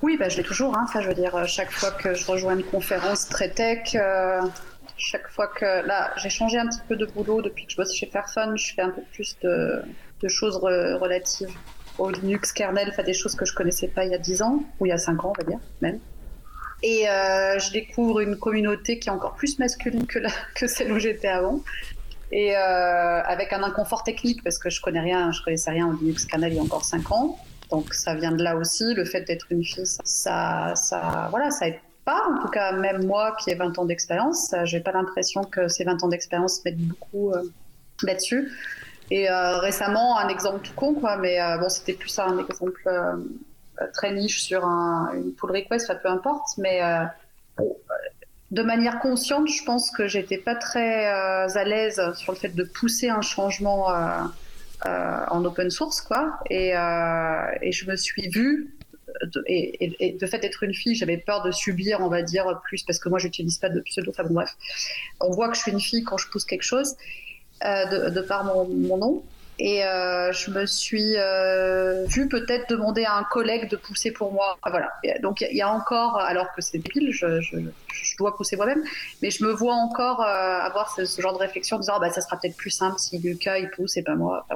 Oui, 0.03 0.17
bah, 0.19 0.29
je 0.29 0.37
l'ai 0.37 0.43
toujours. 0.43 0.77
Hein. 0.77 0.85
Enfin, 0.85 1.01
je 1.01 1.09
veux 1.09 1.15
dire, 1.15 1.47
chaque 1.47 1.73
fois 1.73 1.91
que 1.91 2.15
je 2.15 2.27
rejoins 2.27 2.55
une 2.55 2.65
conférence 2.65 3.29
très 3.29 3.51
tech, 3.51 3.95
euh, 3.95 4.41
chaque 4.97 5.29
fois 5.29 5.49
que 5.49 5.87
là, 5.87 6.13
j'ai 6.19 6.29
changé 6.29 6.59
un 6.59 6.67
petit 6.67 6.81
peu 6.89 6.97
de 6.97 7.07
boulot 7.07 7.43
depuis 7.43 7.67
que 7.67 7.73
je 7.73 7.77
bosse 7.77 7.95
chez 7.95 8.07
Fairphone, 8.07 8.57
je 8.57 8.75
fais 8.75 8.83
un 8.83 8.91
peu 8.91 9.03
plus 9.13 9.37
de, 9.43 9.83
de 10.21 10.29
choses 10.29 10.57
relatives 10.57 11.51
au 11.99 12.11
Linux 12.11 12.53
kernel, 12.53 12.89
enfin 12.91 13.03
des 13.03 13.15
choses 13.15 13.35
que 13.35 13.45
je 13.45 13.55
connaissais 13.55 13.89
pas 13.89 14.05
il 14.05 14.13
y 14.13 14.15
a 14.15 14.19
10 14.19 14.43
ans, 14.43 14.63
ou 14.79 14.87
il 14.87 14.91
y 14.91 14.93
a 14.93 14.99
5 14.99 15.25
ans, 15.25 15.33
on 15.37 15.43
va 15.43 15.49
dire, 15.49 15.59
même. 15.81 15.99
Et 16.83 17.09
euh, 17.09 17.59
je 17.59 17.73
découvre 17.73 18.21
une 18.21 18.37
communauté 18.37 18.99
qui 18.99 19.09
est 19.09 19.13
encore 19.13 19.35
plus 19.35 19.59
masculine 19.59 20.07
que, 20.07 20.21
que 20.55 20.67
celle 20.67 20.93
où 20.93 20.99
j'étais 20.99 21.29
avant. 21.29 21.61
Et 22.31 22.57
euh, 22.57 23.23
avec 23.23 23.53
un 23.53 23.63
inconfort 23.63 24.05
technique, 24.05 24.45
parce 24.45 24.59
que 24.59 24.69
je 24.69 24.81
connais 24.81 25.01
rien, 25.01 25.33
je 25.33 25.43
connaissais 25.43 25.71
rien 25.71 25.89
au 25.89 25.93
Linux 25.93 26.27
kernel 26.27 26.53
il 26.53 26.57
y 26.57 26.59
a 26.59 26.63
encore 26.63 26.85
5 26.85 27.11
ans. 27.11 27.39
Donc 27.71 27.95
ça 27.95 28.15
vient 28.15 28.33
de 28.33 28.43
là 28.43 28.57
aussi, 28.57 28.95
le 28.95 29.05
fait 29.05 29.23
d'être 29.23 29.47
une 29.51 29.65
fille, 29.65 29.87
ça, 29.87 30.73
ça, 30.75 31.29
voilà, 31.31 31.51
ça 31.51 31.69
aide 31.69 31.81
pas. 32.05 32.23
En 32.31 32.43
tout 32.43 32.49
cas, 32.49 32.73
même 32.73 33.07
moi 33.07 33.37
qui 33.39 33.51
ai 33.51 33.55
20 33.55 33.79
ans 33.79 33.85
d'expérience, 33.85 34.55
j'ai 34.65 34.81
pas 34.81 34.93
l'impression 34.93 35.45
que 35.45 35.69
ces 35.69 35.85
20 35.85 36.03
ans 36.03 36.09
d'expérience 36.09 36.65
mettent 36.65 36.79
beaucoup 36.79 37.33
euh, 37.33 37.43
là-dessus. 38.03 38.51
Et 39.11 39.31
euh, 39.31 39.59
récemment, 39.59 40.19
un 40.19 40.29
exemple 40.29 40.61
tout 40.67 40.75
con, 40.75 40.95
quoi, 40.95 41.17
mais 41.17 41.41
euh, 41.41 41.57
bon, 41.59 41.69
c'était 41.69 41.95
plus 41.95 42.19
un 42.19 42.39
exemple 42.39 42.83
euh, 42.87 43.17
très 43.93 44.13
niche 44.13 44.43
sur 44.43 44.65
un, 44.65 45.13
une 45.15 45.33
pull 45.33 45.51
request, 45.51 45.87
ça 45.87 45.95
peu 45.95 46.09
importe, 46.09 46.59
mais 46.59 46.81
de 48.51 48.63
manière 48.63 48.99
consciente, 48.99 49.49
je 49.49 49.63
pense 49.65 49.91
que 49.91 50.09
j'étais 50.09 50.39
pas 50.39 50.55
très 50.55 51.07
à 51.07 51.65
l'aise 51.65 52.01
sur 52.15 52.33
le 52.33 52.39
fait 52.39 52.55
de 52.55 52.65
pousser 52.65 53.09
un 53.09 53.23
changement 53.23 53.89
en 54.85 55.45
open 55.45 55.71
source, 55.71 56.01
quoi. 56.01 56.39
Et, 56.51 56.73
je 56.73 57.91
me 57.91 57.97
suis 57.97 58.29
vue 58.29 58.75
et, 59.47 60.07
et, 60.07 60.13
de 60.13 60.27
fait 60.27 60.39
d'être 60.39 60.63
une 60.63 60.75
fille, 60.75 60.95
j'avais 60.95 61.17
peur 61.17 61.43
de 61.43 61.51
subir, 61.51 62.01
on 62.01 62.09
va 62.09 62.23
dire, 62.23 62.61
plus, 62.65 62.83
parce 62.83 62.99
que 62.99 63.09
moi, 63.09 63.19
j'utilise 63.19 63.59
pas 63.59 63.69
de 63.69 63.81
pseudo. 63.81 64.11
Enfin 64.11 64.25
bon, 64.25 64.35
bref. 64.35 64.57
On 65.21 65.31
voit 65.31 65.49
que 65.49 65.57
je 65.57 65.63
suis 65.63 65.73
une 65.73 65.81
fille 65.81 66.05
quand 66.05 66.19
je 66.19 66.29
pousse 66.29 66.45
quelque 66.45 66.63
chose. 66.63 66.95
Euh, 67.65 68.11
de, 68.11 68.21
par 68.21 68.45
mon, 68.45 68.97
nom. 68.97 69.25
Et 69.59 69.85
euh, 69.85 70.31
je 70.33 70.51
me 70.51 70.67
suis 70.67 71.17
euh, 71.17 72.05
vue 72.07 72.29
peut-être 72.29 72.69
demander 72.71 73.05
à 73.05 73.17
un 73.17 73.25
collègue 73.25 73.69
de 73.69 73.77
pousser 73.77 74.13
pour 74.13 74.33
moi. 74.33 74.57
voilà. 74.65 74.93
donc 75.21 75.41
il 75.41 75.57
y, 75.57 75.63
a 75.63 75.69
encore, 75.69 76.19
alors 76.19 76.53
que 76.53 76.63
c'est 76.63 76.79
débile, 76.79 77.11
je, 77.13 77.41
je, 77.41 77.59
dois 78.19 78.37
pousser 78.37 78.57
moi-même, 78.57 78.83
mais 79.21 79.31
je 79.31 79.45
me 79.45 79.53
vois 79.53 79.75
encore 79.75 80.21
avoir 80.23 80.95
ce, 80.95 81.21
genre 81.21 81.33
de 81.33 81.39
réflexion 81.39 81.77
en 81.77 81.81
disant 81.81 81.95
ah, 81.97 82.01
bah, 82.01 82.11
ça 82.11 82.21
sera 82.21 82.37
peut-être 82.37 82.57
plus 82.57 82.71
simple 82.71 82.99
si 82.99 83.19
Lucas 83.19 83.59
il 83.59 83.71
pousse 83.71 83.97
et 83.97 84.03
pas 84.03 84.15
moi. 84.15 84.47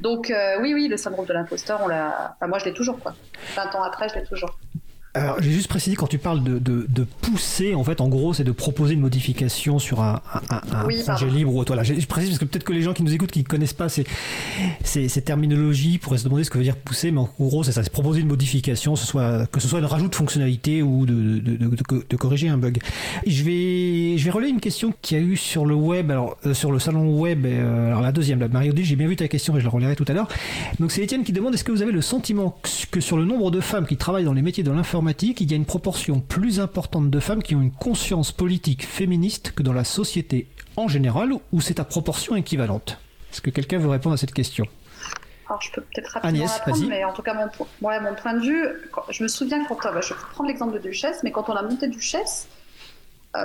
Donc 0.00 0.32
oui, 0.60 0.72
oui, 0.74 0.88
le 0.88 0.96
syndrome 0.96 1.26
de 1.26 1.32
l'imposteur, 1.32 1.80
on 1.82 1.88
l'a. 1.88 2.36
moi 2.46 2.58
je 2.58 2.64
l'ai 2.66 2.74
toujours 2.74 3.00
quoi. 3.00 3.14
20 3.56 3.74
ans 3.74 3.82
après, 3.82 4.08
je 4.08 4.14
l'ai 4.14 4.24
toujours. 4.24 4.56
Alors, 5.16 5.40
j'ai 5.40 5.50
juste 5.50 5.68
précisé 5.68 5.96
quand 5.96 6.06
tu 6.06 6.18
parles 6.18 6.42
de, 6.42 6.58
de, 6.58 7.06
pousser, 7.22 7.74
en 7.74 7.82
fait, 7.84 8.00
en 8.00 8.08
gros, 8.08 8.34
c'est 8.34 8.44
de 8.44 8.52
proposer 8.52 8.94
une 8.94 9.00
modification 9.00 9.78
sur 9.78 10.02
un, 10.02 10.20
un, 10.50 10.60
projet 10.82 11.26
libre 11.30 11.54
ou 11.54 11.64
voilà. 11.66 11.82
Je 11.82 12.06
précise 12.06 12.30
parce 12.30 12.38
que 12.38 12.44
peut-être 12.44 12.64
que 12.64 12.72
les 12.72 12.82
gens 12.82 12.92
qui 12.92 13.02
nous 13.02 13.14
écoutent, 13.14 13.30
qui 13.30 13.40
ne 13.40 13.44
connaissent 13.44 13.72
pas 13.72 13.88
ces, 13.88 14.04
ces, 14.84 15.08
ces, 15.08 15.22
terminologies, 15.22 15.98
pourraient 15.98 16.18
se 16.18 16.24
demander 16.24 16.44
ce 16.44 16.50
que 16.50 16.58
veut 16.58 16.64
dire 16.64 16.76
pousser, 16.76 17.10
mais 17.10 17.20
en 17.20 17.30
gros, 17.40 17.64
c'est 17.64 17.72
ça, 17.72 17.82
c'est 17.82 17.90
proposer 17.90 18.20
une 18.20 18.28
modification, 18.28 18.94
ce 18.94 19.06
soit, 19.06 19.46
que 19.46 19.58
ce 19.58 19.68
soit 19.68 19.78
une 19.78 19.86
rajout 19.86 20.08
de 20.08 20.14
fonctionnalité 20.14 20.82
ou 20.82 21.06
de, 21.06 21.38
de, 21.38 21.56
de, 21.56 22.16
corriger 22.16 22.48
un 22.48 22.58
bug. 22.58 22.78
Je 23.26 23.42
vais, 23.42 24.18
je 24.18 24.24
vais 24.24 24.30
relayer 24.30 24.52
une 24.52 24.60
question 24.60 24.92
qu'il 25.00 25.18
y 25.18 25.20
a 25.20 25.24
eu 25.24 25.36
sur 25.36 25.64
le 25.64 25.74
web, 25.74 26.10
alors, 26.10 26.36
euh, 26.44 26.52
sur 26.52 26.72
le 26.72 26.78
salon 26.78 27.18
web, 27.18 27.46
euh, 27.46 27.88
alors 27.88 28.02
la 28.02 28.12
deuxième, 28.12 28.40
là, 28.40 28.48
Mario 28.48 28.74
D, 28.74 28.84
j'ai 28.84 28.96
bien 28.96 29.08
vu 29.08 29.16
ta 29.16 29.28
question 29.28 29.56
et 29.56 29.60
je 29.60 29.64
la 29.64 29.70
relayerai 29.70 29.96
tout 29.96 30.04
à 30.08 30.12
l'heure. 30.12 30.28
Donc, 30.78 30.92
c'est 30.92 31.02
Étienne 31.02 31.24
qui 31.24 31.32
demande 31.32 31.54
est-ce 31.54 31.64
que 31.64 31.72
vous 31.72 31.82
avez 31.82 31.92
le 31.92 32.02
sentiment 32.02 32.58
que 32.90 33.00
sur 33.00 33.16
le 33.16 33.24
nombre 33.24 33.50
de 33.50 33.60
femmes 33.60 33.86
qui 33.86 33.96
travaillent 33.96 34.24
dans 34.24 34.34
les 34.34 34.42
métiers 34.42 34.62
de 34.62 34.70
l'informatique, 34.70 35.05
il 35.08 35.50
y 35.50 35.52
a 35.52 35.56
une 35.56 35.66
proportion 35.66 36.20
plus 36.20 36.60
importante 36.60 37.10
de 37.10 37.20
femmes 37.20 37.42
qui 37.42 37.54
ont 37.54 37.62
une 37.62 37.72
conscience 37.72 38.32
politique 38.32 38.86
féministe 38.86 39.52
que 39.52 39.62
dans 39.62 39.72
la 39.72 39.84
société 39.84 40.48
en 40.76 40.88
général, 40.88 41.32
ou 41.52 41.60
c'est 41.60 41.80
à 41.80 41.84
proportion 41.84 42.36
équivalente? 42.36 42.98
Est-ce 43.32 43.40
que 43.40 43.50
quelqu'un 43.50 43.78
veut 43.78 43.88
répondre 43.88 44.14
à 44.14 44.16
cette 44.16 44.34
question? 44.34 44.66
Alors, 45.48 45.62
je 45.62 45.70
peux 45.72 45.80
peut-être 45.80 46.08
rapidement 46.08 46.44
Agnès, 46.44 46.60
répondre, 46.64 46.88
mais 46.88 47.04
en 47.04 47.12
tout 47.12 47.22
cas, 47.22 47.34
mon, 47.34 47.66
mon 47.80 48.14
point 48.14 48.34
de 48.34 48.40
vue, 48.40 48.66
je 49.10 49.22
me 49.22 49.28
souviens 49.28 49.64
quand, 49.64 49.78
je 50.00 50.14
vais 50.14 50.20
prendre 50.32 50.48
l'exemple 50.48 50.74
de 50.74 50.78
Duchesse, 50.78 51.20
mais 51.22 51.30
quand 51.30 51.48
on 51.48 51.54
a 51.54 51.62
monté 51.62 51.86
Duchesse, 51.86 52.48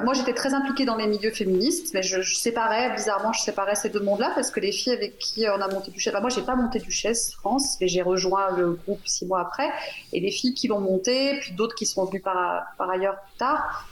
moi, 0.03 0.13
j'étais 0.13 0.33
très 0.33 0.53
impliquée 0.53 0.85
dans 0.85 0.95
les 0.95 1.07
milieux 1.07 1.31
féministes, 1.31 1.93
mais 1.93 2.03
je, 2.03 2.21
séparais, 2.21 2.93
bizarrement, 2.93 3.33
je 3.33 3.41
séparais 3.41 3.75
ces 3.75 3.89
deux 3.89 3.99
mondes-là 3.99 4.31
parce 4.35 4.51
que 4.51 4.59
les 4.59 4.71
filles 4.71 4.93
avec 4.93 5.17
qui 5.17 5.45
on 5.47 5.61
a 5.61 5.67
monté 5.67 5.91
Duchesse, 5.91 6.13
bah, 6.13 6.21
moi, 6.21 6.29
j'ai 6.29 6.41
pas 6.41 6.55
monté 6.55 6.79
Duchesse 6.79 7.33
France, 7.33 7.77
mais 7.79 7.87
j'ai 7.87 8.01
rejoint 8.01 8.55
le 8.55 8.73
groupe 8.73 9.01
six 9.05 9.25
mois 9.25 9.41
après, 9.41 9.69
et 10.13 10.19
les 10.19 10.31
filles 10.31 10.53
qui 10.53 10.67
l'ont 10.67 10.79
monté, 10.79 11.37
puis 11.39 11.53
d'autres 11.53 11.75
qui 11.75 11.85
sont 11.85 12.05
venues 12.05 12.21
par, 12.21 12.63
par 12.77 12.89
ailleurs 12.89 13.15
plus 13.21 13.37
tard, 13.37 13.87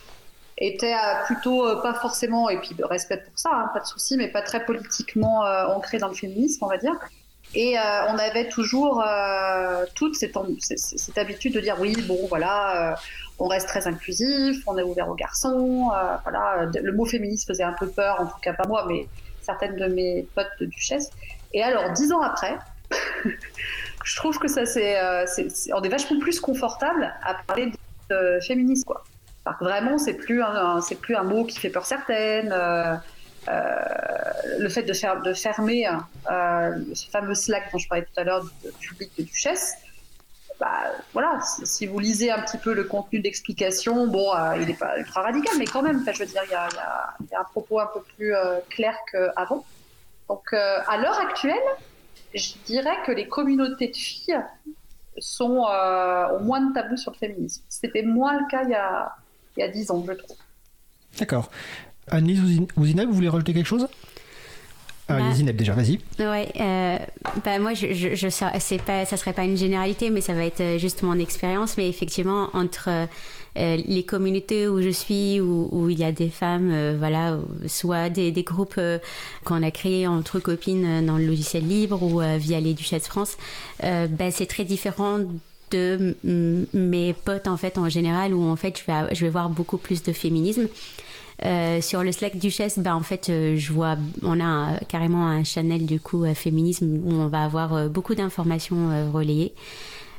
étaient 0.57 0.93
euh, 0.93 1.25
plutôt 1.25 1.65
euh, 1.65 1.81
pas 1.81 1.93
forcément, 1.93 2.49
et 2.49 2.59
puis 2.59 2.75
respect 2.81 3.17
pour 3.17 3.37
ça, 3.37 3.49
hein, 3.53 3.69
pas 3.73 3.79
de 3.79 3.85
souci, 3.85 4.17
mais 4.17 4.27
pas 4.27 4.41
très 4.41 4.65
politiquement 4.65 5.41
ancrées 5.69 5.97
dans 5.97 6.09
le 6.09 6.15
féminisme, 6.15 6.63
on 6.65 6.67
va 6.67 6.77
dire. 6.77 6.95
Et 7.55 7.77
on 7.79 8.17
avait 8.19 8.47
toujours 8.47 9.03
toute 9.95 10.13
cette, 10.15 10.37
habitude 11.17 11.53
de 11.53 11.59
dire 11.59 11.77
oui, 11.79 11.95
bon, 12.07 12.27
voilà, 12.27 12.95
on 13.39 13.47
reste 13.47 13.67
très 13.67 13.87
inclusif, 13.87 14.63
on 14.67 14.77
est 14.77 14.83
ouvert 14.83 15.09
aux 15.09 15.15
garçons. 15.15 15.89
voilà, 16.23 16.69
le 16.81 16.91
mot 16.91 17.05
féministe 17.05 17.47
faisait 17.47 17.63
un 17.63 17.73
peu 17.73 17.87
peur, 17.87 18.19
en 18.19 18.25
tout 18.25 18.39
cas 18.41 18.53
pas 18.53 18.67
moi, 18.67 18.85
mais 18.87 19.07
certaines 19.41 19.75
de 19.75 19.85
mes 19.85 20.27
potes 20.35 20.51
de 20.59 20.65
duchesse. 20.65 21.09
Et 21.53 21.63
alors, 21.63 21.91
dix 21.93 22.11
ans 22.11 22.21
après, 22.21 22.57
je 24.03 24.15
trouve 24.15 24.37
que 24.39 24.47
ça 24.47 24.65
c'est, 24.65 24.97
on 25.73 25.81
est 25.81 25.89
vachement 25.89 26.19
plus 26.19 26.39
confortable 26.39 27.13
à 27.23 27.35
parler 27.47 27.71
de 28.09 28.39
féminisme, 28.41 28.83
quoi 28.85 29.03
vraiment, 29.61 29.97
c'est 29.97 30.13
plus 30.13 30.41
un, 30.41 30.81
c'est 30.81 30.95
plus 30.95 31.15
un 31.15 31.23
mot 31.23 31.45
qui 31.45 31.59
fait 31.59 31.69
peur 31.69 31.85
certaines. 31.85 32.51
Euh, 32.51 32.95
euh, 33.47 33.79
le 34.59 34.69
fait 34.69 34.83
de, 34.83 35.23
de 35.23 35.33
fermer 35.33 35.87
euh, 35.87 36.77
ce 36.93 37.09
fameux 37.09 37.33
Slack 37.33 37.71
dont 37.71 37.77
je 37.77 37.87
parlais 37.87 38.03
tout 38.03 38.19
à 38.19 38.23
l'heure 38.23 38.43
du 38.43 38.87
public 38.89 39.11
de 39.17 39.23
Duchesse, 39.23 39.75
bah, 40.59 40.91
voilà, 41.13 41.39
si 41.41 41.85
vous 41.85 41.99
lisez 41.99 42.31
un 42.31 42.41
petit 42.41 42.57
peu 42.57 42.73
le 42.73 42.83
contenu 42.83 43.19
d'explication, 43.19 44.07
bon, 44.07 44.31
il 44.59 44.67
n'est 44.67 44.73
pas 44.73 44.97
ultra 44.97 45.21
radical, 45.21 45.55
mais 45.57 45.65
quand 45.65 45.81
même, 45.81 46.03
je 46.05 46.19
veux 46.19 46.25
dire, 46.25 46.41
il 46.45 46.51
y 46.51 46.55
a, 46.55 47.39
un 47.39 47.43
propos 47.45 47.79
un 47.79 47.87
peu 47.87 48.01
plus 48.15 48.33
clair 48.69 48.95
qu'avant. 49.11 49.65
Donc, 50.27 50.53
à 50.53 50.97
l'heure 50.97 51.19
actuelle, 51.19 51.55
je 52.35 52.53
dirais 52.65 52.97
que 53.05 53.11
les 53.11 53.27
communautés 53.27 53.87
de 53.87 53.95
filles 53.95 54.39
sont, 55.17 55.63
ont 55.63 56.39
moins 56.41 56.61
de 56.61 56.73
tabous 56.73 56.97
sur 56.97 57.11
le 57.11 57.17
féminisme. 57.17 57.63
C'était 57.69 58.03
moins 58.03 58.39
le 58.39 58.47
cas 58.49 58.63
il 58.63 58.71
y 58.71 58.75
a, 58.75 59.15
il 59.55 59.61
y 59.61 59.63
a 59.63 59.69
10 59.69 59.91
ans, 59.91 60.03
je 60.07 60.13
trouve. 60.13 60.37
D'accord. 61.17 61.49
Annelise 62.07 62.61
ou 62.75 62.85
Zineb, 62.85 63.07
vous 63.07 63.15
voulez 63.15 63.29
rajouter 63.29 63.53
quelque 63.53 63.65
chose? 63.65 63.87
Ah, 65.09 65.19
bah, 65.19 65.33
Zineb 65.33 65.55
déjà, 65.55 65.73
vas-y. 65.73 65.99
Ouais, 66.19 66.51
euh, 66.59 66.97
bah 67.43 67.57
moi 67.59 67.73
je, 67.73 67.93
je, 67.93 68.15
je 68.15 68.27
c'est 68.59 68.81
pas, 68.81 69.05
ça 69.05 69.17
serait 69.17 69.33
pas 69.33 69.43
une 69.43 69.57
généralité, 69.57 70.09
mais 70.09 70.21
ça 70.21 70.33
va 70.33 70.45
être 70.45 70.61
euh, 70.61 70.77
juste 70.77 71.01
mon 71.01 71.17
expérience. 71.17 71.77
Mais 71.77 71.89
effectivement, 71.89 72.49
entre 72.53 72.89
euh, 72.89 73.07
les 73.55 74.03
communautés 74.03 74.67
où 74.67 74.81
je 74.81 74.89
suis, 74.89 75.41
où, 75.41 75.67
où 75.71 75.89
il 75.89 75.97
y 75.97 76.03
a 76.03 76.11
des 76.11 76.29
femmes, 76.29 76.95
voilà, 76.97 77.39
soit 77.67 78.09
des, 78.09 78.31
des 78.31 78.43
groupes 78.43 78.79
qu'on 79.43 79.63
a 79.63 79.71
créés 79.71 80.05
entre 80.05 80.39
copines 80.39 81.05
dans 81.05 81.17
le 81.17 81.25
logiciel 81.25 81.67
libre 81.67 82.03
ou 82.03 82.21
via 82.37 82.59
les 82.59 82.73
Duchesses 82.73 83.07
France, 83.07 83.37
bah, 83.81 84.31
c'est 84.31 84.45
très 84.45 84.63
différent 84.63 85.19
de 85.71 86.15
mes 86.73 87.13
potes 87.13 87.47
en 87.47 87.57
fait 87.57 87.77
en 87.77 87.89
général 87.89 88.33
où 88.33 88.43
en 88.43 88.55
fait 88.55 88.79
je 88.79 88.91
vais, 88.91 89.15
je 89.15 89.25
vais 89.25 89.29
voir 89.29 89.49
beaucoup 89.49 89.77
plus 89.77 90.03
de 90.03 90.13
féminisme. 90.13 90.67
Euh, 91.45 91.81
sur 91.81 92.03
le 92.03 92.11
Slack 92.11 92.37
Duchesse, 92.37 92.79
bah, 92.79 92.95
en 92.95 93.01
fait, 93.01 93.29
euh, 93.29 93.55
je 93.55 93.71
vois, 93.71 93.95
on 94.23 94.39
a 94.41 94.77
carrément 94.87 95.27
un 95.27 95.43
channel 95.43 95.85
du 95.85 95.99
coup 95.99 96.25
euh, 96.25 96.33
féminisme 96.33 96.99
où 97.03 97.13
on 97.13 97.27
va 97.27 97.43
avoir 97.43 97.89
beaucoup 97.89 98.15
d'informations 98.15 99.11
relayées. 99.13 99.53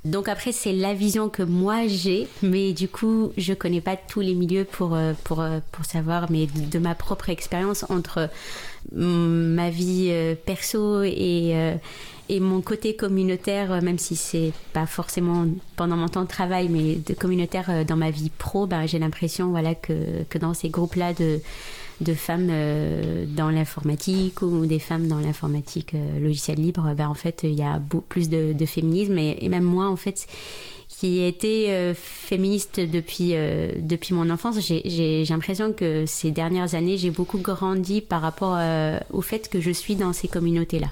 Donc 0.05 0.28
après, 0.28 0.53
c'est 0.53 0.72
la 0.72 0.94
vision 0.94 1.28
que 1.28 1.42
moi 1.42 1.86
j'ai, 1.86 2.26
mais 2.42 2.72
du 2.72 2.88
coup, 2.88 3.32
je 3.36 3.53
connais 3.53 3.80
pas 3.80 3.96
tous 3.96 4.20
les 4.20 4.34
milieux 4.34 4.64
pour, 4.64 4.96
pour, 5.24 5.44
pour 5.72 5.84
savoir, 5.84 6.30
mais 6.30 6.46
de 6.46 6.78
ma 6.78 6.94
propre 6.94 7.28
expérience 7.28 7.84
entre 7.90 8.30
ma 8.92 9.68
vie 9.68 10.11
perso 10.46 11.03
et, 11.03 11.78
et 12.30 12.38
mon 12.38 12.61
côté 12.61 12.94
communautaire, 12.94 13.72
euh, 13.72 13.80
même 13.80 13.98
si 13.98 14.14
c'est 14.14 14.53
pas 14.72 14.86
forcément 14.86 15.46
pendant 15.74 15.96
mon 15.96 16.07
temps 16.07 16.22
de 16.22 16.28
travail, 16.28 16.68
mais 16.68 16.94
de 16.94 17.12
communautaire 17.12 17.66
euh, 17.68 17.82
dans 17.82 17.96
ma 17.96 18.11
vie 18.11 18.30
pro, 18.30 18.68
ben, 18.68 18.86
j'ai 18.86 19.01
l'impression 19.01 19.51
voilà, 19.51 19.74
que, 19.74 20.22
que 20.28 20.38
dans 20.38 20.55
ces 20.55 20.68
groupes-là 20.68 21.12
de, 21.12 21.40
de 22.01 22.14
femmes 22.14 22.48
euh, 22.51 23.26
dans 23.26 23.51
l'informatique 23.51 24.42
ou 24.42 24.66
des 24.66 24.78
femmes 24.78 25.09
dans 25.09 25.18
l'informatique 25.18 25.94
logiciel 26.20 26.59
libre, 26.59 26.94
ben, 26.96 27.09
en 27.09 27.14
fait, 27.14 27.40
il 27.44 27.55
y 27.55 27.62
a 27.62 27.78
beaucoup 27.78 28.07
plus 28.09 28.28
de, 28.28 28.53
de 28.53 28.66
féminisme. 28.66 29.18
Et, 29.18 29.48
même 29.48 29.64
moi, 29.64 29.88
en 29.88 29.96
fait, 29.96 30.26
qui 30.88 31.18
ai 31.18 31.28
été 31.28 31.94
féministe 31.94 32.78
depuis, 32.80 33.34
depuis 33.78 34.14
mon 34.14 34.28
enfance, 34.30 34.59
j'ai 34.61 35.24
l'impression 35.28 35.72
que 35.72 36.05
ces 36.07 36.30
dernières 36.30 36.74
années, 36.74 36.98
j'ai 36.98 37.11
beaucoup 37.11 37.38
grandi 37.38 38.01
par 38.01 38.20
rapport 38.20 38.59
au 39.11 39.22
fait 39.22 39.48
que 39.48 39.61
je 39.61 39.70
suis 39.70 39.96
dans 39.96 40.12
ces 40.12 40.28
communautés-là. 40.28 40.88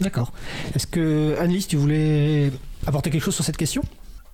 D'accord. 0.00 0.32
Est-ce 0.74 0.86
que, 0.86 1.36
Annelise, 1.38 1.66
tu 1.66 1.76
voulais 1.76 2.50
apporter 2.86 3.10
quelque 3.10 3.22
chose 3.22 3.34
sur 3.34 3.44
cette 3.44 3.56
question? 3.56 3.82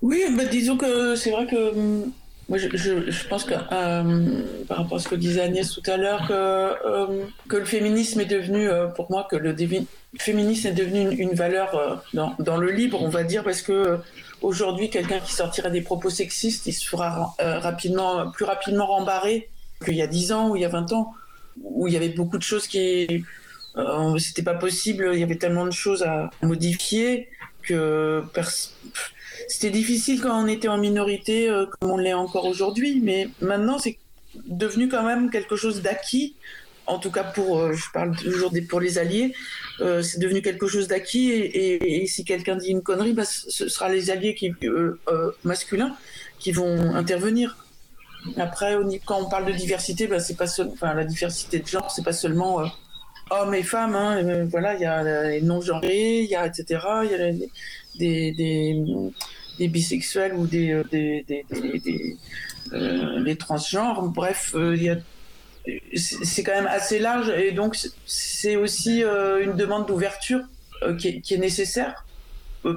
Oui, 0.01 0.23
bah, 0.35 0.45
disons 0.45 0.77
que 0.77 1.15
c'est 1.15 1.31
vrai 1.31 1.45
que 1.45 1.77
hum, 1.77 2.11
moi, 2.51 2.57
je, 2.57 3.27
pense 3.29 3.45
que 3.45 3.53
hum, 3.53 4.43
par 4.67 4.79
rapport 4.79 4.97
à 4.97 4.99
ce 4.99 5.07
que 5.07 5.15
disait 5.15 5.39
Agnès 5.39 5.71
tout 5.71 5.89
à 5.89 5.95
l'heure, 5.95 6.27
que, 6.27 7.55
le 7.55 7.63
féminisme 7.63 8.19
est 8.19 8.25
devenu, 8.25 8.67
euh, 8.67 8.87
pour 8.87 9.09
moi, 9.09 9.25
que 9.31 9.37
le 9.37 9.55
féminisme 10.19 10.67
est 10.67 10.73
devenu 10.73 11.09
une, 11.15 11.33
valeur 11.33 11.73
euh, 11.75 11.95
dans, 12.39 12.57
le 12.57 12.69
libre, 12.69 13.01
on 13.01 13.07
va 13.07 13.23
dire, 13.23 13.45
parce 13.45 13.61
que 13.61 13.71
euh, 13.71 13.97
aujourd'hui, 14.41 14.89
quelqu'un 14.89 15.21
qui 15.21 15.31
sortirait 15.31 15.71
des 15.71 15.79
propos 15.79 16.09
sexistes, 16.09 16.67
il 16.67 16.73
se 16.73 16.85
fera 16.89 17.33
rapidement, 17.39 18.29
plus 18.31 18.43
rapidement 18.43 18.87
rembarré 18.87 19.47
qu'il 19.85 19.95
y 19.95 20.01
a 20.01 20.07
10 20.07 20.33
ans 20.33 20.49
ou 20.49 20.57
il 20.57 20.61
y 20.61 20.65
a 20.65 20.69
20 20.69 20.91
ans, 20.91 21.13
où 21.63 21.87
il 21.87 21.93
y 21.93 21.97
avait 21.97 22.09
beaucoup 22.09 22.37
de 22.37 22.43
choses 22.43 22.67
qui 22.67 23.23
euh, 23.77 24.17
c'était 24.17 24.43
pas 24.43 24.55
possible, 24.55 25.11
il 25.13 25.21
y 25.21 25.23
avait 25.23 25.37
tellement 25.37 25.65
de 25.65 25.71
choses 25.71 26.03
à 26.03 26.29
modifier 26.41 27.29
que 27.61 28.23
c'était 29.51 29.69
difficile 29.69 30.21
quand 30.21 30.41
on 30.41 30.47
était 30.47 30.69
en 30.69 30.77
minorité, 30.77 31.49
euh, 31.49 31.65
comme 31.65 31.91
on 31.91 31.97
l'est 31.97 32.13
encore 32.13 32.45
aujourd'hui. 32.45 33.01
Mais 33.03 33.27
maintenant, 33.41 33.77
c'est 33.79 33.97
devenu 34.47 34.87
quand 34.87 35.03
même 35.03 35.29
quelque 35.29 35.57
chose 35.57 35.81
d'acquis. 35.81 36.35
En 36.87 36.99
tout 36.99 37.11
cas, 37.11 37.23
pour, 37.23 37.59
euh, 37.59 37.73
je 37.73 37.83
parle 37.93 38.15
toujours 38.15 38.49
des, 38.49 38.61
pour 38.61 38.79
les 38.79 38.97
alliés, 38.97 39.33
c'est 39.79 40.19
devenu 40.19 40.41
quelque 40.41 40.67
chose 40.67 40.87
d'acquis. 40.87 41.31
Et, 41.31 42.07
si 42.07 42.23
quelqu'un 42.23 42.55
dit 42.55 42.69
une 42.69 42.81
connerie, 42.81 43.13
bah, 43.13 43.25
ce 43.25 43.67
sera 43.67 43.89
les 43.89 44.09
alliés 44.09 44.35
qui, 44.35 44.53
masculins 45.43 45.95
qui 46.39 46.51
vont 46.51 46.95
intervenir. 46.95 47.57
Après, 48.37 48.77
quand 49.05 49.19
on 49.19 49.29
parle 49.29 49.45
de 49.45 49.51
diversité, 49.51 50.07
bah, 50.07 50.19
c'est 50.19 50.37
pas 50.37 50.47
enfin, 50.61 50.93
la 50.93 51.03
diversité 51.03 51.59
de 51.59 51.67
genre, 51.67 51.91
c'est 51.91 52.05
pas 52.05 52.13
seulement 52.13 52.63
hommes 53.31 53.53
et 53.53 53.63
femmes, 53.63 53.95
hein, 53.95 54.23
euh, 54.23 54.45
voilà, 54.49 54.75
il 54.75 54.81
y 54.81 54.85
a 54.85 55.29
les 55.29 55.41
non-genrés, 55.41 56.21
il 56.21 56.29
y 56.29 56.35
a 56.35 56.45
etc. 56.45 56.79
Il 57.03 57.11
y 57.11 57.15
a 57.15 58.33
des, 58.33 58.77
des, 59.57 59.67
bisexuels 59.67 60.33
ou 60.33 60.47
des, 60.47 60.71
euh, 60.71 60.83
des, 60.91 61.25
des, 61.27 62.17
euh, 62.73 63.35
transgenres. 63.35 64.03
Bref, 64.03 64.55
il 64.55 64.83
y 64.83 64.89
a 64.89 64.97
c'est 65.95 66.41
quand 66.41 66.55
même 66.55 66.65
assez 66.65 66.97
large 66.97 67.29
et 67.29 67.51
donc 67.51 67.77
c'est 68.07 68.55
aussi 68.55 69.03
une 69.03 69.55
demande 69.55 69.85
d'ouverture 69.85 70.41
qui, 70.97 71.21
qui, 71.21 71.35
est 71.35 71.37
nécessaire 71.37 72.03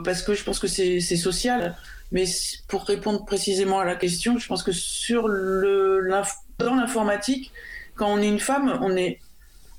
parce 0.04 0.22
que 0.22 0.34
je 0.34 0.44
pense 0.44 0.58
que 0.58 0.66
c'est 0.66 1.00
social. 1.00 1.76
Mais 2.12 2.24
pour 2.68 2.84
répondre 2.84 3.24
précisément 3.24 3.80
à 3.80 3.86
la 3.86 3.96
question, 3.96 4.38
je 4.38 4.46
pense 4.46 4.62
que 4.62 4.72
sur 4.72 5.28
le 5.28 6.06
dans 6.58 6.74
l'informatique, 6.74 7.52
quand 7.96 8.12
on 8.12 8.18
est 8.18 8.28
une 8.28 8.38
femme, 8.38 8.78
on 8.82 8.96
est 8.96 9.18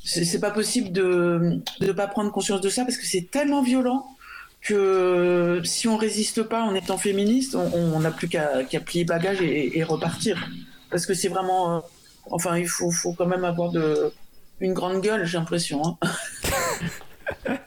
c'est 0.03 0.39
pas 0.39 0.51
possible 0.51 0.91
de 0.91 1.59
ne 1.81 1.91
pas 1.91 2.07
prendre 2.07 2.31
conscience 2.31 2.61
de 2.61 2.69
ça 2.69 2.85
parce 2.85 2.97
que 2.97 3.05
c'est 3.05 3.29
tellement 3.31 3.63
violent 3.63 4.05
que 4.65 5.61
si 5.63 5.87
on 5.87 5.95
résiste 5.95 6.43
pas 6.43 6.63
en 6.63 6.73
étant 6.75 6.97
féministe, 6.97 7.55
on 7.55 7.99
n'a 7.99 8.11
plus 8.11 8.27
qu'à 8.27 8.63
plier 8.83 9.05
bagage 9.05 9.41
et, 9.41 9.83
repartir. 9.83 10.49
Parce 10.89 11.05
que 11.05 11.13
c'est 11.13 11.27
vraiment. 11.27 11.77
Euh, 11.77 11.79
enfin, 12.31 12.57
il 12.57 12.67
faut, 12.67 12.91
quand 13.13 13.27
même 13.27 13.45
avoir 13.45 13.71
une 14.59 14.73
grande 14.73 15.01
gueule, 15.01 15.25
j'ai 15.25 15.37
l'impression. 15.37 15.81
Hein. 15.85 15.97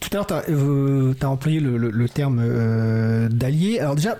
Tout 0.00 0.08
à 0.12 0.16
l'heure, 0.16 0.26
tu 0.26 0.34
as, 0.34 0.44
euh, 0.50 1.14
employé 1.22 1.60
le, 1.60 2.08
terme 2.08 2.40
euh, 2.42 3.28
d'allié. 3.28 3.80
Alors, 3.80 3.94
déjà, 3.94 4.18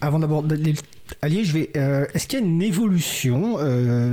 avant 0.00 0.18
d'aborder 0.18 0.74
Allié, 1.22 1.44
je 1.44 1.52
vais. 1.52 1.70
Euh, 1.76 2.06
est-ce 2.14 2.26
qu'il 2.26 2.38
y 2.38 2.42
a 2.42 2.44
une 2.44 2.62
évolution 2.62 3.58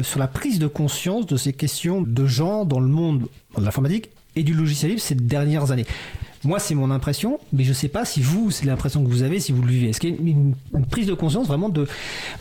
sur 0.04 0.20
la 0.20 0.28
prise 0.28 0.60
de 0.60 0.68
conscience 0.68 1.26
de 1.26 1.38
ces 1.38 1.54
questions 1.54 2.02
de 2.02 2.26
genre 2.26 2.66
dans 2.66 2.80
le 2.80 2.88
monde 2.88 3.28
de 3.58 3.64
l'informatique 3.64 4.10
et 4.36 4.44
du 4.44 4.54
logiciel 4.54 4.92
libre 4.92 5.02
ces 5.02 5.16
dernières 5.16 5.72
années? 5.72 5.86
Moi, 6.44 6.60
c'est 6.60 6.76
mon 6.76 6.92
impression, 6.92 7.40
mais 7.54 7.64
je 7.64 7.70
ne 7.70 7.74
sais 7.74 7.88
pas 7.88 8.06
si 8.06 8.22
vous, 8.22 8.52
c'est 8.52 8.66
l'impression 8.66 9.04
que 9.04 9.10
vous 9.10 9.24
avez, 9.24 9.40
si 9.40 9.52
vous 9.52 9.62
le 9.62 9.70
vivez. 9.70 9.90
Est-ce 9.90 10.00
qu'il 10.00 10.10
y 10.10 10.14
a 10.14 10.18
une, 10.18 10.56
prise 10.90 11.08
de 11.08 11.14
conscience 11.14 11.48
vraiment 11.48 11.70
de, 11.70 11.88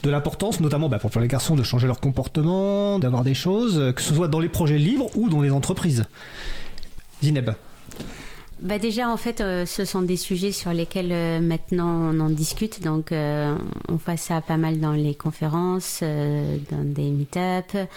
de 0.02 0.10
l'importance, 0.10 0.60
notamment 0.60 0.88
bah, 0.88 0.98
pour 0.98 1.10
les 1.20 1.28
garçons, 1.28 1.56
de 1.56 1.62
changer 1.62 1.86
leur 1.86 2.00
comportement, 2.00 2.98
d'avoir 2.98 3.24
des 3.24 3.34
choses, 3.34 3.92
que 3.94 4.02
ce 4.02 4.14
soit 4.14 4.28
dans 4.28 4.40
les 4.40 4.48
projets 4.48 4.78
libres 4.78 5.10
ou 5.16 5.28
dans 5.28 5.42
les 5.42 5.50
entreprises? 5.50 6.04
Zineb 7.22 7.50
bah 8.62 8.78
déjà, 8.78 9.08
en 9.08 9.16
fait, 9.16 9.40
euh, 9.40 9.64
ce 9.64 9.86
sont 9.86 10.02
des 10.02 10.18
sujets 10.18 10.52
sur 10.52 10.72
lesquels 10.72 11.12
euh, 11.12 11.40
maintenant 11.40 12.12
on 12.12 12.20
en 12.20 12.28
discute. 12.28 12.82
Donc, 12.82 13.10
euh, 13.10 13.56
on 13.88 13.96
voit 13.96 14.18
ça 14.18 14.42
pas 14.42 14.58
mal 14.58 14.80
dans 14.80 14.92
les 14.92 15.14
conférences, 15.14 16.02
dans 16.02 16.84
des 16.84 17.10
meet-up. 17.10 17.88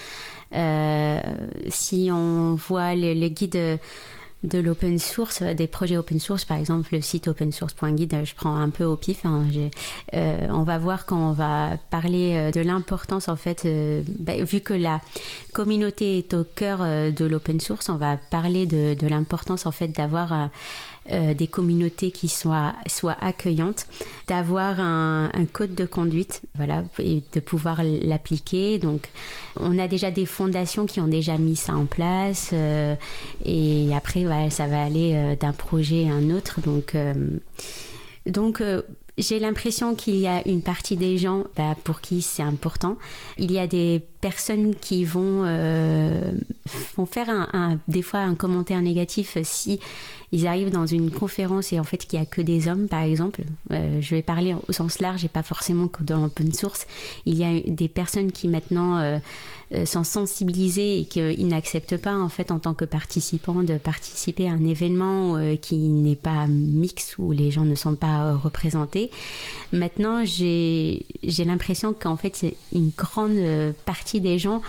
si 1.68 2.10
on 2.12 2.56
voit 2.56 2.96
le, 2.96 3.14
le 3.14 3.28
guide 3.28 3.80
de 4.44 4.60
l'open 4.60 5.00
source, 5.00 5.42
des 5.42 5.68
projets 5.68 5.98
open 5.98 6.20
source, 6.20 6.46
par 6.46 6.58
exemple 6.58 6.90
le 6.92 7.02
site 7.02 7.28
opensource.guide, 7.28 8.26
je 8.26 8.36
prends 8.36 8.56
un 8.56 8.70
peu 8.70 8.84
au 8.84 8.98
pif. 8.98 9.26
Hein, 9.26 9.46
euh, 10.14 10.48
on 10.50 10.64
va 10.64 10.78
voir 10.78 11.06
quand 11.06 11.30
on 11.30 11.32
va 11.32 11.78
parler 11.90 12.34
euh, 12.36 12.52
de 12.52 12.62
l'importance, 12.62 13.30
en 13.30 13.36
fait, 13.36 13.64
euh, 13.66 14.02
bah, 14.20 14.36
vu 14.44 14.60
que 14.60 14.74
la 14.74 15.02
communauté 15.54 16.18
est 16.18 16.34
au 16.34 16.44
cœur 16.44 16.80
de 16.80 17.26
l'open 17.26 17.60
source, 17.60 17.90
on 17.90 17.96
va 17.96 18.18
parler 18.18 18.66
de, 18.66 18.96
de 18.96 19.08
l'importance, 19.08 19.66
en 19.66 19.72
fait, 19.72 19.88
d'avoir 19.90 20.50
euh, 21.12 21.34
des 21.34 21.48
communautés 21.48 22.12
qui 22.12 22.30
soient, 22.30 22.74
soient 22.88 23.18
accueillantes, 23.20 23.88
d'avoir 24.28 24.80
un, 24.80 25.30
code 25.52 25.76
de 25.76 25.86
conduite, 25.86 26.42
voilà, 26.56 26.84
et 26.98 27.22
de 27.34 27.40
pouvoir 27.42 27.82
l'appliquer. 27.84 28.80
Donc, 28.80 29.10
on 29.58 29.78
a 29.80 29.90
déjà 29.90 30.12
des 30.12 30.26
fondations 30.26 30.86
qui 30.86 31.02
ont 31.02 31.08
déjà 31.08 31.38
mis 31.38 31.58
ça 31.58 31.74
en 31.76 31.86
place, 31.86 32.52
euh, 32.54 32.96
et 33.44 33.94
après, 33.94 34.26
ça 34.50 34.68
va 34.68 34.82
aller 34.82 35.14
euh, 35.14 35.36
d'un 35.36 35.52
projet 35.52 36.10
à 36.10 36.14
un 36.14 36.30
autre. 36.30 36.62
Donc, 36.62 36.96
donc 38.26 38.64
j'ai 39.18 39.40
l'impression 39.40 39.96
qu'il 39.96 40.16
y 40.16 40.28
a 40.28 40.48
une 40.48 40.62
partie 40.62 40.98
des 40.98 41.18
gens 41.18 41.46
bah, 41.56 41.76
pour 41.84 42.02
qui 42.02 42.22
c'est 42.22 42.44
important. 42.44 42.98
Il 43.38 43.52
y 43.52 43.60
a 43.60 43.68
des 43.68 44.02
personnes 44.22 44.74
qui 44.76 45.06
vont, 45.06 45.44
vont 46.96 47.06
faire 47.06 47.30
un, 47.30 47.80
des 47.88 48.02
fois 48.02 48.22
un 48.22 48.36
commentaire 48.36 48.82
négatif 48.82 49.38
si 49.44 49.80
ils 50.34 50.48
arrivent 50.48 50.72
dans 50.72 50.88
une 50.88 51.12
conférence 51.12 51.72
et 51.74 51.80
en 51.80 51.84
fait 51.84 51.98
qu'il 51.98 52.18
n'y 52.18 52.26
a 52.26 52.26
que 52.26 52.42
des 52.42 52.68
hommes, 52.68 52.88
par 52.88 53.04
exemple. 53.04 53.44
Euh, 53.72 54.02
je 54.02 54.16
vais 54.16 54.24
parler 54.24 54.56
au 54.68 54.72
sens 54.74 54.98
large 55.00 55.24
et 55.24 55.28
pas 55.28 55.44
forcément 55.44 55.88
que 55.88 56.02
dans 56.04 56.22
l'open 56.22 56.52
source. 56.52 56.88
Il 57.28 57.38
y 57.38 57.44
a 57.44 57.60
des 57.68 57.88
personnes 57.88 58.32
qui 58.32 58.48
maintenant 58.48 58.98
euh, 58.98 59.20
euh, 59.76 59.86
sont 59.86 60.04
sensibilisées 60.04 61.02
et 61.02 61.06
qu'ils 61.06 61.48
n'acceptent 61.48 61.98
pas 61.98 62.18
en 62.18 62.30
fait 62.30 62.50
en 62.50 62.58
tant 62.58 62.74
que 62.74 62.84
participants 62.84 63.62
de 63.62 63.78
participer 63.78 64.50
à 64.50 64.54
un 64.54 64.66
événement 64.66 65.38
qui 65.62 65.78
n'est 65.78 66.16
pas 66.16 66.48
mix 66.48 67.16
où 67.20 67.32
les 67.32 67.52
gens 67.52 67.66
ne 67.66 67.76
sont 67.76 67.96
pas 67.96 68.34
représentés. 68.34 69.03
Maintenant, 69.72 70.24
j'ai 70.26 71.06
l'impression 71.24 71.94
qu'en 71.94 72.18
fait 72.18 72.56
une 72.74 72.92
grande 72.96 73.74
partie 73.86 74.22
des 74.22 74.40
gens 74.40 74.62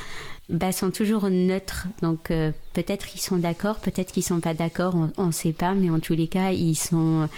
bah, 0.48 0.72
sont 0.72 0.90
toujours 0.90 1.30
neutres. 1.30 1.86
Donc 2.02 2.30
euh, 2.30 2.52
peut-être 2.74 3.06
qu'ils 3.06 3.20
sont 3.20 3.38
d'accord, 3.38 3.78
peut-être 3.80 4.12
qu'ils 4.12 4.22
sont 4.22 4.40
pas 4.40 4.54
d'accord, 4.54 4.94
on 5.16 5.26
ne 5.26 5.32
sait 5.32 5.52
pas, 5.52 5.74
mais 5.74 5.90
en 5.90 6.00
tous 6.00 6.14
les 6.14 6.28
cas, 6.28 6.52
ils 6.52 6.76
sont 6.76 7.28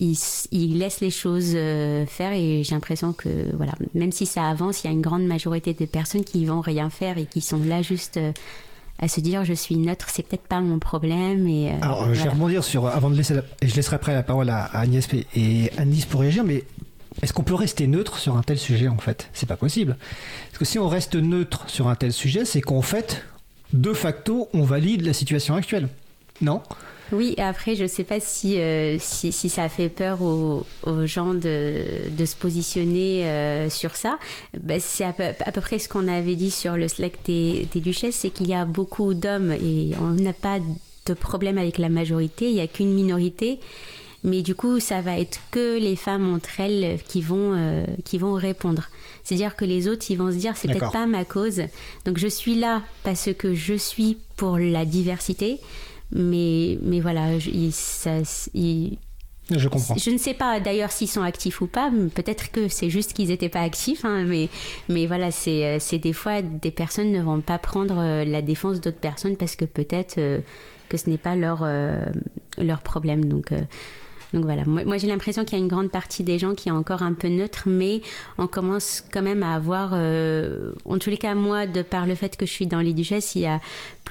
ils, 0.00 0.18
ils 0.50 0.78
laissent 0.78 1.00
les 1.00 1.10
choses 1.10 1.52
euh, 1.54 2.06
faire 2.06 2.32
et 2.32 2.64
j'ai 2.64 2.74
l'impression 2.74 3.12
que 3.12 3.54
voilà, 3.54 3.74
même 3.94 4.12
si 4.12 4.26
ça 4.26 4.48
avance, 4.48 4.82
il 4.82 4.86
y 4.86 4.90
a 4.90 4.92
une 4.92 5.02
grande 5.02 5.24
majorité 5.24 5.74
de 5.74 5.84
personnes 5.84 6.24
qui 6.24 6.44
vont 6.46 6.60
rien 6.60 6.90
faire 6.90 7.18
et 7.18 7.26
qui 7.26 7.40
sont 7.40 7.62
là 7.62 7.82
juste 7.82 8.16
euh, 8.16 8.32
à 9.00 9.08
se 9.08 9.20
dire 9.20 9.44
je 9.44 9.54
suis 9.54 9.76
neutre, 9.76 10.08
c'est 10.10 10.22
peut-être 10.22 10.46
pas 10.46 10.60
mon 10.60 10.78
problème. 10.78 11.48
Et, 11.48 11.70
Alors 11.80 12.12
je 12.14 12.22
vais 12.22 12.28
rebondir 12.28 12.62
sur 12.62 12.86
avant 12.86 13.10
de 13.10 13.16
laisser 13.16 13.34
et 13.60 13.68
je 13.68 13.74
laisserai 13.74 13.96
après 13.96 14.14
la 14.14 14.22
parole 14.22 14.50
à, 14.50 14.64
à 14.64 14.80
Agnès 14.80 15.08
et 15.34 15.70
Anis 15.78 16.04
pour 16.04 16.20
réagir, 16.20 16.44
mais 16.44 16.64
est-ce 17.22 17.32
qu'on 17.32 17.42
peut 17.42 17.54
rester 17.54 17.86
neutre 17.86 18.18
sur 18.18 18.36
un 18.36 18.42
tel 18.42 18.58
sujet 18.58 18.88
en 18.88 18.98
fait? 18.98 19.28
C'est 19.32 19.48
pas 19.48 19.56
possible. 19.56 19.96
Parce 20.48 20.58
que 20.58 20.64
si 20.64 20.78
on 20.78 20.88
reste 20.88 21.16
neutre 21.16 21.64
sur 21.68 21.88
un 21.88 21.94
tel 21.94 22.12
sujet, 22.12 22.44
c'est 22.44 22.60
qu'en 22.60 22.82
fait, 22.82 23.24
de 23.72 23.92
facto, 23.92 24.48
on 24.52 24.62
valide 24.62 25.02
la 25.02 25.12
situation 25.12 25.54
actuelle. 25.54 25.88
Non? 26.40 26.62
Oui, 27.12 27.34
après, 27.38 27.74
je 27.74 27.82
ne 27.84 27.88
sais 27.88 28.04
pas 28.04 28.20
si, 28.20 28.58
euh, 28.58 28.96
si, 29.00 29.32
ça 29.32 29.68
fait 29.68 29.88
peur 29.88 30.22
aux, 30.22 30.64
gens 31.04 31.34
de, 31.34 31.82
se 32.24 32.36
positionner 32.36 33.24
euh, 33.24 33.70
sur 33.70 33.96
ça. 33.96 34.18
Bah, 34.60 34.78
c'est 34.78 35.04
à 35.04 35.12
peu, 35.12 35.60
près 35.60 35.78
ce 35.78 35.88
qu'on 35.88 36.08
avait 36.08 36.36
dit 36.36 36.50
sur 36.50 36.76
le 36.76 36.88
Slack 36.88 37.14
des, 37.24 37.66
des 37.72 37.80
duchesses, 37.80 38.16
c'est 38.16 38.30
qu'il 38.30 38.48
y 38.48 38.54
a 38.54 38.64
beaucoup 38.64 39.14
d'hommes 39.14 39.52
et 39.52 39.90
on 40.00 40.10
n'a 40.10 40.32
pas 40.32 40.58
de 41.06 41.14
problème 41.14 41.58
avec 41.58 41.78
la 41.78 41.88
majorité, 41.88 42.48
il 42.48 42.54
n'y 42.54 42.60
a 42.60 42.66
qu'une 42.66 42.92
minorité. 42.92 43.58
Mais 44.22 44.42
du 44.42 44.54
coup 44.54 44.80
ça 44.80 45.00
va 45.00 45.18
être 45.18 45.40
que 45.50 45.78
les 45.78 45.96
femmes 45.96 46.34
entre 46.34 46.60
elles 46.60 46.98
qui 47.08 47.22
vont 47.22 47.54
euh, 47.56 47.84
qui 48.04 48.18
vont 48.18 48.34
répondre. 48.34 48.88
C'est 49.24 49.34
à 49.34 49.38
dire 49.38 49.56
que 49.56 49.64
les 49.64 49.88
autres 49.88 50.04
ils 50.10 50.16
vont 50.16 50.30
se 50.30 50.36
dire 50.36 50.56
c'est 50.56 50.68
peut-être 50.68 50.92
pas 50.92 51.06
ma 51.06 51.24
cause. 51.24 51.62
Donc 52.04 52.18
je 52.18 52.26
suis 52.26 52.54
là 52.54 52.82
parce 53.02 53.30
que 53.32 53.54
je 53.54 53.74
suis 53.74 54.18
pour 54.36 54.58
la 54.58 54.84
diversité 54.84 55.58
mais 56.12 56.78
mais 56.82 57.00
voilà 57.00 57.38
je, 57.38 57.50
ça, 57.70 58.22
je 59.50 59.68
comprends. 59.68 59.96
Je 59.96 60.10
ne 60.10 60.18
sais 60.18 60.34
pas 60.34 60.60
d'ailleurs 60.60 60.92
s'ils 60.92 61.08
sont 61.08 61.22
actifs 61.22 61.60
ou 61.60 61.66
pas. 61.66 61.90
Peut-être 62.14 62.50
que 62.50 62.68
c'est 62.68 62.90
juste 62.90 63.12
qu'ils 63.12 63.28
n'étaient 63.28 63.48
pas 63.48 63.62
actifs. 63.62 64.04
Hein, 64.04 64.24
mais, 64.24 64.48
mais 64.88 65.06
voilà, 65.06 65.30
c'est 65.30 65.98
des 65.98 66.12
fois 66.12 66.42
des 66.42 66.70
personnes 66.70 67.10
ne 67.12 67.22
vont 67.22 67.40
pas 67.40 67.58
prendre 67.58 67.98
euh, 67.98 68.24
la 68.24 68.42
défense 68.42 68.80
d'autres 68.80 69.00
personnes 69.00 69.36
parce 69.36 69.56
que 69.56 69.64
peut-être 69.64 70.18
euh, 70.18 70.40
que 70.88 70.96
ce 70.96 71.10
n'est 71.10 71.18
pas 71.18 71.36
leur, 71.36 71.66
leur 72.58 72.80
problème. 72.82 73.24
Donc, 73.24 73.52
donc 74.32 74.44
voilà, 74.44 74.64
moi, 74.64 74.96
j'ai 74.96 75.08
l'impression 75.08 75.44
qu'il 75.44 75.58
y 75.58 75.60
a 75.60 75.64
une 75.64 75.68
grande 75.68 75.90
partie 75.90 76.22
des 76.22 76.38
gens 76.38 76.54
qui 76.54 76.68
est 76.68 76.72
encore 76.72 77.02
un 77.02 77.14
peu 77.14 77.28
neutre, 77.28 77.64
mais 77.66 78.00
on 78.38 78.46
commence 78.46 79.02
quand 79.12 79.22
même 79.22 79.42
à 79.42 79.54
avoir, 79.54 79.90
euh, 79.94 80.72
en 80.84 80.98
tous 80.98 81.10
les 81.10 81.18
cas 81.18 81.34
moi, 81.34 81.66
de 81.66 81.82
par 81.82 82.06
le 82.06 82.14
fait 82.14 82.36
que 82.36 82.46
je 82.46 82.50
suis 82.52 82.66
dans 82.66 82.80
les 82.80 82.92
duchesses, 82.92 83.34
il 83.34 83.42
y 83.42 83.46
a 83.46 83.60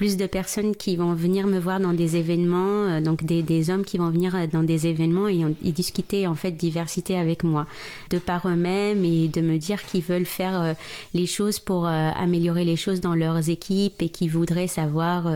plus 0.00 0.16
de 0.16 0.24
personnes 0.24 0.74
qui 0.74 0.96
vont 0.96 1.12
venir 1.12 1.46
me 1.46 1.58
voir 1.58 1.78
dans 1.78 1.92
des 1.92 2.16
événements, 2.16 2.86
euh, 2.86 3.00
donc 3.02 3.22
des, 3.22 3.42
des, 3.42 3.68
hommes 3.68 3.84
qui 3.84 3.98
vont 3.98 4.08
venir 4.08 4.34
euh, 4.34 4.46
dans 4.50 4.62
des 4.62 4.86
événements 4.86 5.28
et, 5.28 5.44
discuter 5.72 6.26
en 6.26 6.34
fait 6.34 6.52
diversité 6.52 7.18
avec 7.18 7.44
moi, 7.44 7.66
de 8.08 8.18
par 8.18 8.48
eux-mêmes 8.48 9.04
et 9.04 9.28
de 9.28 9.42
me 9.42 9.58
dire 9.58 9.84
qu'ils 9.84 10.02
veulent 10.02 10.24
faire 10.24 10.58
euh, 10.58 10.72
les 11.12 11.26
choses 11.26 11.58
pour 11.58 11.86
améliorer 11.86 12.64
les 12.64 12.76
choses 12.76 13.02
dans 13.02 13.14
leurs 13.14 13.50
équipes 13.50 14.00
et 14.00 14.08
qui 14.08 14.26
voudraient 14.26 14.68
savoir 14.68 15.30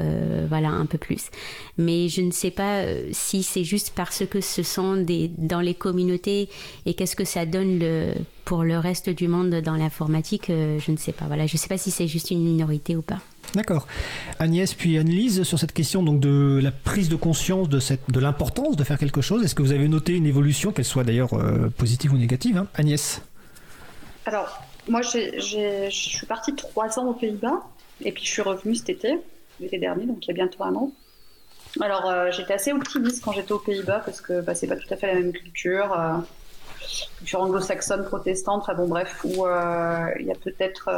voilà 0.48 0.70
un 0.70 0.86
peu 0.86 0.98
plus. 0.98 1.30
Mais 1.76 2.08
je 2.08 2.22
ne 2.22 2.30
sais 2.30 2.50
pas 2.50 2.84
si 3.12 3.42
c'est 3.42 3.64
juste 3.64 3.92
parce 3.94 4.24
que 4.26 4.40
ce 4.40 4.62
sont 4.74 4.96
des 4.96 5.30
dans 5.38 5.60
les 5.60 5.74
communautés 5.74 6.48
et 6.86 6.94
qu'est-ce 6.94 7.16
que 7.16 7.24
ça 7.24 7.46
donne 7.46 7.78
le 7.78 8.14
pour 8.44 8.62
le 8.62 8.78
reste 8.78 9.08
du 9.08 9.26
monde 9.26 9.50
dans 9.50 9.74
l'informatique, 9.74 10.48
je 10.48 10.90
ne 10.90 10.96
sais 10.98 11.12
pas. 11.12 11.24
Voilà, 11.26 11.46
je 11.46 11.54
ne 11.54 11.58
sais 11.58 11.68
pas 11.68 11.78
si 11.78 11.90
c'est 11.90 12.06
juste 12.06 12.30
une 12.30 12.44
minorité 12.44 12.94
ou 12.94 13.00
pas. 13.00 13.20
D'accord. 13.54 13.86
Agnès 14.38 14.74
puis 14.74 14.98
Annelise, 14.98 15.44
sur 15.44 15.58
cette 15.58 15.72
question 15.72 16.02
donc 16.02 16.20
de 16.20 16.60
la 16.62 16.72
prise 16.72 17.08
de 17.08 17.16
conscience 17.16 17.68
de, 17.68 17.78
cette, 17.78 18.10
de 18.10 18.20
l'importance 18.20 18.76
de 18.76 18.84
faire 18.84 18.98
quelque 18.98 19.20
chose, 19.20 19.44
est-ce 19.44 19.54
que 19.54 19.62
vous 19.62 19.72
avez 19.72 19.88
noté 19.88 20.14
une 20.14 20.26
évolution, 20.26 20.72
qu'elle 20.72 20.84
soit 20.84 21.04
d'ailleurs 21.04 21.34
euh, 21.34 21.68
positive 21.76 22.12
ou 22.12 22.18
négative 22.18 22.58
hein 22.58 22.66
Agnès? 22.74 23.22
Alors, 24.26 24.62
moi, 24.88 25.02
je 25.02 25.88
suis 25.90 26.26
partie 26.26 26.54
trois 26.54 26.98
ans 26.98 27.08
aux 27.08 27.14
Pays-Bas, 27.14 27.62
et 28.04 28.12
puis 28.12 28.24
je 28.24 28.30
suis 28.30 28.42
revenue 28.42 28.74
cet 28.74 28.90
été, 28.90 29.18
l'été 29.60 29.78
dernier, 29.78 30.06
donc 30.06 30.24
il 30.24 30.28
y 30.28 30.30
a 30.30 30.34
bientôt 30.34 30.64
un 30.64 30.74
an. 30.74 30.92
Alors, 31.80 32.08
euh, 32.08 32.30
j'étais 32.30 32.54
assez 32.54 32.72
optimiste 32.72 33.22
quand 33.24 33.32
j'étais 33.32 33.52
aux 33.52 33.58
Pays-Bas, 33.58 34.02
parce 34.04 34.20
que 34.20 34.40
bah, 34.40 34.54
c'est 34.54 34.66
pas 34.66 34.76
tout 34.76 34.92
à 34.92 34.96
fait 34.96 35.08
la 35.08 35.14
même 35.14 35.32
culture. 35.32 35.92
Euh, 35.92 36.14
culture 37.18 37.40
anglo-saxonne, 37.40 38.04
protestante, 38.04 38.62
enfin 38.62 38.74
bon 38.74 38.86
bref, 38.86 39.24
où 39.24 39.46
euh, 39.46 40.06
il 40.20 40.26
y 40.26 40.30
a 40.30 40.34
peut-être 40.34 40.88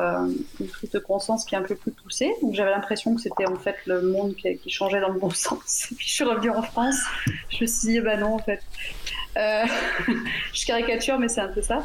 une 0.61 0.67
prise 0.67 0.91
de 0.91 0.99
conscience 0.99 1.45
qui 1.45 1.55
est 1.55 1.59
un 1.59 1.63
peu 1.63 1.77
plus 1.77 1.93
poussée. 1.93 2.35
Donc 2.43 2.55
j'avais 2.55 2.73
l'impression 2.73 3.15
que 3.15 3.21
c'était 3.21 3.47
en 3.47 3.57
fait 3.57 3.77
le 3.87 4.03
monde 4.03 4.35
qui, 4.35 4.69
changeait 4.69 5.01
dans 5.01 5.11
le 5.11 5.19
bon 5.19 5.31
sens. 5.35 5.87
Et 5.91 5.95
puis 5.95 6.07
je 6.07 6.13
suis 6.13 6.25
revenue 6.25 6.51
en 6.51 6.63
France, 6.63 6.99
je 7.49 7.63
me 7.63 7.67
suis 7.67 7.89
dit, 7.89 8.01
bah 8.01 8.17
non 8.17 8.35
en 8.35 8.39
fait. 8.39 8.61
Je 10.55 10.65
caricature, 10.65 11.19
mais 11.19 11.29
c'est 11.29 11.43
un 11.43 11.49
peu 11.49 11.61
ça. 11.61 11.85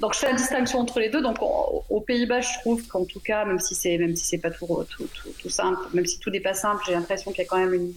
Donc 0.00 0.12
je 0.12 0.18
fais 0.18 0.26
la 0.26 0.34
distinction 0.34 0.80
entre 0.80 1.00
les 1.00 1.08
deux. 1.08 1.22
Donc 1.22 1.38
aux 1.40 2.00
Pays-Bas, 2.00 2.42
je 2.42 2.58
trouve 2.60 2.86
qu'en 2.86 3.06
tout 3.06 3.20
cas, 3.20 3.46
même 3.46 3.58
si 3.58 3.74
c'est 3.74 3.96
même 3.96 4.14
si 4.14 4.26
c'est 4.26 4.38
pas 4.38 4.50
tout, 4.50 4.66
tout, 4.90 5.08
tout, 5.38 5.48
simple, 5.48 5.80
même 5.94 6.04
si 6.04 6.18
tout 6.18 6.28
n'est 6.28 6.40
pas 6.40 6.52
simple, 6.52 6.82
j'ai 6.86 6.92
l'impression 6.92 7.32
qu'il 7.32 7.42
y 7.42 7.46
a 7.46 7.48
quand 7.48 7.56
même 7.56 7.72
une, 7.72 7.94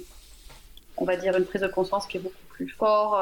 on 0.98 1.06
va 1.06 1.16
dire, 1.16 1.38
une 1.38 1.46
prise 1.46 1.62
de 1.62 1.68
conscience 1.68 2.08
qui 2.08 2.18
est 2.18 2.22
beaucoup 2.22 2.36
plus 2.50 2.70
forte 2.70 3.14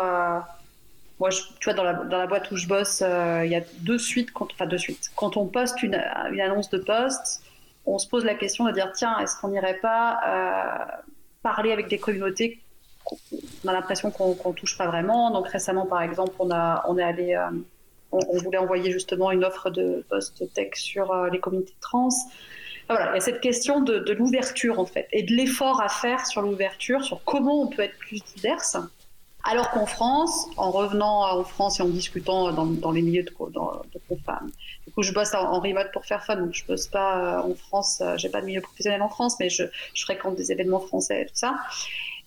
moi, 1.19 1.29
je, 1.29 1.41
tu 1.59 1.65
vois, 1.65 1.73
dans 1.73 1.83
la, 1.83 1.93
dans 1.93 2.17
la, 2.17 2.27
boîte 2.27 2.51
où 2.51 2.57
je 2.57 2.67
bosse, 2.67 3.01
euh, 3.01 3.45
il 3.45 3.51
y 3.51 3.55
a 3.55 3.61
deux 3.79 3.97
suites, 3.97 4.31
quand, 4.31 4.51
enfin 4.51 4.65
deux 4.65 4.77
suites. 4.77 5.11
Quand 5.15 5.37
on 5.37 5.45
poste 5.45 5.81
une, 5.81 5.95
une, 6.31 6.41
annonce 6.41 6.69
de 6.69 6.77
poste, 6.77 7.41
on 7.85 7.97
se 7.97 8.07
pose 8.07 8.25
la 8.25 8.35
question 8.35 8.65
de 8.65 8.71
dire 8.71 8.91
tiens, 8.93 9.17
est-ce 9.19 9.39
qu'on 9.39 9.49
n'irait 9.49 9.79
pas 9.79 10.19
euh, 10.27 11.01
parler 11.41 11.71
avec 11.71 11.87
des 11.87 11.99
communautés 11.99 12.59
qu'on 13.03 13.17
a 13.67 13.71
l'impression 13.71 14.09
qu'on 14.09 14.35
ne 14.45 14.53
touche 14.53 14.77
pas 14.77 14.87
vraiment. 14.87 15.29
Donc 15.31 15.47
récemment, 15.47 15.85
par 15.85 16.01
exemple, 16.01 16.33
on, 16.39 16.49
a, 16.51 16.83
on 16.87 16.97
est 16.97 17.03
allé, 17.03 17.35
euh, 17.35 17.51
on, 18.11 18.37
voulait 18.39 18.57
envoyer 18.57 18.91
justement 18.91 19.31
une 19.31 19.45
offre 19.45 19.69
de 19.69 20.03
poste 20.09 20.51
tech 20.53 20.73
sur 20.73 21.11
euh, 21.11 21.29
les 21.29 21.39
communautés 21.39 21.75
trans. 21.81 22.09
Voilà, 22.87 23.11
il 23.11 23.15
y 23.15 23.17
a 23.17 23.21
cette 23.21 23.41
question 23.41 23.81
de, 23.81 24.11
l'ouverture 24.13 24.79
en 24.79 24.85
fait 24.85 25.07
et 25.11 25.23
de 25.23 25.33
l'effort 25.33 25.81
à 25.81 25.89
faire 25.89 26.25
sur 26.25 26.41
l'ouverture, 26.41 27.03
sur 27.03 27.23
comment 27.23 27.61
on 27.61 27.67
peut 27.67 27.81
être 27.81 27.97
plus 27.97 28.21
diverse 28.35 28.77
alors 29.47 29.69
qu'en 29.69 29.85
France, 29.85 30.47
en 30.57 30.71
revenant 30.71 31.39
en 31.39 31.43
France 31.43 31.79
et 31.79 31.83
en 31.83 31.87
discutant 31.87 32.51
dans, 32.51 32.91
les 32.91 33.03
milieux 33.03 33.21
de, 33.21 33.31
dans, 33.51 33.73
de 33.93 33.99
du 34.87 34.91
coup, 34.93 35.03
je 35.03 35.11
bosse 35.13 35.35
en, 35.35 35.59
remote 35.59 35.91
pour 35.93 36.05
faire 36.05 36.25
fun, 36.25 36.35
donc 36.37 36.53
je 36.53 36.65
bosse 36.65 36.87
pas 36.87 37.37
euh, 37.37 37.51
en 37.51 37.55
France, 37.55 38.01
euh, 38.01 38.17
j'ai 38.17 38.29
pas 38.29 38.41
de 38.41 38.47
milieu 38.47 38.61
professionnel 38.61 39.01
en 39.03 39.09
France, 39.09 39.37
mais 39.39 39.49
je, 39.49 39.63
fréquente 39.95 40.35
des 40.35 40.51
événements 40.51 40.79
français 40.79 41.21
et 41.21 41.25
tout 41.25 41.35
ça. 41.35 41.55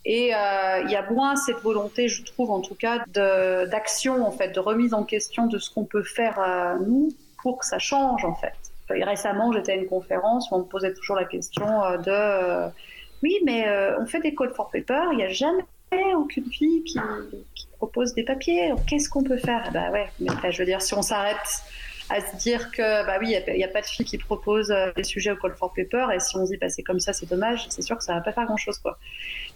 Et 0.04 0.32
euh, 0.34 0.82
il 0.84 0.90
y 0.90 0.96
a 0.96 1.10
moins 1.10 1.34
cette 1.34 1.58
volonté, 1.58 2.08
je 2.08 2.22
trouve 2.22 2.52
en 2.52 2.60
tout 2.60 2.76
cas, 2.76 3.04
d'action, 3.08 4.24
en 4.24 4.30
fait, 4.30 4.50
de 4.50 4.60
remise 4.60 4.94
en 4.94 5.02
question 5.02 5.46
de 5.46 5.58
ce 5.58 5.70
qu'on 5.70 5.84
peut 5.84 6.04
faire 6.04 6.78
nous 6.86 7.08
pour 7.42 7.58
que 7.58 7.66
ça 7.66 7.80
change, 7.80 8.24
en 8.24 8.34
fait. 8.34 8.54
Récemment, 8.90 9.52
j'étais 9.52 9.72
à 9.72 9.74
une 9.76 9.86
conférence 9.86 10.50
où 10.50 10.56
on 10.56 10.58
me 10.60 10.64
posait 10.64 10.92
toujours 10.94 11.16
la 11.16 11.24
question 11.24 11.66
de 11.98 12.68
oui, 13.22 13.38
mais 13.44 13.66
on 13.98 14.06
fait 14.06 14.20
des 14.20 14.34
calls 14.34 14.54
for 14.54 14.70
paper, 14.70 15.08
il 15.12 15.18
n'y 15.18 15.24
a 15.24 15.28
jamais 15.28 15.64
aucune 16.16 16.50
fille 16.50 16.82
qui, 16.84 16.98
propose 17.78 18.12
des 18.14 18.24
papiers. 18.24 18.72
Qu'est-ce 18.88 19.08
qu'on 19.08 19.22
peut 19.22 19.38
faire? 19.38 19.70
Bah 19.72 19.90
ouais, 19.92 20.08
mais 20.18 20.50
je 20.50 20.58
veux 20.58 20.64
dire, 20.64 20.82
si 20.82 20.94
on 20.94 21.02
s'arrête 21.02 21.36
à 22.10 22.20
se 22.20 22.36
dire 22.36 22.70
que 22.70 23.06
bah 23.06 23.18
oui, 23.20 23.36
il 23.46 23.54
n'y 23.54 23.64
a, 23.64 23.68
pas 23.68 23.82
de 23.82 23.86
filles 23.86 24.06
qui 24.06 24.18
proposent 24.18 24.74
des 24.96 25.04
sujets 25.04 25.30
au 25.30 25.36
call 25.36 25.54
for 25.54 25.72
paper, 25.72 26.06
et 26.14 26.20
si 26.20 26.36
on 26.36 26.44
dit 26.44 26.56
bah, 26.56 26.68
c'est 26.68 26.82
comme 26.82 27.00
ça, 27.00 27.12
c'est 27.12 27.28
dommage, 27.28 27.66
c'est 27.68 27.82
sûr 27.82 27.96
que 27.96 28.04
ça 28.04 28.14
va 28.14 28.20
pas 28.20 28.32
faire 28.32 28.46
grand 28.46 28.56
chose. 28.56 28.80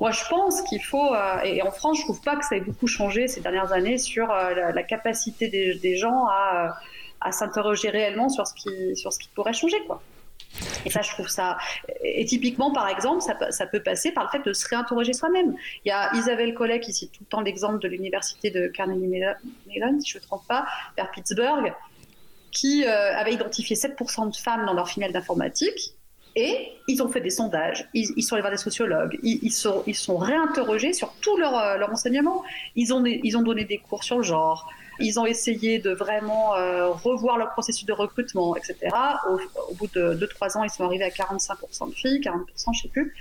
Moi, 0.00 0.10
je 0.10 0.24
pense 0.28 0.62
qu'il 0.62 0.82
faut, 0.82 1.14
et 1.44 1.62
en 1.62 1.70
France, 1.70 1.98
je 1.98 2.04
trouve 2.04 2.20
pas 2.20 2.36
que 2.36 2.44
ça 2.44 2.56
ait 2.56 2.60
beaucoup 2.60 2.86
changé 2.86 3.26
ces 3.28 3.40
dernières 3.40 3.72
années 3.72 3.98
sur 3.98 4.28
la, 4.28 4.82
capacité 4.82 5.48
des, 5.48 5.96
gens 5.96 6.26
à, 6.28 6.76
à 7.22 7.32
s'interroger 7.32 7.90
réellement 7.90 8.28
sur 8.28 8.46
ce 8.46 8.54
qui 8.54 8.96
sur 8.96 9.12
ce 9.12 9.18
qui 9.18 9.28
pourrait 9.34 9.52
changer 9.52 9.78
quoi. 9.86 10.02
Et 10.84 10.90
ça, 10.90 11.02
je 11.02 11.10
trouve 11.10 11.28
ça. 11.28 11.58
Et 12.02 12.24
typiquement, 12.24 12.72
par 12.72 12.88
exemple, 12.88 13.22
ça, 13.22 13.66
peut 13.66 13.82
passer 13.82 14.12
par 14.12 14.24
le 14.24 14.30
fait 14.30 14.46
de 14.46 14.52
se 14.52 14.68
réinterroger 14.68 15.12
soi-même. 15.12 15.54
Il 15.84 15.88
y 15.88 15.92
a 15.92 16.14
Isabelle 16.14 16.54
Collet 16.54 16.80
qui 16.80 16.92
cite 16.92 17.12
tout 17.12 17.22
le 17.22 17.26
temps 17.26 17.40
l'exemple 17.40 17.78
de 17.78 17.88
l'université 17.88 18.50
de 18.50 18.66
Carnegie 18.68 19.06
Mellon, 19.06 20.00
si 20.00 20.10
je 20.10 20.18
ne 20.18 20.22
me 20.22 20.26
trompe 20.26 20.46
pas, 20.46 20.66
vers 20.96 21.10
Pittsburgh, 21.10 21.72
qui 22.50 22.84
euh, 22.84 23.16
avait 23.16 23.32
identifié 23.32 23.76
7% 23.76 24.30
de 24.30 24.36
femmes 24.36 24.66
dans 24.66 24.74
leur 24.74 24.88
finale 24.88 25.12
d'informatique. 25.12 25.94
Et 26.34 26.72
ils 26.88 27.02
ont 27.02 27.08
fait 27.08 27.20
des 27.20 27.30
sondages, 27.30 27.86
ils, 27.92 28.22
sont 28.22 28.34
allés 28.36 28.40
voir 28.40 28.52
des 28.52 28.56
sociologues, 28.56 29.18
ils, 29.22 29.50
sont, 29.50 29.82
ils 29.86 29.94
sont 29.94 30.16
réinterrogés 30.16 30.94
sur 30.94 31.12
tout 31.20 31.36
leur, 31.36 31.58
euh, 31.58 31.76
leur 31.76 31.92
enseignement. 31.92 32.42
Ils 32.74 32.94
ont, 32.94 33.04
ils 33.04 33.36
ont 33.36 33.42
donné 33.42 33.66
des 33.66 33.76
cours 33.76 34.02
sur 34.02 34.16
le 34.16 34.22
genre, 34.22 34.66
ils 35.02 35.20
ont 35.20 35.26
essayé 35.26 35.78
de 35.78 35.90
vraiment 35.90 36.54
euh, 36.54 36.88
revoir 36.88 37.38
leur 37.38 37.50
processus 37.50 37.86
de 37.86 37.92
recrutement, 37.92 38.56
etc. 38.56 38.76
Au, 39.28 39.74
bout 39.74 39.88
de 39.94 40.14
2-3 40.14 40.58
ans, 40.58 40.64
ils 40.64 40.70
sont 40.70 40.84
arrivés 40.84 41.04
à 41.04 41.10
45% 41.10 41.90
de 41.90 41.94
filles, 41.94 42.20
40%, 42.20 42.26
je 42.26 42.70
ne 42.70 42.74
sais 42.74 42.88
plus. 42.88 43.14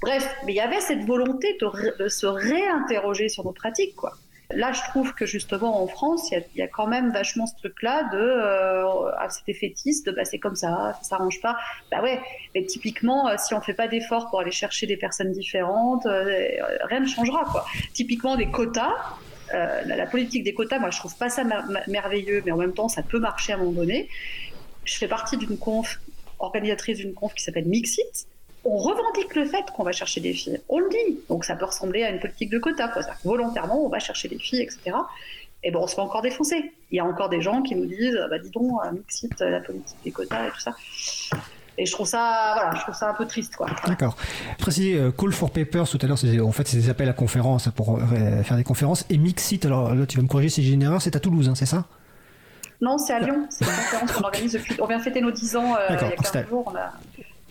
Bref, 0.00 0.28
mais 0.44 0.52
il 0.52 0.56
y 0.56 0.60
avait 0.60 0.80
cette 0.80 1.04
volonté 1.04 1.56
de, 1.60 2.08
se 2.08 2.26
réinterroger 2.26 3.28
sur 3.28 3.44
nos 3.44 3.52
pratiques, 3.52 3.94
quoi. 3.94 4.14
Là, 4.54 4.72
je 4.72 4.82
trouve 4.90 5.14
que 5.14 5.24
justement 5.24 5.82
en 5.82 5.86
France, 5.86 6.30
il 6.30 6.44
y, 6.56 6.62
a 6.62 6.68
quand 6.68 6.86
même 6.86 7.10
vachement 7.10 7.46
ce 7.46 7.54
truc-là 7.56 8.10
de 8.12 8.18
euh, 8.18 9.10
ah, 9.16 9.30
cet 9.30 9.48
effétiste, 9.48 10.04
de 10.04 10.12
bah, 10.12 10.26
c'est 10.26 10.38
comme 10.38 10.56
ça, 10.56 10.92
ça 11.00 11.08
s'arrange 11.08 11.40
pas. 11.40 11.56
Bah 11.90 12.02
ouais, 12.02 12.20
mais 12.54 12.66
typiquement, 12.66 13.28
euh, 13.28 13.36
si 13.38 13.54
on 13.54 13.62
fait 13.62 13.72
pas 13.72 13.88
d'efforts 13.88 14.28
pour 14.28 14.40
aller 14.40 14.50
chercher 14.50 14.86
des 14.86 14.98
personnes 14.98 15.32
différentes, 15.32 16.06
rien 16.06 17.00
ne 17.00 17.06
changera 17.06 17.44
quoi. 17.44 17.64
Typiquement 17.94 18.36
des 18.36 18.50
quotas, 18.50 18.92
euh, 19.54 19.82
la, 19.84 20.06
politique 20.06 20.44
des 20.44 20.54
quotas, 20.54 20.78
moi, 20.78 20.90
je 20.90 20.98
trouve 20.98 21.16
pas 21.16 21.28
ça 21.28 21.44
merveilleux, 21.86 22.42
mais 22.44 22.52
en 22.52 22.56
même 22.56 22.72
temps, 22.72 22.88
ça 22.88 23.02
peut 23.02 23.18
marcher 23.18 23.52
à 23.52 23.56
un 23.56 23.58
moment 23.58 23.72
donné. 23.72 24.08
Je 24.84 24.96
fais 24.96 25.08
partie 25.08 25.36
d'une 25.36 25.58
conf, 25.58 26.00
organisatrice 26.38 26.98
d'une 26.98 27.14
conf 27.14 27.34
qui 27.34 27.42
s'appelle 27.42 27.66
Mixit. 27.66 28.26
On 28.64 28.76
revendique 28.76 29.34
le 29.34 29.44
fait 29.44 29.64
qu'on 29.74 29.82
va 29.82 29.92
chercher 29.92 30.20
des 30.20 30.32
filles. 30.32 30.60
On 30.68 30.78
le 30.78 30.88
dit. 30.88 31.20
Donc, 31.28 31.44
ça 31.44 31.56
peut 31.56 31.64
ressembler 31.64 32.04
à 32.04 32.10
une 32.10 32.20
politique 32.20 32.50
de 32.50 32.58
quotas. 32.58 32.92
volontairement, 33.24 33.84
on 33.84 33.88
va 33.88 33.98
chercher 33.98 34.28
des 34.28 34.38
filles, 34.38 34.62
etc. 34.62 34.96
Et 35.64 35.70
bon, 35.70 35.82
on 35.82 35.86
se 35.86 35.94
fait 35.94 36.00
encore 36.00 36.22
défoncer. 36.22 36.72
Il 36.90 36.96
y 36.96 37.00
a 37.00 37.04
encore 37.04 37.28
des 37.28 37.40
gens 37.40 37.62
qui 37.62 37.74
nous 37.74 37.86
disent, 37.86 38.18
bah, 38.30 38.38
dis 38.38 38.50
donc, 38.50 38.70
Mixit, 38.92 39.40
la 39.40 39.60
politique 39.60 39.96
des 40.04 40.10
quotas 40.12 40.48
et 40.48 40.50
tout 40.50 40.60
ça. 40.60 40.74
Et 41.82 41.86
je 41.86 41.90
trouve 41.90 42.06
ça, 42.06 42.52
voilà, 42.54 42.76
je 42.76 42.82
trouve 42.82 42.94
ça 42.94 43.10
un 43.10 43.14
peu 43.14 43.26
triste, 43.26 43.56
quoi. 43.56 43.66
D'accord. 43.88 44.16
Préciser, 44.56 44.94
euh, 44.94 45.10
Call 45.10 45.32
for 45.32 45.50
Papers 45.50 45.88
tout 45.88 45.98
à 46.00 46.06
l'heure, 46.06 46.16
c'est 46.16 46.38
en 46.38 46.52
fait 46.52 46.68
c'est 46.68 46.76
des 46.76 46.90
appels 46.90 47.08
à 47.08 47.12
conférences 47.12 47.68
pour 47.74 47.98
euh, 47.98 48.42
faire 48.44 48.56
des 48.56 48.62
conférences. 48.62 49.04
Et 49.10 49.18
Mixit, 49.18 49.66
alors 49.66 49.92
là 49.92 50.06
tu 50.06 50.16
vas 50.16 50.22
me 50.22 50.28
corriger 50.28 50.48
si 50.48 50.62
j'ai 50.62 50.74
une 50.74 50.82
erreur, 50.82 51.02
c'est 51.02 51.16
à 51.16 51.18
Toulouse, 51.18 51.48
hein, 51.48 51.56
c'est 51.56 51.66
ça? 51.66 51.86
Non, 52.80 52.98
c'est 52.98 53.14
à 53.14 53.18
Lyon. 53.18 53.48
C'est 53.50 53.64
une 53.64 53.72
conférence 53.72 54.12
qu'on 54.12 54.22
organise 54.22 54.52
depuis. 54.52 54.76
On 54.80 54.86
vient 54.86 55.00
fêter 55.00 55.20
nos 55.20 55.32
10 55.32 55.56
ans 55.56 55.74
euh, 55.74 55.86
il 55.90 55.94
y 55.94 55.98
a 55.98 56.10
15 56.12 56.48
jours. 56.48 56.72
On 56.72 56.76
a 56.76 56.92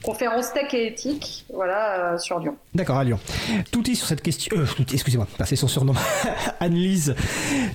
conférence 0.01 0.53
tech 0.53 0.73
et 0.73 0.88
éthique, 0.88 1.45
voilà, 1.53 2.17
sur 2.17 2.39
Lyon. 2.39 2.55
D'accord, 2.73 2.97
à 2.97 3.03
Lyon. 3.03 3.19
Tout 3.69 3.89
est 3.91 3.95
sur 3.95 4.07
cette 4.07 4.21
question, 4.21 4.57
euh, 4.57 4.65
excusez-moi, 4.93 5.27
c'est 5.45 5.57
son 5.57 5.67
surnom, 5.67 5.93
Annelise, 6.61 7.15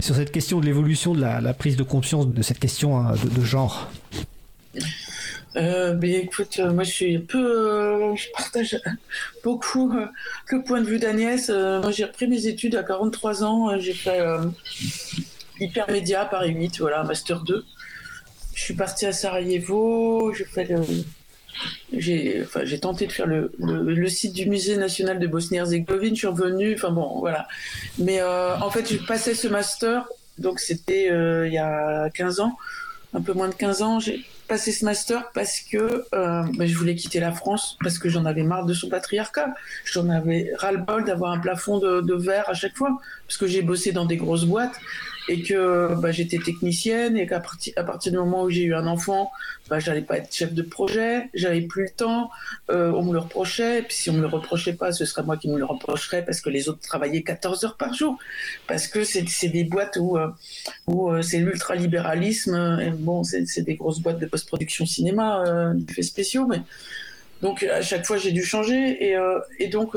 sur 0.01 0.17
cette 0.17 0.33
question 0.33 0.59
de 0.59 0.65
l'évolution 0.65 1.15
de 1.15 1.21
la, 1.21 1.55
prise 1.55 1.77
de 1.77 1.83
conscience 1.83 2.27
de 2.27 2.43
cette 2.43 2.59
question 2.59 2.99
hein, 2.99 3.13
de, 3.23 3.29
de, 3.29 3.45
genre. 3.45 3.91
Euh, 5.57 5.95
ben, 5.95 6.11
écoute, 6.11 6.59
euh, 6.59 6.71
moi 6.71 6.85
je 6.85 6.91
suis 6.91 7.19
peu, 7.19 7.39
euh, 7.39 8.15
je 8.15 8.29
partage 8.37 8.79
beaucoup 9.45 9.95
le 10.51 10.63
point 10.63 10.81
de 10.81 10.87
vue 10.87 10.99
d'Agnès. 10.99 11.49
moi 11.49 11.91
j'ai 11.91 12.05
repris 12.05 12.29
mes 12.29 12.47
études 12.47 12.75
à 12.75 12.83
43 12.83 13.43
ans, 13.45 13.79
j'ai 13.79 13.95
fait 13.95 14.21
hypermédia 15.61 16.27
Paris 16.27 16.53
8, 16.53 16.81
voilà, 16.81 17.05
master 17.05 17.41
2. 17.41 17.65
Je 18.55 18.63
suis 18.63 18.75
partie 18.75 19.07
à 19.07 19.13
Sarajevo, 19.13 20.33
j'ai 20.35 20.45
fait 20.45 20.75
j'ai 21.97 22.43
enfin, 22.43 22.61
tenté 22.79 23.07
de 23.07 23.13
faire 23.13 23.27
le, 23.27 23.51
le, 23.59 24.09
site 24.09 24.35
du 24.35 24.47
musée 24.47 24.77
national 24.77 25.19
de 25.19 25.27
Bosnie-Herzégovine, 25.27 26.15
je 26.15 26.19
suis 26.19 26.27
revenue, 26.27 26.75
enfin 26.75 26.91
bon, 26.91 27.21
voilà. 27.21 27.49
Mais 27.99 28.23
en 28.23 28.71
fait, 28.71 28.87
j'ai 28.89 28.99
passé 28.99 29.35
ce 29.35 29.49
master, 29.49 30.07
donc 30.39 30.61
c'était 30.61 31.07
il 31.47 31.53
y 31.53 31.59
a 31.59 32.11
15 32.11 32.41
ans, 32.41 32.59
un 33.15 33.23
peu 33.23 33.33
moins 33.33 33.49
de 33.49 33.55
15 33.55 33.83
ans, 33.83 34.01
passé 34.47 34.73
ce 34.73 34.85
master 34.85 35.31
parce 35.33 35.61
que 35.61 36.05
euh, 36.15 36.43
ben, 36.55 36.67
je 36.67 36.77
voulais 36.77 36.95
quitter 36.95 37.21
la 37.21 37.33
France, 37.33 37.77
parce 37.83 37.99
que 37.99 38.09
j'en 38.09 38.25
avais 38.25 38.43
marre 38.43 38.67
de 38.67 38.75
son 38.75 38.89
patriarcat. 38.89 39.55
J'en 39.85 40.09
avais 40.09 40.53
ras-le-bol 40.57 41.05
d'avoir 41.05 41.33
un 41.33 41.39
plafond 41.39 41.79
de, 41.79 42.01
de 42.01 42.15
verre 42.15 42.49
à 42.49 42.55
chaque 42.55 42.77
fois, 42.77 42.99
parce 43.27 43.37
que 43.37 43.47
j'ai 43.47 43.63
bossé 43.63 43.93
dans 43.93 44.05
des 44.05 44.17
grosses 44.17 44.45
boîtes 44.45 44.79
et 45.29 45.43
que 45.43 45.95
bah, 45.97 46.13
j'étais 46.13 46.39
technicienne 46.39 47.17
et 47.17 47.27
qu'à 47.27 47.41
partir, 47.41 47.73
à 47.77 47.85
partir 47.85 48.13
du 48.13 48.19
moment 48.19 48.45
où 48.45 48.51
j'ai 48.51 48.63
eu 48.63 48.75
un 48.75 48.87
enfant, 48.87 49.33
bah, 49.69 49.81
j'allais 49.81 50.03
pas 50.03 50.19
être 50.19 50.33
chef 50.33 50.53
de 50.53 50.63
projet, 50.63 51.29
j'avais 51.35 51.63
plus 51.63 51.85
le 51.85 51.91
temps, 51.91 52.31
euh, 52.71 52.93
on 52.93 53.03
me 53.03 53.13
le 53.13 53.19
reprochait, 53.19 53.81
et 53.81 53.83
puis 53.83 53.97
si 53.97 54.11
on 54.11 54.15
me 54.15 54.21
le 54.21 54.29
reprochait 54.29 54.75
pas, 54.75 54.93
ce 54.93 55.05
serait 55.05 55.25
moi 55.25 55.37
qui 55.37 55.49
me 55.49 55.59
le 55.59 55.65
reprocherais 55.65 56.25
parce 56.25 56.41
que 56.41 56.51
les 56.51 56.69
autres 56.69 56.81
travaillaient 56.81 57.23
14 57.23 57.65
heures 57.65 57.77
par 57.77 57.93
jour, 57.93 58.19
parce 58.69 58.87
que 58.87 59.03
c'est 59.03 59.49
des 59.49 59.65
boîtes 59.65 59.97
où, 60.01 60.17
euh, 60.17 60.29
où 60.87 61.11
euh, 61.11 61.23
c'est 61.23 61.39
l'ultralibéralisme, 61.39 62.79
et 62.81 62.91
bon, 62.91 63.25
c'est 63.25 63.63
des 63.63 63.75
grosses 63.75 64.01
boîtes 64.01 64.21
de 64.21 64.27
post-production 64.27 64.87
cinéma, 64.87 65.45
euh, 65.47 65.73
d'effets 65.75 66.03
spéciaux, 66.03 66.47
mais 66.47 66.63
donc 67.43 67.65
à 67.65 67.83
chaque 67.83 68.07
fois 68.07 68.17
j'ai 68.17 68.33
dû 68.33 68.43
changer 68.43 69.11
et, 69.11 69.17
et 69.59 69.69
donc 69.69 69.95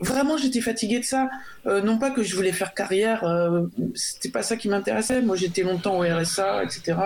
vraiment 0.00 0.36
j'étais 0.36 0.60
fatiguée 0.60 1.00
de 1.00 1.04
ça. 1.04 1.28
Euh, 1.66 1.82
non 1.82 1.98
pas 1.98 2.10
que 2.10 2.22
je 2.22 2.34
voulais 2.36 2.52
faire 2.52 2.74
carrière, 2.74 3.24
euh, 3.24 3.66
c'était 3.94 4.28
pas 4.28 4.42
ça 4.42 4.56
qui 4.56 4.68
m'intéressait. 4.68 5.22
Moi 5.22 5.36
j'étais 5.36 5.62
longtemps 5.62 5.98
au 5.98 6.02
RSA, 6.02 6.64
etc. 6.64 6.98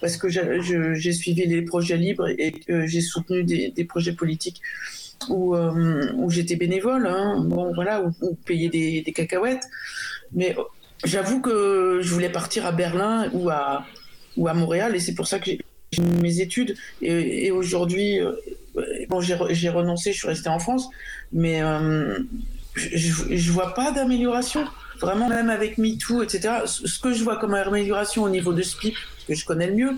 Parce 0.00 0.16
que 0.16 0.28
j'ai 0.28 1.12
suivi 1.12 1.46
les 1.46 1.62
projets 1.62 1.96
libres 1.96 2.28
et 2.28 2.54
j'ai 2.68 3.00
soutenu 3.00 3.44
des, 3.44 3.84
projets 3.84 4.12
politiques 4.12 4.60
où, 5.28 5.56
euh, 5.56 6.28
j'étais 6.28 6.56
bénévole, 6.56 7.06
hein, 7.06 7.42
bon 7.44 7.72
voilà, 7.74 8.02
où, 8.02 8.34
payer 8.34 8.68
des, 8.68 9.12
cacahuètes. 9.12 9.64
Mais 10.32 10.54
j'avoue 11.04 11.40
que 11.40 12.00
je 12.02 12.12
voulais 12.12 12.30
partir 12.30 12.66
à 12.66 12.72
Berlin 12.72 13.30
ou 13.32 13.50
à, 13.50 13.84
ou 14.36 14.48
à 14.48 14.54
Montréal 14.54 14.94
et 14.94 15.00
c'est 15.00 15.14
pour 15.14 15.26
ça 15.26 15.38
que 15.38 15.46
j'ai 15.46 15.58
mes 16.22 16.40
études 16.40 16.76
et, 17.00 17.46
et 17.46 17.50
aujourd'hui 17.50 18.20
bon 19.08 19.20
j'ai 19.20 19.68
renoncé 19.68 20.12
je 20.12 20.18
suis 20.18 20.28
restée 20.28 20.48
en 20.48 20.58
France 20.58 20.88
mais 21.32 21.62
euh, 21.62 22.18
je, 22.74 23.36
je 23.36 23.52
vois 23.52 23.74
pas 23.74 23.90
d'amélioration. 23.90 24.66
Vraiment, 25.00 25.28
même 25.28 25.48
avec 25.48 25.78
MeToo, 25.78 26.24
etc. 26.24 26.62
Ce 26.64 26.98
que 26.98 27.12
je 27.12 27.22
vois 27.22 27.36
comme 27.36 27.54
amélioration 27.54 28.24
au 28.24 28.28
niveau 28.28 28.52
de 28.52 28.62
SPIP, 28.62 28.96
que 29.28 29.34
je 29.34 29.44
connais 29.44 29.68
le 29.68 29.74
mieux, 29.74 29.96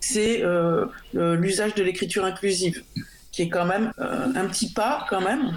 c'est 0.00 0.42
euh, 0.42 0.86
l'usage 1.12 1.74
de 1.74 1.82
l'écriture 1.82 2.24
inclusive, 2.24 2.82
qui 3.30 3.42
est 3.42 3.50
quand 3.50 3.66
même 3.66 3.92
euh, 3.98 4.26
un 4.34 4.46
petit 4.46 4.72
pas, 4.72 5.06
quand 5.10 5.20
même, 5.20 5.54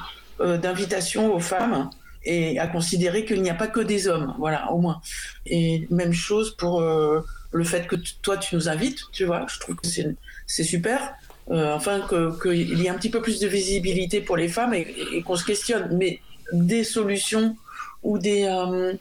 d'invitation 0.59 1.33
aux 1.33 1.39
femmes 1.39 1.89
et 2.25 2.57
à 2.57 2.65
considérer 2.65 3.25
qu'il 3.25 3.43
n'y 3.43 3.49
a 3.51 3.53
pas 3.53 3.67
que 3.67 3.79
des 3.79 4.07
hommes, 4.07 4.33
voilà, 4.39 4.71
au 4.71 4.79
moins. 4.79 4.99
Et 5.45 5.87
même 5.91 6.13
chose 6.13 6.57
pour 6.57 6.81
le 6.81 7.63
fait 7.63 7.87
que 7.87 7.95
toi, 8.23 8.37
tu 8.37 8.55
nous 8.55 8.67
invites, 8.67 8.99
tu 9.11 9.23
vois, 9.23 9.45
je 9.47 9.59
trouve 9.59 9.75
que 9.75 9.87
c'est 9.87 10.63
super. 10.63 11.13
Euh, 11.51 11.73
enfin 11.73 12.01
qu'il 12.41 12.79
y 12.79 12.85
ait 12.85 12.89
un 12.89 12.95
petit 12.95 13.09
peu 13.09 13.21
plus 13.21 13.39
de 13.39 13.47
visibilité 13.47 14.21
pour 14.21 14.37
les 14.37 14.47
femmes 14.47 14.73
et, 14.73 15.21
qu'on 15.25 15.35
se 15.35 15.43
questionne. 15.43 15.89
Mais 15.97 16.21
des 16.53 16.83
solutions 16.83 17.57
ou 18.03 18.17
des... 18.17 18.45
Euh, 18.45 18.93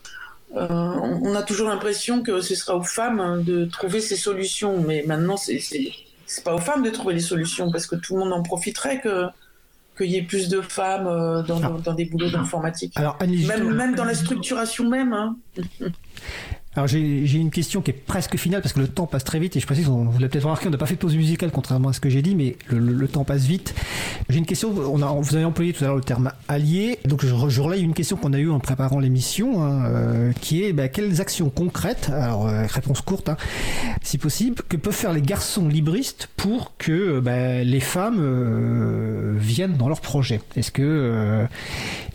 euh, 0.57 0.67
on 0.69 1.35
a 1.37 1.43
toujours 1.45 1.69
l'impression 1.69 2.23
que 2.23 2.41
ce 2.41 2.57
sera 2.57 2.77
aux 2.77 2.83
femmes 2.83 3.45
de 3.45 3.67
trouver 3.67 4.01
ces 4.01 4.17
solutions, 4.17 4.83
mais 4.83 5.05
maintenant 5.07 5.37
c'est 5.37 5.61
c'est 5.61 6.45
pas 6.45 6.55
aux 6.55 6.61
femmes 6.61 6.83
de 6.83 6.91
trouver 6.91 7.15
les 7.15 7.21
solutions 7.21 7.71
parce 7.71 7.87
que 7.87 7.95
tout 7.95 8.15
le 8.15 8.21
monde 8.21 8.33
en 8.33 8.43
profiterait 8.43 9.01
que 9.01 9.27
qu'il 9.97 10.11
y 10.11 10.17
ait 10.17 10.23
plus 10.23 10.49
de 10.49 10.61
femmes 10.61 11.05
dans, 11.47 11.63
ah. 11.63 11.77
dans, 11.85 11.95
des 11.95 12.05
boulots 12.05 12.31
d'informatique. 12.31 12.95
même, 13.47 13.75
même 13.75 13.95
dans 13.95 14.05
la 14.05 14.15
structuration 14.15 14.89
même. 14.89 15.13
Hein. 15.13 15.37
Alors 16.77 16.87
j'ai 16.87 17.33
une 17.33 17.51
question 17.51 17.81
qui 17.81 17.91
est 17.91 17.95
presque 17.95 18.37
finale 18.37 18.63
parce 18.63 18.73
que 18.73 18.79
le 18.79 18.87
temps 18.87 19.09
passe 19.09 19.25
très 19.25 19.41
vite 19.41 19.57
et 19.57 19.61
je 19.61 19.67
précise, 19.67 19.89
on, 19.89 20.05
vous 20.05 20.19
l'avez 20.21 20.29
peut-être 20.29 20.45
remarqué, 20.45 20.69
on 20.69 20.71
n'a 20.71 20.79
pas 20.79 20.87
fait 20.87 20.95
de 20.95 21.01
pause 21.01 21.17
musicale 21.17 21.51
contrairement 21.51 21.89
à 21.89 21.93
ce 21.93 21.99
que 21.99 22.09
j'ai 22.09 22.23
dit, 22.23 22.37
mais 22.37 22.57
le, 22.69 23.09
temps 23.09 23.25
passe 23.25 23.43
vite. 23.43 23.75
J'ai 24.29 24.39
une 24.39 24.47
question, 24.47 24.73
on 24.73 25.03
a, 25.03 25.07
vous 25.07 25.35
avez 25.35 25.45
employé 25.45 25.73
tout 25.73 25.83
à 25.83 25.89
l'heure 25.89 25.97
le 25.97 26.03
terme 26.03 26.31
allié, 26.47 27.01
donc 27.07 27.27
je, 27.27 27.49
je 27.49 27.61
relaye 27.61 27.83
une 27.83 27.93
question 27.93 28.17
qu'on 28.17 28.33
a 28.33 28.39
eue 28.39 28.51
en 28.51 28.61
préparant 28.61 29.01
l'émission, 29.01 29.65
hein, 29.65 29.85
euh, 29.87 30.33
qui 30.41 30.63
est 30.63 30.73
bah, 30.73 30.89
quelles 30.89 31.21
actions 31.21 31.51
concrètes, 31.51 32.09
alors 32.15 32.47
euh, 32.47 32.67
réponse 32.67 33.01
courte, 33.01 33.31
hein, 33.31 33.37
si 34.05 34.17
possible, 34.17 34.63
que 34.69 34.77
peuvent 34.77 34.95
faire 34.95 35.13
les 35.13 35.23
garçons 35.23 35.67
libristes 35.67 36.29
pour 36.37 36.77
que 36.79 37.19
bah, 37.19 37.65
les 37.65 37.81
femmes 37.81 38.21
dans 39.69 39.89
leur 39.89 40.01
projet 40.01 40.41
Est-ce 40.57 40.71
que 40.71 41.47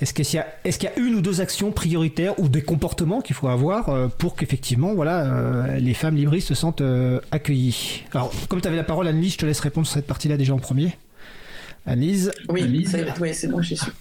est-ce 0.02 0.14
qu'il 0.14 0.26
y, 0.26 0.38
est 0.38 0.84
y, 0.84 0.88
a 0.88 1.00
une 1.00 1.16
ou 1.16 1.22
deux 1.22 1.42
actions 1.42 1.72
prioritaires 1.72 2.38
ou 2.40 2.50
des 2.50 2.62
comportements 2.62 3.22
qu'il 3.22 3.36
faut 3.36 3.48
avoir 3.48 4.10
pour 4.18 4.36
que 4.36 4.44
effectivement, 4.44 4.94
voilà, 4.94 5.26
euh, 5.26 5.78
les 5.78 5.94
femmes 5.94 6.16
libristes 6.16 6.50
se 6.50 6.56
sentent 6.56 6.82
euh, 6.82 7.20
accueillies? 7.32 8.04
Alors, 8.14 8.32
comme 8.48 8.62
tu 8.62 8.68
avais 8.68 8.78
la 8.78 8.84
parole, 8.84 9.08
Annelise, 9.08 9.34
je 9.34 9.38
te 9.40 9.46
laisse 9.46 9.60
répondre 9.60 9.88
sur 9.88 9.96
cette 9.96 10.08
partie-là 10.08 10.38
déjà 10.38 10.54
en 10.54 10.60
premier. 10.60 10.98
Annelise? 11.86 12.32
Oui, 12.50 12.86
c'est 13.34 13.48
bon, 13.48 13.62
je 13.62 13.76
suis 13.76 13.92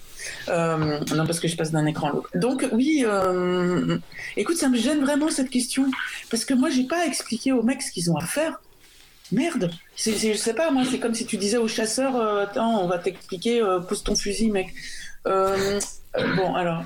euh, 0.49 0.99
non, 1.15 1.27
parce 1.27 1.39
que 1.39 1.47
je 1.47 1.55
passe 1.55 1.71
d'un 1.71 1.85
écran 1.85 2.09
à 2.09 2.13
l'autre. 2.13 2.29
Donc, 2.33 2.67
oui, 2.71 3.05
écoute, 4.37 4.57
ça 4.57 4.69
me 4.69 4.77
gêne 4.77 5.01
vraiment 5.01 5.29
cette 5.29 5.51
question. 5.51 5.85
Parce 6.31 6.45
que 6.45 6.55
moi, 6.55 6.71
j'ai 6.71 6.85
pas 6.85 7.05
expliqué 7.05 7.51
aux 7.51 7.61
mecs 7.61 7.83
ce 7.83 7.91
qu'ils 7.91 8.09
ont 8.09 8.17
à 8.17 8.25
faire. 8.25 8.59
Merde, 9.31 9.71
je 9.97 10.33
sais 10.35 10.53
pas, 10.53 10.71
moi, 10.71 10.83
c'est 10.89 10.99
comme 10.99 11.15
si 11.15 11.25
tu 11.25 11.37
disais 11.37 11.57
aux 11.57 11.67
chasseurs 11.67 12.15
Attends, 12.15 12.83
on 12.83 12.87
va 12.87 12.99
t'expliquer, 12.99 13.61
pose 13.87 14.03
ton 14.03 14.15
fusil, 14.15 14.51
mec. 14.51 14.73
bon, 15.25 16.55
alors. 16.55 16.83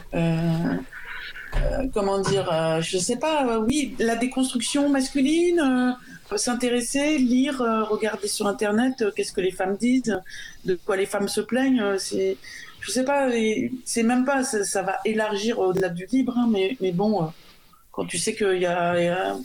Euh, 1.56 1.88
comment 1.94 2.20
dire, 2.20 2.52
euh, 2.52 2.82
je 2.82 2.98
sais 2.98 3.18
pas, 3.18 3.48
euh, 3.48 3.60
oui, 3.60 3.96
la 4.00 4.16
déconstruction 4.16 4.90
masculine, 4.90 5.96
s'intéresser, 6.36 7.18
lire, 7.18 7.58
regarder 7.90 8.28
sur 8.28 8.46
Internet, 8.48 9.04
qu'est-ce 9.16 9.34
que 9.34 9.42
les 9.42 9.52
femmes 9.52 9.78
disent, 9.78 10.22
de 10.66 10.80
quoi 10.86 10.96
les 10.96 11.08
femmes 11.08 11.28
se 11.28 11.42
plaignent, 11.42 11.98
c'est, 11.98 12.38
je 12.82 12.92
sais 12.92 13.04
pas, 13.04 13.30
c'est 13.84 14.04
même 14.04 14.26
pas, 14.26 14.44
ça, 14.44 14.82
va 14.84 14.98
élargir 15.06 15.58
au-delà 15.58 15.90
du 15.90 16.06
libre, 16.12 16.38
hein, 16.38 16.48
mais, 16.52 16.92
bon, 16.92 17.32
quand 17.92 18.06
tu 18.06 18.20
sais 18.20 18.36
qu'il 18.36 18.60
y 18.60 18.68
a 18.68 19.36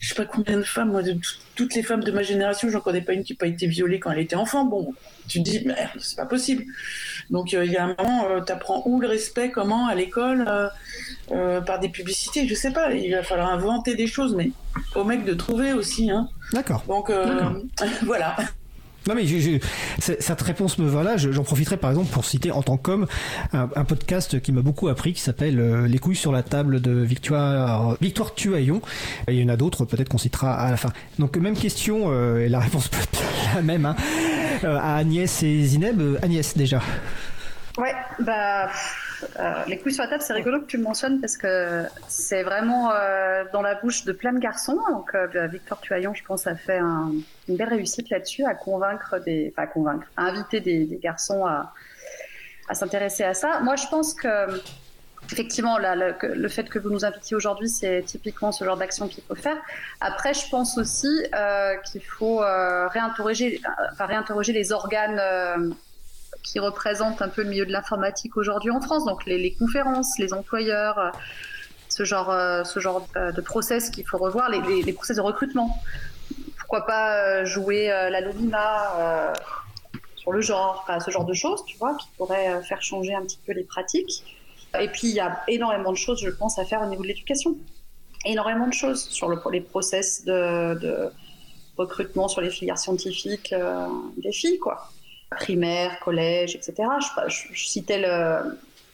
je 0.00 0.08
sais 0.08 0.14
pas 0.14 0.24
combien 0.24 0.56
de 0.56 0.62
femmes, 0.62 0.90
moi, 0.90 1.02
de 1.02 1.16
toutes 1.54 1.74
les 1.74 1.82
femmes 1.82 2.02
de 2.02 2.10
ma 2.10 2.22
génération, 2.22 2.70
j'en 2.70 2.80
connais 2.80 3.02
pas 3.02 3.12
une 3.12 3.22
qui 3.22 3.34
n'a 3.34 3.36
pas 3.36 3.46
été 3.46 3.66
violée 3.66 4.00
quand 4.00 4.10
elle 4.10 4.20
était 4.20 4.34
enfant. 4.34 4.64
Bon, 4.64 4.94
tu 5.28 5.42
te 5.42 5.50
dis, 5.50 5.66
merde, 5.66 5.90
c'est 5.98 6.16
pas 6.16 6.24
possible. 6.24 6.64
Donc 7.28 7.52
euh, 7.52 7.66
il 7.66 7.70
y 7.70 7.76
a 7.76 7.84
un 7.84 7.94
moment, 7.98 8.24
euh, 8.24 8.40
tu 8.40 8.50
apprends 8.50 8.82
où 8.86 8.98
le 8.98 9.06
respect, 9.06 9.50
comment, 9.50 9.88
à 9.88 9.94
l'école, 9.94 10.50
euh, 11.30 11.60
par 11.60 11.80
des 11.80 11.90
publicités, 11.90 12.48
je 12.48 12.54
sais 12.54 12.72
pas. 12.72 12.90
Il 12.94 13.12
va 13.12 13.22
falloir 13.22 13.50
inventer 13.52 13.94
des 13.94 14.06
choses, 14.06 14.34
mais 14.34 14.50
au 14.94 15.04
mec 15.04 15.26
de 15.26 15.34
trouver 15.34 15.74
aussi. 15.74 16.10
Hein. 16.10 16.30
D'accord. 16.54 16.82
Donc 16.88 17.12
voilà. 18.02 18.36
Non 19.08 19.14
mais 19.14 19.24
cette 19.98 20.42
réponse 20.42 20.78
me 20.78 20.86
va 20.86 21.02
là. 21.02 21.16
J'en 21.16 21.42
profiterai 21.42 21.76
par 21.78 21.90
exemple 21.90 22.10
pour 22.12 22.24
citer 22.24 22.52
en 22.52 22.62
tant 22.62 22.76
qu'homme 22.76 23.06
un, 23.52 23.84
podcast 23.84 24.40
qui 24.40 24.52
m'a 24.52 24.60
beaucoup 24.60 24.88
appris 24.88 25.14
qui 25.14 25.20
s'appelle 25.20 25.58
euh, 25.58 25.86
Les 25.86 25.98
couilles 25.98 26.16
sur 26.16 26.32
la 26.32 26.42
table 26.42 26.80
de 26.80 26.92
Victoire 26.92 27.96
Victoire 28.00 28.34
Tuaillon. 28.34 28.82
il 29.28 29.34
y 29.34 29.44
en 29.44 29.48
a 29.48 29.56
d'autres 29.56 29.84
peut-être 29.84 30.08
qu'on 30.10 30.18
citera 30.18 30.54
à 30.54 30.70
la 30.70 30.76
fin. 30.76 30.90
Donc 31.18 31.36
même 31.36 31.56
question 31.56 32.04
euh, 32.06 32.44
et 32.44 32.48
la 32.48 32.60
réponse 32.60 32.88
peut 32.88 32.98
être 33.02 33.22
la 33.54 33.62
même 33.62 33.86
hein, 33.86 33.96
euh, 34.64 34.78
à 34.78 34.96
Agnès 34.96 35.42
et 35.42 35.64
Zineb. 35.64 36.18
Agnès 36.22 36.56
déjà. 36.56 36.82
Ouais, 37.78 37.94
bah 38.24 38.68
euh, 39.38 39.64
les 39.66 39.78
couilles 39.78 39.92
sur 39.92 40.02
la 40.02 40.10
table, 40.10 40.22
c'est 40.22 40.32
rigolo 40.32 40.60
que 40.60 40.66
tu 40.66 40.76
le 40.76 40.82
mentionnes 40.82 41.20
parce 41.20 41.36
que 41.36 41.84
c'est 42.08 42.42
vraiment 42.42 42.92
euh, 42.92 43.44
dans 43.52 43.62
la 43.62 43.74
bouche 43.74 44.04
de 44.04 44.12
plein 44.12 44.32
de 44.32 44.38
garçons. 44.38 44.78
Donc, 44.90 45.14
euh, 45.14 45.26
bah, 45.32 45.46
Victor 45.46 45.80
Tuaillon, 45.80 46.14
je 46.14 46.24
pense, 46.24 46.46
a 46.46 46.54
fait 46.54 46.78
une 46.78 47.22
belle 47.48 47.68
réussite 47.68 48.10
là-dessus, 48.10 48.44
à 48.44 48.54
convaincre 48.54 49.18
des, 49.18 49.52
enfin, 49.56 49.66
convaincre, 49.66 50.06
à 50.16 50.24
inviter 50.24 50.60
des, 50.60 50.98
garçons 51.02 51.46
à, 51.46 51.72
s'intéresser 52.72 53.24
à 53.24 53.34
ça. 53.34 53.60
Moi, 53.60 53.76
je 53.76 53.86
pense 53.88 54.14
que 54.14 54.28
effectivement, 55.32 55.78
le, 55.78 56.48
fait 56.48 56.68
que 56.68 56.78
vous 56.78 56.90
nous 56.90 57.04
invitiez 57.04 57.36
aujourd'hui, 57.36 57.68
c'est 57.68 58.02
typiquement 58.02 58.52
ce 58.52 58.64
genre 58.64 58.76
d'action 58.76 59.08
qu'il 59.08 59.22
faut 59.24 59.34
faire. 59.34 59.56
Après, 60.00 60.34
je 60.34 60.48
pense 60.48 60.78
aussi 60.78 61.24
qu'il 61.90 62.02
faut 62.02 62.38
réinterroger, 62.38 63.60
enfin, 63.92 64.06
réinterroger 64.06 64.52
les 64.52 64.72
organes 64.72 65.74
qui 66.42 66.58
représentent 66.58 67.22
un 67.22 67.28
peu 67.28 67.42
le 67.42 67.48
milieu 67.48 67.66
de 67.66 67.72
l'informatique 67.72 68.36
aujourd'hui 68.36 68.70
en 68.70 68.80
France, 68.80 69.04
donc 69.04 69.24
les, 69.26 69.54
conférences, 69.54 70.18
les 70.18 70.32
employeurs, 70.32 70.98
euh, 70.98 71.10
ce 71.88 72.04
genre, 72.04 72.30
euh, 72.30 72.64
ce 72.64 72.80
genre 72.80 73.06
euh, 73.16 73.32
de 73.32 73.40
process 73.40 73.90
qu'il 73.90 74.06
faut 74.06 74.18
revoir, 74.18 74.50
les, 74.50 74.92
process 74.92 75.16
de 75.16 75.22
recrutement. 75.22 75.78
Pourquoi 76.58 76.86
pas 76.86 77.44
jouer 77.44 77.88
l'anonymat 78.10 79.34
sur 80.14 80.30
le 80.30 80.40
genre, 80.40 80.86
ce 81.04 81.10
genre 81.10 81.24
de 81.24 81.34
choses, 81.34 81.64
tu 81.66 81.76
vois, 81.78 81.96
qui 81.96 82.06
pourraient 82.16 82.62
faire 82.62 82.80
changer 82.80 83.12
un 83.12 83.22
petit 83.22 83.40
peu 83.44 83.52
les 83.52 83.64
pratiques. 83.64 84.22
Et 84.78 84.86
puis, 84.86 85.08
il 85.08 85.14
y 85.14 85.20
a 85.20 85.42
énormément 85.48 85.90
de 85.90 85.96
choses, 85.96 86.20
je 86.22 86.30
pense, 86.30 86.60
à 86.60 86.64
faire 86.64 86.80
au 86.82 86.86
niveau 86.86 87.02
de 87.02 87.08
l'éducation. 87.08 87.56
Énormément 88.24 88.68
de 88.68 88.72
choses 88.72 89.02
sur 89.02 89.28
le, 89.28 89.40
les 89.50 89.60
process 89.60 90.24
de, 90.24 91.10
recrutement 91.76 92.28
sur 92.28 92.40
les 92.40 92.50
filières 92.50 92.78
scientifiques 92.78 93.52
des 94.18 94.30
filles, 94.30 94.60
quoi 94.60 94.92
primaire, 95.30 95.98
collège, 96.00 96.56
etc. 96.56 96.74
Je, 97.28 97.44
je, 97.52 97.66
citais 97.66 98.02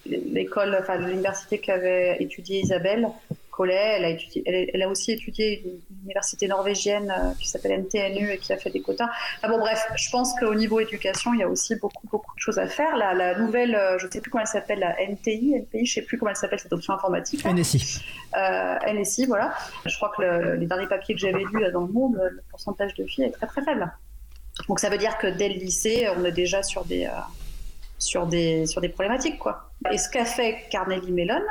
l'école, 0.04 0.76
enfin 0.80 0.98
l'université 0.98 1.58
qu'avait 1.58 2.16
étudié 2.20 2.60
Isabelle 2.60 3.08
Collet. 3.50 3.94
Elle 3.96 4.04
a, 4.04 4.10
étudié, 4.10 4.70
elle, 4.74 4.82
a 4.82 4.88
aussi 4.88 5.12
étudié 5.12 5.62
une 5.64 5.80
université 6.04 6.46
norvégienne 6.46 7.10
euh, 7.10 7.32
qui 7.40 7.48
s'appelle 7.48 7.80
NTNU 7.80 8.30
et 8.30 8.38
qui 8.38 8.52
a 8.52 8.58
fait 8.58 8.68
des 8.68 8.82
quotas. 8.82 9.08
bon, 9.48 9.58
bref, 9.58 9.82
je 9.96 10.10
pense 10.10 10.38
qu'au 10.38 10.54
niveau 10.54 10.78
éducation, 10.78 11.32
il 11.32 11.40
y 11.40 11.42
a 11.42 11.48
aussi 11.48 11.74
beaucoup, 11.76 12.06
beaucoup 12.08 12.34
de 12.34 12.40
choses 12.40 12.58
à 12.58 12.66
faire. 12.66 12.96
La, 12.98 13.14
la 13.14 13.38
nouvelle, 13.38 13.74
euh, 13.74 13.98
je 13.98 14.06
ne 14.06 14.12
sais 14.12 14.20
plus 14.20 14.30
comment 14.30 14.42
elle 14.42 14.46
s'appelle, 14.46 14.80
la 14.80 14.94
NTI, 15.02 15.54
NPI, 15.54 15.70
je 15.72 15.80
ne 15.80 15.86
sais 15.86 16.02
plus 16.02 16.18
comment 16.18 16.30
elle 16.30 16.36
s'appelle 16.36 16.60
cette 16.60 16.72
option 16.74 16.92
informatique. 16.92 17.46
NSI. 17.46 18.04
Euh, 18.36 18.92
NSI, 18.92 19.24
voilà. 19.24 19.54
Je 19.86 19.96
crois 19.96 20.12
que 20.14 20.56
les 20.56 20.66
derniers 20.66 20.86
papiers 20.86 21.14
que 21.14 21.20
j'avais 21.20 21.42
lus 21.42 21.72
dans 21.72 21.86
le 21.86 21.92
monde, 21.92 22.20
le 22.30 22.42
pourcentage 22.50 22.94
de 22.94 23.04
filles 23.06 23.24
est 23.24 23.30
très 23.30 23.46
très 23.46 23.64
faible. 23.64 23.90
Donc 24.68 24.80
ça 24.80 24.88
veut 24.88 24.98
dire 24.98 25.18
que 25.18 25.26
dès 25.26 25.48
le 25.48 25.56
lycée, 25.56 26.08
on 26.16 26.24
est 26.24 26.32
déjà 26.32 26.62
sur 26.62 26.84
des, 26.84 27.06
euh, 27.06 27.10
sur 27.98 28.26
des, 28.26 28.66
sur 28.66 28.80
des 28.80 28.88
problématiques. 28.88 29.38
Quoi. 29.38 29.70
Et 29.92 29.98
ce 29.98 30.08
qu'a 30.08 30.24
fait 30.24 30.64
Carnegie 30.70 31.12
Mellon, 31.12 31.42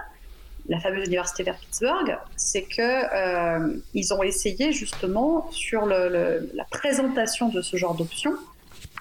la 0.67 0.79
fameuse 0.79 1.07
université 1.07 1.43
vers 1.43 1.57
Pittsburgh, 1.57 2.17
c'est 2.35 2.63
que 2.63 2.81
euh, 2.81 4.13
ont 4.13 4.23
essayé 4.23 4.71
justement 4.71 5.49
sur 5.51 5.85
le, 5.85 6.49
la 6.53 6.65
présentation 6.65 7.49
de 7.49 7.61
ce 7.61 7.77
genre 7.77 7.95
d'options 7.95 8.33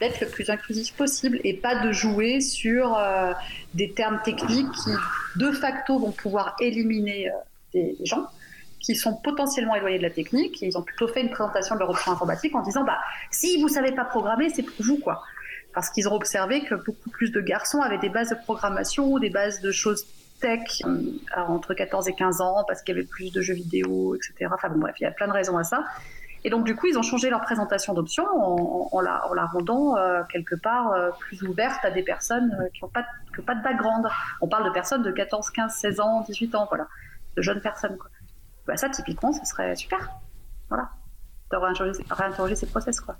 d'être 0.00 0.20
le 0.20 0.26
plus 0.26 0.50
inclusif 0.50 0.92
possible 0.94 1.40
et 1.44 1.54
pas 1.54 1.84
de 1.84 1.92
jouer 1.92 2.40
sur 2.40 2.96
euh, 2.96 3.32
des 3.74 3.92
termes 3.92 4.20
techniques 4.24 4.70
qui 4.72 4.90
de 5.36 5.52
facto 5.52 5.98
vont 5.98 6.10
pouvoir 6.10 6.56
éliminer 6.60 7.30
des 7.72 7.96
gens 8.02 8.26
qui 8.84 8.94
sont 8.94 9.14
potentiellement 9.14 9.74
éloignés 9.74 9.96
de 9.96 10.02
la 10.02 10.10
technique. 10.10 10.60
ils 10.60 10.76
ont 10.76 10.82
plutôt 10.82 11.08
fait 11.08 11.22
une 11.22 11.30
présentation 11.30 11.74
de 11.74 11.80
leur 11.80 11.88
option 11.88 12.12
informatique 12.12 12.54
en 12.54 12.60
disant 12.60 12.84
bah, 12.84 12.98
si 13.30 13.60
vous 13.62 13.68
savez 13.68 13.92
pas 13.92 14.04
programmer, 14.04 14.50
c'est 14.50 14.62
pour 14.62 14.84
vous. 14.84 14.98
quoi. 14.98 15.22
Parce 15.72 15.88
qu'ils 15.88 16.06
ont 16.06 16.12
observé 16.12 16.62
que 16.64 16.74
beaucoup 16.74 17.08
plus 17.10 17.32
de 17.32 17.40
garçons 17.40 17.80
avaient 17.80 17.98
des 17.98 18.10
bases 18.10 18.28
de 18.28 18.34
programmation, 18.34 19.18
des 19.18 19.30
bases 19.30 19.62
de 19.62 19.72
choses 19.72 20.04
tech 20.40 20.82
euh, 20.84 21.00
entre 21.34 21.72
14 21.72 22.08
et 22.08 22.12
15 22.12 22.42
ans, 22.42 22.64
parce 22.68 22.82
qu'il 22.82 22.94
y 22.94 22.98
avait 22.98 23.06
plus 23.06 23.32
de 23.32 23.40
jeux 23.40 23.54
vidéo, 23.54 24.14
etc. 24.14 24.50
Enfin 24.52 24.68
bon, 24.68 24.80
bref, 24.80 24.96
il 25.00 25.04
y 25.04 25.06
a 25.06 25.10
plein 25.10 25.28
de 25.28 25.32
raisons 25.32 25.56
à 25.56 25.64
ça. 25.64 25.82
Et 26.46 26.50
donc, 26.50 26.66
du 26.66 26.76
coup, 26.76 26.86
ils 26.86 26.98
ont 26.98 27.02
changé 27.02 27.30
leur 27.30 27.40
présentation 27.40 27.94
d'options 27.94 28.26
en, 28.26 29.00
la, 29.00 29.26
en, 29.26 29.32
la, 29.32 29.46
rendant 29.46 29.96
euh, 29.96 30.22
quelque 30.30 30.54
part 30.54 30.92
euh, 30.92 31.10
plus 31.18 31.42
ouverte 31.42 31.82
à 31.86 31.90
des 31.90 32.02
personnes 32.02 32.68
qui 32.74 32.84
n'ont 32.84 32.90
pas, 32.90 33.06
pas 33.46 33.54
de 33.54 33.62
background. 33.62 34.06
On 34.42 34.46
parle 34.48 34.66
de 34.66 34.70
personnes 34.70 35.02
de 35.02 35.10
14, 35.10 35.48
15, 35.48 35.72
16 35.72 36.00
ans, 36.00 36.20
18 36.28 36.54
ans, 36.54 36.66
voilà, 36.68 36.86
de 37.38 37.40
jeunes 37.40 37.62
personnes. 37.62 37.96
Quoi 37.96 38.10
bah 38.66 38.76
ça, 38.76 38.88
typiquement, 38.88 39.32
ce 39.32 39.44
serait 39.44 39.74
super. 39.76 40.10
Voilà. 40.68 40.90
De 41.50 41.56
réinterroger, 42.10 42.56
ces 42.56 42.66
process, 42.66 43.00
quoi. 43.00 43.16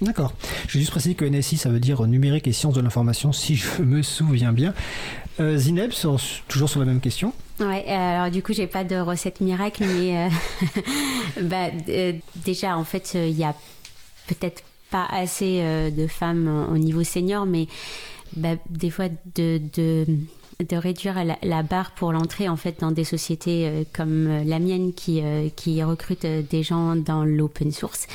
D'accord. 0.00 0.34
Je 0.68 0.74
vais 0.74 0.80
juste 0.80 0.90
préciser 0.90 1.14
que 1.14 1.24
NSI, 1.24 1.56
ça 1.56 1.70
veut 1.70 1.80
dire 1.80 2.06
numérique 2.06 2.46
et 2.46 2.52
sciences 2.52 2.74
de 2.74 2.80
l'information, 2.80 3.32
si 3.32 3.56
je 3.56 3.66
me 3.82 4.02
souviens 4.02 4.52
bien. 4.52 4.74
Euh, 5.40 5.56
Zineb, 5.56 5.92
toujours 6.48 6.68
sur 6.68 6.80
la 6.80 6.86
même 6.86 7.00
question. 7.00 7.32
Ouais, 7.60 7.84
euh, 7.88 7.92
alors 7.92 8.30
du 8.30 8.42
coup, 8.42 8.52
j'ai 8.52 8.66
pas 8.66 8.84
de 8.84 8.96
recette 8.96 9.40
miracle, 9.40 9.84
mais 9.84 10.26
euh, 10.26 11.42
bah, 11.42 11.70
déjà, 12.36 12.76
en 12.76 12.84
fait, 12.84 13.14
il 13.14 13.36
y 13.36 13.44
a 13.44 13.54
peut-être 14.28 14.62
pas 14.90 15.06
assez 15.10 15.90
de 15.90 16.06
femmes 16.06 16.68
au 16.70 16.78
niveau 16.78 17.02
senior, 17.02 17.44
mais 17.44 17.66
bah, 18.36 18.56
des 18.70 18.90
fois 18.90 19.08
de, 19.34 19.60
de 19.74 20.06
de 20.64 20.76
réduire 20.76 21.22
la, 21.42 21.62
barre 21.62 21.90
pour 21.92 22.12
l'entrée 22.12 22.48
en 22.48 22.56
fait 22.56 22.80
dans 22.80 22.90
des 22.90 23.04
sociétés 23.04 23.66
euh, 23.66 23.84
comme 23.92 24.26
euh, 24.26 24.44
la 24.44 24.58
mienne 24.58 24.94
qui, 24.94 25.20
euh, 25.22 25.48
qui 25.54 25.82
recrute 25.82 26.24
des 26.24 26.62
gens 26.62 26.96
dans 26.96 27.24
l'open 27.24 27.72
source. 27.72 28.06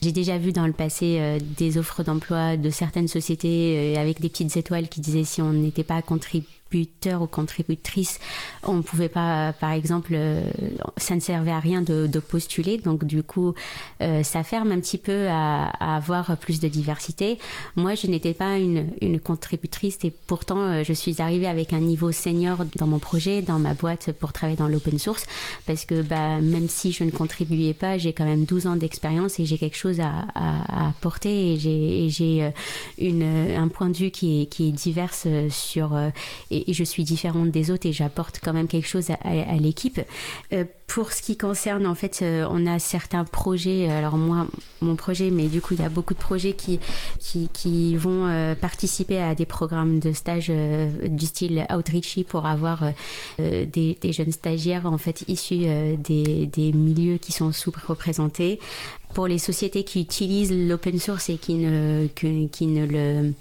J'ai 0.00 0.12
déjà 0.12 0.38
vu 0.38 0.52
dans 0.52 0.66
le 0.66 0.72
passé 0.72 1.38
des 1.56 1.78
offres 1.78 2.02
d'emploi 2.02 2.56
de 2.56 2.70
certaines 2.70 3.06
sociétés 3.06 3.96
avec 3.96 4.20
des 4.20 4.28
petites 4.28 4.56
étoiles 4.56 4.88
qui 4.88 5.00
disaient 5.00 5.22
si 5.22 5.40
on 5.40 5.52
n'était 5.52 5.84
pas 5.84 6.02
contribué 6.02 6.48
ou 7.20 7.26
contributrice, 7.26 8.18
on 8.62 8.74
ne 8.74 8.82
pouvait 8.82 9.08
pas, 9.08 9.52
par 9.52 9.72
exemple, 9.72 10.16
ça 10.96 11.14
ne 11.14 11.20
servait 11.20 11.50
à 11.50 11.60
rien 11.60 11.82
de, 11.82 12.08
postuler. 12.20 12.78
Donc 12.78 13.04
du 13.04 13.22
coup, 13.22 13.54
ça 14.00 14.42
ferme 14.42 14.72
un 14.72 14.80
petit 14.80 14.98
peu 14.98 15.28
à, 15.28 15.96
avoir 15.96 16.36
plus 16.36 16.60
de 16.60 16.68
diversité. 16.68 17.38
Moi, 17.76 17.94
je 17.94 18.06
n'étais 18.06 18.34
pas 18.34 18.58
une, 18.58 18.90
contributrice 19.20 19.98
et 20.04 20.10
pourtant, 20.10 20.82
je 20.82 20.92
suis 20.92 21.20
arrivée 21.20 21.46
avec 21.46 21.72
un 21.72 21.80
niveau 21.80 22.12
senior 22.12 22.58
dans 22.76 22.86
mon 22.86 22.98
projet, 22.98 23.42
dans 23.42 23.58
ma 23.58 23.74
boîte 23.74 24.12
pour 24.12 24.32
travailler 24.32 24.56
dans 24.56 24.68
l'open 24.68 24.98
source, 24.98 25.26
parce 25.66 25.84
que 25.84 26.02
bah, 26.02 26.40
même 26.40 26.68
si 26.68 26.92
je 26.92 27.04
ne 27.04 27.10
contribuais 27.10 27.74
pas, 27.74 27.98
j'ai 27.98 28.12
quand 28.12 28.24
même 28.24 28.44
12 28.44 28.66
ans 28.66 28.76
d'expérience 28.76 29.38
et 29.40 29.44
j'ai 29.44 29.58
quelque 29.58 29.76
chose 29.76 30.00
à, 30.00 30.26
apporter 30.88 31.54
et 31.54 32.08
j'ai 32.10 32.52
un 33.56 33.68
point 33.68 33.88
de 33.88 33.96
vue 33.96 34.10
qui 34.10 34.42
est, 34.42 34.46
qui 34.46 34.68
est 34.68 34.72
divers 34.72 35.12
euh, 35.26 35.48
sur 35.50 35.94
euh, 35.94 36.10
et, 36.66 36.72
je 36.72 36.84
suis 36.84 37.04
différente 37.04 37.50
des 37.50 37.70
autres 37.70 37.86
et 37.86 37.92
j'apporte 37.92 38.40
quand 38.42 38.52
même 38.52 38.68
quelque 38.68 38.88
chose 38.88 39.10
à, 39.10 39.56
l'équipe. 39.56 40.00
Euh, 40.52 40.64
pour 40.86 41.12
ce 41.12 41.22
qui 41.22 41.38
concerne, 41.38 41.86
en 41.86 41.94
fait, 41.94 42.22
on 42.22 42.66
a 42.66 42.78
certains 42.78 43.24
projets. 43.24 43.88
Alors 43.88 44.18
moi, 44.18 44.46
mon 44.82 44.94
projet, 44.94 45.30
mais 45.30 45.46
du 45.46 45.62
coup, 45.62 45.72
il 45.74 45.80
y 45.80 45.84
a 45.84 45.88
beaucoup 45.88 46.12
de 46.12 46.18
projets 46.18 46.52
qui 46.52 46.80
qui, 47.18 47.96
vont 47.96 48.54
participer 48.60 49.18
à 49.18 49.34
des 49.34 49.46
programmes 49.46 50.00
de 50.00 50.12
stage 50.12 50.50
du 50.50 51.26
style 51.26 51.66
outreachy 51.74 52.24
pour 52.24 52.46
avoir 52.46 52.84
des, 53.38 53.96
des, 54.00 54.12
jeunes 54.12 54.32
stagiaires 54.32 54.84
en 54.84 54.98
fait 54.98 55.24
issus 55.28 55.64
des, 55.96 56.46
des 56.46 56.72
milieux 56.72 57.16
qui 57.16 57.32
sont 57.32 57.52
sous-représentés 57.52 58.58
pour 59.12 59.26
les 59.26 59.38
sociétés 59.38 59.84
qui 59.84 60.00
utilisent 60.00 60.52
l'open 60.52 60.98
source 60.98 61.28
et 61.28 61.36
qui 61.36 61.54
ne, 61.54 62.06
qui 62.06 62.66
ne 62.66 62.86
le 62.86 63.32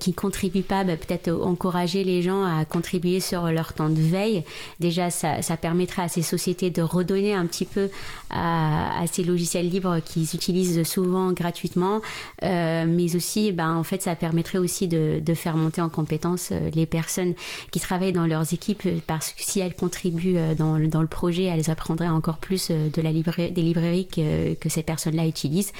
qui 0.00 0.12
contribuent 0.12 0.62
pas, 0.62 0.82
bah, 0.82 0.96
peut-être 0.96 1.30
encourager 1.30 2.02
les 2.02 2.22
gens 2.22 2.42
à 2.42 2.64
contribuer 2.64 3.20
sur 3.20 3.46
leur 3.46 3.72
temps 3.72 3.90
de 3.90 4.00
veille. 4.00 4.42
Déjà, 4.80 5.10
ça, 5.10 5.42
ça 5.42 5.56
permettra 5.56 6.04
à 6.04 6.08
ces 6.08 6.22
sociétés 6.22 6.70
de 6.70 6.82
redonner 6.82 7.34
un 7.34 7.46
petit 7.46 7.66
peu 7.66 7.90
à, 8.30 9.04
ces 9.10 9.24
logiciels 9.24 9.68
libres 9.68 9.98
qu'ils 10.04 10.34
utilisent 10.34 10.82
souvent 10.84 11.32
gratuitement, 11.32 12.00
euh, 12.42 12.84
mais 12.88 13.16
aussi, 13.16 13.52
ben, 13.52 13.74
en 13.74 13.82
fait, 13.82 14.02
ça 14.02 14.14
permettrait 14.14 14.58
aussi 14.58 14.88
de, 14.88 15.20
faire 15.34 15.56
monter 15.56 15.80
en 15.80 15.88
compétence 15.88 16.48
euh, 16.50 16.70
les 16.74 16.86
personnes 16.86 17.34
qui 17.70 17.78
travaillent 17.78 18.12
dans 18.12 18.26
leurs 18.26 18.52
équipes, 18.52 18.82
parce 19.06 19.30
que 19.30 19.42
si 19.42 19.60
elles 19.60 19.74
contribuent 19.74 20.36
euh, 20.36 20.54
dans, 20.54 20.76
le 20.76 21.06
projet, 21.06 21.44
elles 21.44 21.70
apprendraient 21.70 22.08
encore 22.08 22.38
plus 22.38 22.70
de 22.70 23.02
la 23.02 23.12
librairie, 23.12 23.52
des 23.52 23.62
librairies 23.62 24.06
que, 24.08 24.68
ces 24.68 24.82
personnes-là 24.82 25.26
utilisent. 25.26 25.72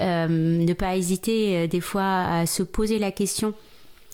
Ne 0.00 0.72
pas 0.72 0.96
hésiter 0.96 1.68
des 1.68 1.80
fois 1.80 2.22
à 2.22 2.46
se 2.46 2.62
poser 2.62 2.98
la 2.98 3.12
question 3.12 3.51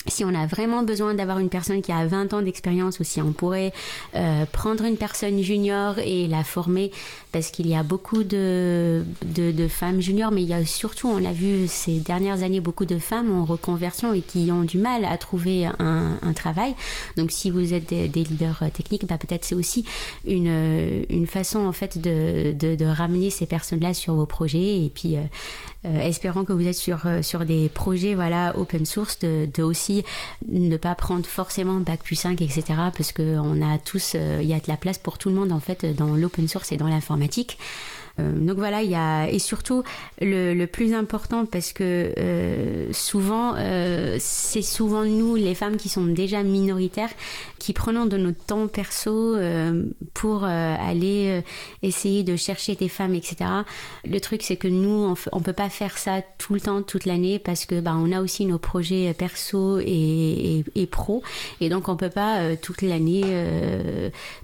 si 0.07 0.25
on 0.25 0.35
a 0.35 0.47
vraiment 0.47 0.83
besoin 0.83 1.15
d'avoir 1.15 1.39
une 1.39 1.49
personne 1.49 1.83
qui 1.83 1.93
a 1.93 2.07
20 2.07 2.33
ans 2.33 2.43
d'expérience 2.43 3.01
ou 3.01 3.05
si 3.05 3.21
on 3.21 3.33
pourrait 3.33 3.73
euh, 4.15 4.45
prendre 4.53 4.85
une 4.85 4.97
personne 4.97 5.41
junior 5.43 5.99
et 5.99 6.29
la 6.29 6.45
former 6.45 6.91
parce 7.33 7.51
qu'il 7.51 7.67
y 7.67 7.75
a 7.75 7.83
beaucoup 7.83 8.25
de, 8.25 9.05
de, 9.23 9.69
femmes 9.69 10.01
juniors, 10.01 10.31
mais 10.31 10.43
il 10.43 10.49
y 10.49 10.55
a 10.55 10.65
surtout, 10.65 11.09
on 11.09 11.19
l'a 11.19 11.33
vu 11.33 11.67
ces 11.69 11.99
dernières 12.01 12.43
années, 12.43 12.61
beaucoup 12.61 12.87
de 12.87 12.99
femmes 12.99 13.31
en 13.31 13.45
reconversion 13.45 14.15
et 14.15 14.23
qui 14.23 14.51
ont 14.51 14.63
du 14.63 14.79
mal 14.79 15.05
à 15.05 15.19
trouver 15.19 15.67
un, 15.67 16.19
un 16.23 16.33
travail. 16.33 16.75
Donc 17.17 17.31
si 17.31 17.51
vous 17.51 17.75
êtes 17.75 17.89
des, 17.91 18.09
leaders 18.09 18.63
techniques, 18.73 19.07
bah, 19.07 19.19
peut-être 19.19 19.45
c'est 19.45 19.55
aussi 19.55 19.85
une, 20.27 21.05
une 21.11 21.27
façon 21.27 21.61
en 21.67 21.73
fait 21.73 21.99
de, 21.99 22.53
de, 22.53 22.85
ramener 22.87 23.29
ces 23.31 23.47
personnes-là 23.47 23.93
sur 23.93 24.15
vos 24.15 24.27
projets 24.27 24.85
et 24.85 24.91
puis 24.93 25.17
euh, 25.17 25.21
euh, 25.85 26.01
espérant 26.01 26.45
que 26.45 26.53
vous 26.53 26.67
êtes 26.67 26.75
sur, 26.75 27.01
sur 27.23 27.45
des 27.45 27.69
projets 27.69 28.15
voilà, 28.15 28.57
open 28.57 28.87
source, 28.87 29.19
de, 29.19 29.63
aussi 29.63 30.03
ne 30.49 30.77
pas 30.77 30.95
prendre 30.95 31.27
forcément 31.27 31.75
Bac 31.81 32.03
plus 32.03 32.17
5, 32.17 32.41
etc. 32.41 32.63
Parce 32.97 33.13
qu'on 33.13 33.63
a 33.63 33.79
tous, 33.79 34.15
il 34.15 34.47
y 34.47 34.55
a 34.55 34.59
de 34.59 34.69
la 34.69 34.77
place 34.77 34.99
pour 34.99 35.19
tout 35.19 35.29
le 35.29 35.35
monde 35.35 35.53
en 35.53 35.61
fait 35.61 35.85
dans 35.85 36.17
l'open 36.17 36.49
source 36.49 36.73
et 36.73 36.77
dans 36.77 36.89
l'informatique 36.89 37.18
Euh, 38.21 38.33
donc 38.33 38.57
voilà, 38.59 38.83
il 38.83 38.91
y 38.91 38.95
a 38.95 39.29
et 39.29 39.39
surtout 39.39 39.83
le, 40.21 40.55
le 40.55 40.67
plus 40.67 40.95
important 40.95 41.47
parce 41.47 41.73
que 41.73 42.13
euh, 42.19 42.93
souvent 42.93 43.55
euh, 43.57 44.17
c'est 44.19 44.63
souvent 44.63 45.05
nous 45.05 45.37
les 45.37 45.55
femmes 45.55 45.77
qui 45.77 45.89
sont 45.89 46.07
déjà 46.07 46.43
minoritaires 46.43 47.11
qui 47.59 47.73
prenons 47.73 48.07
de 48.07 48.17
notre 48.17 48.45
temps 48.45 48.67
perso 48.69 49.37
pour 50.15 50.45
aller 50.45 51.43
essayer 51.83 52.23
de 52.23 52.37
chercher 52.37 52.75
des 52.77 52.89
femmes 52.89 53.15
etc. 53.15 53.37
Le 54.05 54.19
truc 54.21 54.43
c'est 54.43 54.57
que 54.57 54.69
nous 54.69 54.89
on, 54.89 55.15
on 55.33 55.41
peut 55.41 55.53
pas 55.53 55.69
faire 55.69 55.99
ça 55.99 56.23
tout 56.39 56.55
le 56.55 56.61
temps 56.61 56.83
toute 56.83 57.05
l'année 57.05 57.39
parce 57.39 57.67
que 57.67 57.81
bah 57.81 57.95
on 57.97 58.13
a 58.13 58.21
aussi 58.21 58.47
nos 58.47 58.59
projets 58.59 59.13
perso 59.15 59.79
et, 59.81 59.85
et, 59.87 60.65
et 60.77 60.87
pro 60.87 61.23
et 61.61 61.69
donc 61.69 61.89
on 61.89 61.97
peut 61.97 62.11
pas 62.11 62.57
toute 62.57 62.83
l'année 62.83 63.25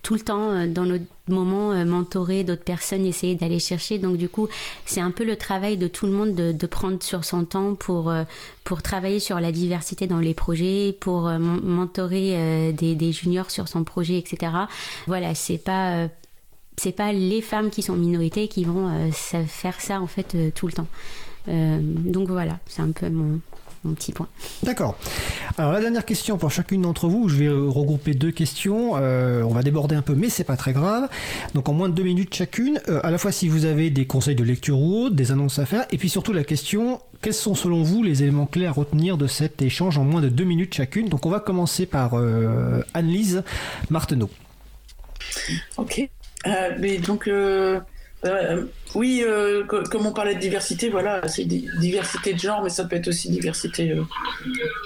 tout 0.03 0.14
le 0.14 0.20
temps 0.20 0.66
dans 0.66 0.85
notre 0.85 1.05
moment 1.29 1.85
mentorer 1.85 2.45
d'autres 2.45 2.64
personnes 2.64 3.05
essayer 3.07 3.35
d'aller 3.35 3.59
chercher. 3.59 3.99
Donc 3.99 4.16
du 4.16 4.29
coup, 4.29 4.49
c'est 4.85 5.01
un 5.01 5.11
peu 5.11 5.25
le 5.25 5.37
travail 5.37 5.77
de 5.77 5.89
tout 5.89 6.07
le 6.07 6.12
monde 6.12 6.35
de, 6.35 6.66
prendre 6.66 7.03
sur 7.03 7.25
son 7.25 7.45
temps 7.45 7.75
pour, 7.75 8.11
euh, 8.11 8.25
pour 8.64 8.83
travailler 8.83 9.20
sur 9.20 9.39
la 9.39 9.53
diversité 9.53 10.07
dans 10.07 10.18
les 10.18 10.35
projets, 10.35 10.97
pour 10.99 11.29
euh, 11.29 11.39
mentorer 11.39 12.33
euh, 12.35 12.72
des, 12.72 12.95
des, 12.95 13.12
juniors 13.12 13.51
sur 13.51 13.68
son 13.68 13.85
projet, 13.85 14.18
etc. 14.18 14.53
Voilà, 15.07 15.35
c'est 15.35 15.59
pas 15.59 16.09
c'est 16.77 16.93
pas 16.93 17.12
les 17.12 17.41
femmes 17.41 17.70
qui 17.70 17.83
sont 17.83 17.95
minorités 17.95 18.49
qui 18.49 18.64
vont 18.64 18.91
faire 19.12 19.81
ça 19.81 20.01
en 20.01 20.09
fait 20.09 20.53
tout 20.55 20.66
le 20.66 20.72
temps. 20.72 20.89
donc 21.47 22.29
voilà, 22.29 22.59
c'est 22.66 22.83
un 22.83 22.91
peu 22.91 23.09
mon, 23.09 23.39
petit 23.93 24.12
point. 24.12 24.28
D'accord. 24.62 24.97
Alors 25.59 25.72
la 25.72 25.80
dernière 25.80 26.05
question 26.05 26.39
pour 26.39 26.51
chacune 26.51 26.82
d'entre 26.82 27.09
vous, 27.09 27.28
je 27.28 27.37
vais 27.37 27.49
regrouper 27.49 28.14
deux 28.14 28.30
questions. 28.30 28.93
Euh, 28.97 29.43
on 29.43 29.53
va 29.53 29.62
déborder 29.62 29.95
un 29.95 30.03
peu, 30.03 30.14
mais 30.14 30.28
c'est 30.28 30.45
pas 30.45 30.57
très 30.57 30.72
grave. 30.72 31.09
Donc 31.55 31.68
en 31.68 31.74
moins 31.74 31.89
de 31.89 31.95
deux 31.95 32.03
minutes 32.03 32.35
chacune, 32.35 32.80
euh, 32.89 33.01
à 33.03 33.11
la 33.11 33.18
fois 33.18 33.32
si 33.32 33.49
vous 33.49 33.64
avez 33.64 33.91
des 33.91 34.07
conseils 34.07 34.35
de 34.35 34.45
lecture 34.45 34.78
ou 34.78 35.05
autres, 35.05 35.14
des 35.14 35.32
annonces 35.32 35.59
à 35.59 35.66
faire, 35.66 35.87
et 35.91 35.99
puis 35.99 36.09
surtout 36.09 36.32
la 36.32 36.45
question 36.45 37.01
quels 37.22 37.35
sont 37.35 37.55
selon 37.55 37.82
vous 37.82 38.03
les 38.03 38.22
éléments 38.22 38.47
clés 38.47 38.66
à 38.66 38.72
retenir 38.72 39.16
de 39.16 39.26
cet 39.26 39.62
échange 39.62 39.97
en 39.97 40.05
moins 40.05 40.20
de 40.20 40.28
deux 40.28 40.45
minutes 40.45 40.74
chacune? 40.74 41.09
Donc 41.09 41.24
on 41.24 41.30
va 41.30 41.41
commencer 41.41 41.87
par 41.87 42.14
euh, 42.14 42.82
Anne-Lise 42.93 43.45
Marteneau. 43.91 44.28
Ok. 45.78 46.09
mais 46.78 46.99
donc 46.99 47.28
euh, 48.25 48.64
oui, 48.95 49.22
euh, 49.27 49.64
comme 49.64 50.07
on 50.07 50.12
parlait 50.12 50.35
de 50.35 50.41
diversité, 50.41 50.89
voilà, 50.89 51.27
c'est 51.29 51.45
diversité 51.45 52.33
de 52.33 52.39
genre, 52.39 52.62
mais 52.62 52.70
ça 52.70 52.85
peut 52.85 52.97
être 52.97 53.09
aussi 53.09 53.29
diversité 53.31 53.91
euh, 53.91 54.03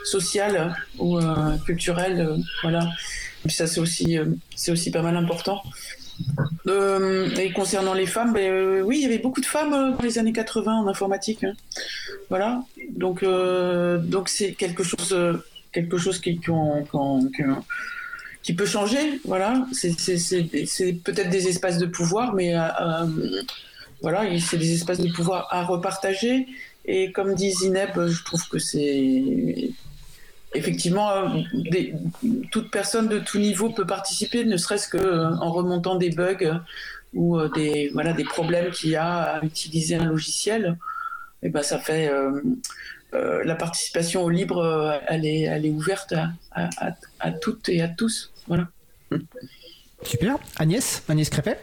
sociale 0.05 0.75
ou 0.99 1.19
culturelle, 1.65 2.37
voilà. 2.63 2.89
Ça, 3.49 3.67
c'est 3.67 3.81
aussi, 3.81 4.19
c'est 4.57 4.73
aussi 4.73 4.91
pas 4.91 5.03
mal 5.03 5.17
important. 5.17 5.63
et 6.67 7.53
concernant 7.55 7.95
les 7.95 8.07
femmes, 8.07 8.33
ben, 8.33 8.83
oui, 8.83 8.99
il 8.99 9.03
y 9.03 9.07
avait 9.07 9.19
beaucoup 9.19 9.41
de 9.41 9.47
femmes 9.47 9.71
dans 9.71 10.03
les 10.03 10.19
années 10.19 10.33
80 10.33 10.81
en 10.81 10.89
informatique. 10.89 11.45
Hein. 11.45 11.53
Voilà. 12.29 12.63
Donc, 12.91 13.25
donc 13.25 14.29
c'est 14.29 14.53
quelque 14.53 14.83
chose, 14.83 15.17
quelque 15.73 15.97
chose 15.99 16.19
qui, 16.19 16.41
qui, 16.41 16.51
qui, 16.51 17.33
qui 17.37 17.43
peut 18.57 18.67
changer. 18.67 19.21
Voilà, 19.25 19.67
c'est 19.73 20.93
peut-être 21.05 21.31
des 21.31 21.49
espaces 21.49 21.79
de 21.79 21.87
pouvoir, 21.87 22.35
mais 22.35 22.55
euh, 22.55 22.61
euh, 22.81 23.43
voilà, 24.03 24.25
c'est 24.41 24.59
des 24.59 24.75
espaces 24.75 25.01
de 25.01 25.11
pouvoir 25.13 25.49
à 25.51 25.65
repartager. 25.65 26.47
Et 26.85 27.13
comme 27.13 27.35
dit 27.35 27.51
Zineb, 27.51 27.91
je 28.07 28.25
trouve 28.25 28.49
que 28.49 28.59
c'est 28.59 29.71
effectivement 30.55 31.45
des, 31.53 31.95
toute 32.51 32.71
personne 32.71 33.09
de 33.09 33.19
tout 33.19 33.39
niveau 33.39 33.69
peut 33.69 33.87
participer, 33.87 34.45
ne 34.45 34.57
serait-ce 34.57 34.89
que 34.89 34.97
euh, 34.97 35.37
en 35.37 35.53
remontant 35.53 35.97
des 35.97 36.11
bugs 36.11 36.61
ou 37.13 37.39
des 37.49 37.91
voilà 37.93 38.13
des 38.13 38.25
problèmes 38.25 38.71
qu'il 38.71 38.91
y 38.91 38.97
a 38.97 39.23
à 39.23 39.45
utiliser 39.45 39.97
un 39.97 40.07
logiciel. 40.07 40.79
Et 41.43 41.51
ben 41.51 41.63
ça 41.63 41.79
fait 41.79 42.11
la 43.13 43.55
participation 43.55 44.23
au 44.23 44.29
libre, 44.29 45.01
elle 45.07 45.25
est, 45.25 45.43
elle 45.43 45.65
est 45.65 45.71
ouverte 45.71 46.15
à, 46.53 46.71
à 47.21 47.31
toutes 47.33 47.69
et 47.69 47.81
à 47.81 47.89
tous. 47.89 48.33
Voilà. 48.47 48.69
Super. 50.03 50.37
Agnès, 50.59 51.03
Agnès 51.09 51.31
Crépet 51.31 51.59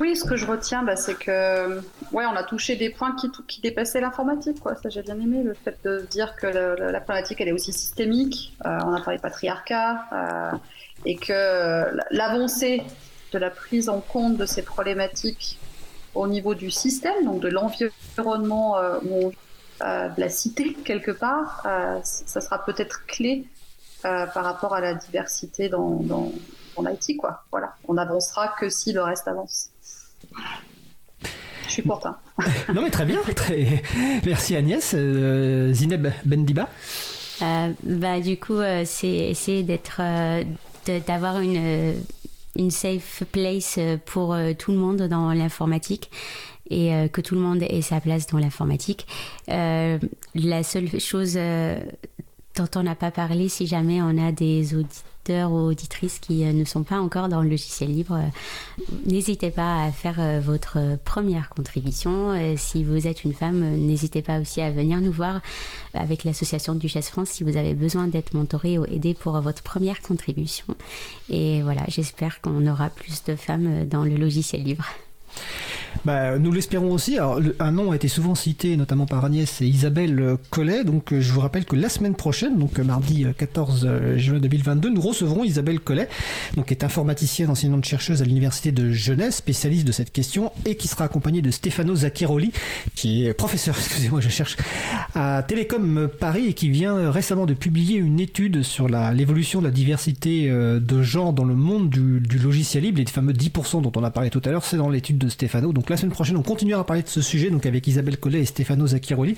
oui, 0.00 0.16
ce 0.16 0.24
que 0.24 0.34
je 0.34 0.46
retiens, 0.46 0.82
bah, 0.82 0.96
c'est 0.96 1.14
que 1.14 1.78
ouais, 2.12 2.24
on 2.24 2.34
a 2.34 2.42
touché 2.42 2.74
des 2.74 2.88
points 2.88 3.14
qui, 3.16 3.30
qui 3.46 3.60
dépassaient 3.60 4.00
l'informatique. 4.00 4.58
Quoi. 4.58 4.74
Ça, 4.76 4.88
j'ai 4.88 5.02
bien 5.02 5.20
aimé 5.20 5.42
le 5.42 5.52
fait 5.52 5.76
de 5.84 6.06
dire 6.10 6.36
que 6.36 6.46
la 6.46 7.00
problématique, 7.02 7.38
elle 7.42 7.48
est 7.48 7.52
aussi 7.52 7.74
systémique. 7.74 8.56
Euh, 8.64 8.78
on 8.86 8.94
a 8.94 9.00
parlé 9.02 9.18
de 9.18 9.22
patriarcat 9.22 10.06
euh, 10.10 10.56
et 11.04 11.16
que 11.16 11.94
l'avancée 12.10 12.82
de 13.32 13.38
la 13.38 13.50
prise 13.50 13.90
en 13.90 14.00
compte 14.00 14.38
de 14.38 14.46
ces 14.46 14.62
problématiques 14.62 15.58
au 16.14 16.26
niveau 16.26 16.54
du 16.54 16.70
système, 16.70 17.26
donc 17.26 17.40
de 17.40 17.48
l'environnement 17.48 18.78
euh, 18.78 18.98
de 19.80 20.20
la 20.20 20.28
cité 20.28 20.74
quelque 20.84 21.10
part, 21.10 21.62
ça 22.02 22.40
sera 22.40 22.64
peut-être 22.64 23.06
clé 23.06 23.46
euh, 24.06 24.24
par 24.26 24.44
rapport 24.44 24.72
à 24.72 24.80
la 24.80 24.94
diversité 24.94 25.68
dans, 25.68 26.00
dans, 26.02 26.32
l'IT. 26.78 27.18
Quoi. 27.18 27.44
Voilà. 27.50 27.74
On 27.86 27.94
n'avancera 27.94 28.48
que 28.58 28.70
si 28.70 28.94
le 28.94 29.02
reste 29.02 29.28
avance. 29.28 29.68
Je 31.66 31.70
suis 31.70 31.82
contente. 31.82 32.16
non 32.74 32.80
mais 32.80 32.88
très 32.88 33.04
bien, 33.04 33.20
très... 33.36 33.82
merci 34.24 34.56
Agnès. 34.56 34.94
Euh, 34.94 35.70
Zineb 35.74 36.08
Bendiba 36.24 36.70
bah, 37.40 38.20
Du 38.20 38.38
coup, 38.38 38.60
c'est 38.86 39.06
essayer 39.06 39.64
d'être, 39.64 40.00
d'avoir 41.06 41.40
une, 41.40 41.94
une 42.56 42.70
safe 42.70 43.24
place 43.30 43.78
pour 44.06 44.34
tout 44.58 44.72
le 44.72 44.78
monde 44.78 45.02
dans 45.02 45.34
l'informatique 45.34 46.10
et 46.70 47.08
que 47.12 47.20
tout 47.20 47.34
le 47.34 47.40
monde 47.40 47.62
ait 47.62 47.82
sa 47.82 48.00
place 48.00 48.26
dans 48.26 48.38
l'informatique. 48.38 49.06
la 49.48 50.62
seule 50.62 51.00
chose 51.00 51.38
dont 52.56 52.68
on 52.74 52.82
n'a 52.82 52.94
pas 52.94 53.10
parlé, 53.10 53.48
si 53.48 53.66
jamais 53.66 54.02
on 54.02 54.18
a 54.18 54.32
des 54.32 54.74
auditeurs 54.74 55.52
ou 55.52 55.68
auditrices 55.68 56.18
qui 56.18 56.44
euh, 56.44 56.52
ne 56.52 56.64
sont 56.64 56.82
pas 56.82 56.98
encore 56.98 57.28
dans 57.28 57.42
le 57.42 57.48
logiciel 57.48 57.92
libre, 57.92 58.14
euh, 58.14 58.82
n'hésitez 59.06 59.50
pas 59.50 59.84
à 59.84 59.92
faire 59.92 60.18
euh, 60.18 60.40
votre 60.40 60.98
première 61.04 61.48
contribution. 61.50 62.34
Si 62.56 62.82
vous 62.82 63.06
êtes 63.06 63.24
une 63.24 63.34
femme, 63.34 63.60
n'hésitez 63.60 64.22
pas 64.22 64.40
aussi 64.40 64.60
à 64.60 64.70
venir 64.70 65.00
nous 65.00 65.12
voir 65.12 65.40
avec 65.94 66.24
l'association 66.24 66.74
Duchesse 66.74 67.10
France 67.10 67.30
si 67.30 67.44
vous 67.44 67.56
avez 67.56 67.74
besoin 67.74 68.08
d'être 68.08 68.34
mentoré 68.34 68.78
ou 68.78 68.84
aidé 68.86 69.14
pour 69.14 69.40
votre 69.40 69.62
première 69.62 70.00
contribution. 70.00 70.66
Et 71.28 71.62
voilà, 71.62 71.82
j'espère 71.88 72.40
qu'on 72.40 72.66
aura 72.66 72.88
plus 72.90 73.22
de 73.24 73.36
femmes 73.36 73.86
dans 73.86 74.04
le 74.04 74.16
logiciel 74.16 74.64
libre. 74.64 74.84
Bah, 76.04 76.38
nous 76.38 76.52
l'espérons 76.52 76.92
aussi. 76.92 77.16
Alors, 77.16 77.40
un 77.58 77.72
nom 77.72 77.92
a 77.92 77.96
été 77.96 78.08
souvent 78.08 78.34
cité, 78.34 78.76
notamment 78.76 79.06
par 79.06 79.24
Agnès 79.24 79.60
et 79.60 79.66
Isabelle 79.66 80.36
Collet. 80.50 80.84
Donc, 80.84 81.12
euh, 81.12 81.20
je 81.20 81.32
vous 81.32 81.40
rappelle 81.40 81.64
que 81.64 81.76
la 81.76 81.88
semaine 81.88 82.14
prochaine, 82.14 82.58
donc 82.58 82.78
euh, 82.78 82.84
mardi 82.84 83.26
14 83.36 83.86
euh, 83.88 84.18
juin 84.18 84.38
2022, 84.38 84.90
nous 84.90 85.00
recevrons 85.00 85.44
Isabelle 85.44 85.80
Collet, 85.80 86.08
donc 86.56 86.66
qui 86.66 86.74
est 86.74 86.84
informaticienne, 86.84 87.50
enseignante 87.50 87.84
chercheuse 87.84 88.22
à 88.22 88.24
l'université 88.24 88.72
de 88.72 88.90
Genève, 88.92 89.32
spécialiste 89.32 89.86
de 89.86 89.92
cette 89.92 90.12
question, 90.12 90.52
et 90.64 90.76
qui 90.76 90.88
sera 90.88 91.04
accompagnée 91.04 91.42
de 91.42 91.50
Stefano 91.50 91.94
Zacchiroli, 91.94 92.52
qui 92.94 93.26
est 93.26 93.34
professeur, 93.34 93.74
excusez-moi, 93.78 94.20
je 94.20 94.28
cherche, 94.28 94.56
à 95.14 95.42
Télécom 95.42 96.08
Paris 96.18 96.46
et 96.46 96.54
qui 96.54 96.70
vient 96.70 97.10
récemment 97.10 97.46
de 97.46 97.54
publier 97.54 97.98
une 97.98 98.20
étude 98.20 98.62
sur 98.62 98.88
l'évolution 98.88 99.60
de 99.60 99.66
la 99.66 99.70
diversité 99.70 100.48
de 100.50 101.02
genre 101.02 101.32
dans 101.32 101.44
le 101.44 101.54
monde 101.54 101.90
du, 101.90 102.38
logiciel 102.38 102.84
libre, 102.84 102.98
les 102.98 103.06
fameux 103.06 103.32
10% 103.32 103.82
dont 103.82 103.92
on 103.96 104.04
a 104.04 104.10
parlé 104.10 104.30
tout 104.30 104.40
à 104.44 104.50
l'heure, 104.50 104.64
c'est 104.64 104.76
dans 104.76 104.88
l'étude 104.88 105.18
de 105.18 105.28
Stefano. 105.28 105.72
La 105.88 105.96
semaine 105.96 106.12
prochaine, 106.12 106.36
on 106.36 106.42
continuera 106.42 106.80
à 106.80 106.84
parler 106.84 107.02
de 107.02 107.08
ce 107.08 107.22
sujet, 107.22 107.50
donc 107.50 107.64
avec 107.66 107.86
Isabelle 107.86 108.18
Collet 108.18 108.40
et 108.40 108.44
Stefano 108.44 108.86
Zacchiroli. 108.86 109.36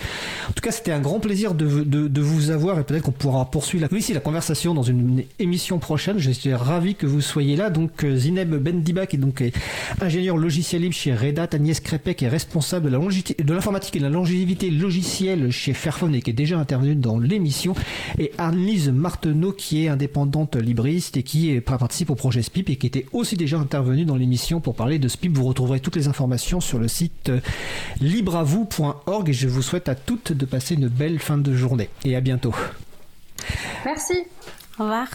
En 0.49 0.53
tout 0.53 0.63
cas, 0.63 0.73
c'était 0.73 0.93
un 0.93 1.01
grand 1.01 1.21
plaisir 1.21 1.55
de, 1.55 2.21
vous 2.23 2.51
avoir 2.51 2.79
et 2.79 2.85
peut-être 2.85 3.03
qu'on 3.03 3.13
pourra 3.13 3.51
poursuivre 3.51 3.87
la, 3.91 3.99
ici, 3.99 4.13
la 4.13 4.21
conversation 4.21 4.75
dans 4.75 4.83
une 4.83 5.25
émission 5.39 5.79
prochaine. 5.79 6.19
Je 6.19 6.31
suis 6.31 6.55
ravi 6.55 6.95
que 6.95 7.07
vous 7.07 7.21
soyez 7.21 7.57
là. 7.57 7.71
Donc 7.71 8.05
euh, 8.05 8.17
Zineb 8.17 8.55
Bendiba, 8.55 9.07
qui 9.07 9.17
est 9.17 9.19
donc 9.19 9.43
ingénieur 10.01 10.37
logiciel 10.37 10.83
libre 10.83 10.95
chez 10.95 11.15
Red 11.15 11.39
Hat, 11.39 11.49
Agnès 11.53 11.81
Crépet, 11.81 12.15
qui 12.15 12.25
est 12.25 12.29
responsable 12.29 12.91
de 12.91 13.53
l'informatique 13.53 13.97
et 13.97 13.99
de 13.99 14.05
la 14.05 14.11
longévité 14.11 14.71
logicielle 14.71 15.51
chez 15.51 15.75
Fairphone 15.75 16.15
et 16.15 16.23
qui 16.23 16.31
est 16.31 16.35
déjà 16.35 16.59
intervenue 16.59 16.95
dans 16.95 17.19
l'émission, 17.19 17.75
et 18.19 18.33
Anne-Lise 18.39 18.91
Marteneau, 18.91 19.53
qui 19.53 19.85
est 19.85 19.89
indépendante 19.89 20.57
libriste 20.57 21.17
et 21.17 21.23
qui 21.23 21.61
participe 21.61 22.11
au 22.11 22.15
projet 22.15 22.43
SPIP 22.43 22.71
et 22.71 22.77
qui 22.77 22.87
était 22.87 23.07
aussi 23.13 23.37
déjà 23.37 23.59
intervenue 23.59 24.05
dans 24.05 24.17
l'émission 24.17 24.61
pour 24.61 24.75
parler 24.75 24.99
de 24.99 25.09
SPIP. 25.09 25.37
Vous 25.37 25.45
retrouverez 25.45 25.81
toutes 25.81 25.97
les 25.97 26.09
informations 26.09 26.32
sur 26.61 26.79
le 26.79 26.89
site 26.89 27.31
libreavou.org 28.01 29.29
et 29.29 29.33
je 29.33 29.49
vous 29.49 29.63
souhaite 29.63 29.89
à 29.89 29.95
toutes 29.95 30.33
de 30.33 30.45
passer 30.47 30.75
une 30.75 30.89
belle 30.89 31.19
fin 31.19 31.39
de 31.39 31.55
journée 31.55 31.89
et 32.05 32.17
à 32.17 32.21
bientôt. 32.21 32.55
Merci. 33.85 34.15
Au 34.79 34.85
revoir. 34.85 35.09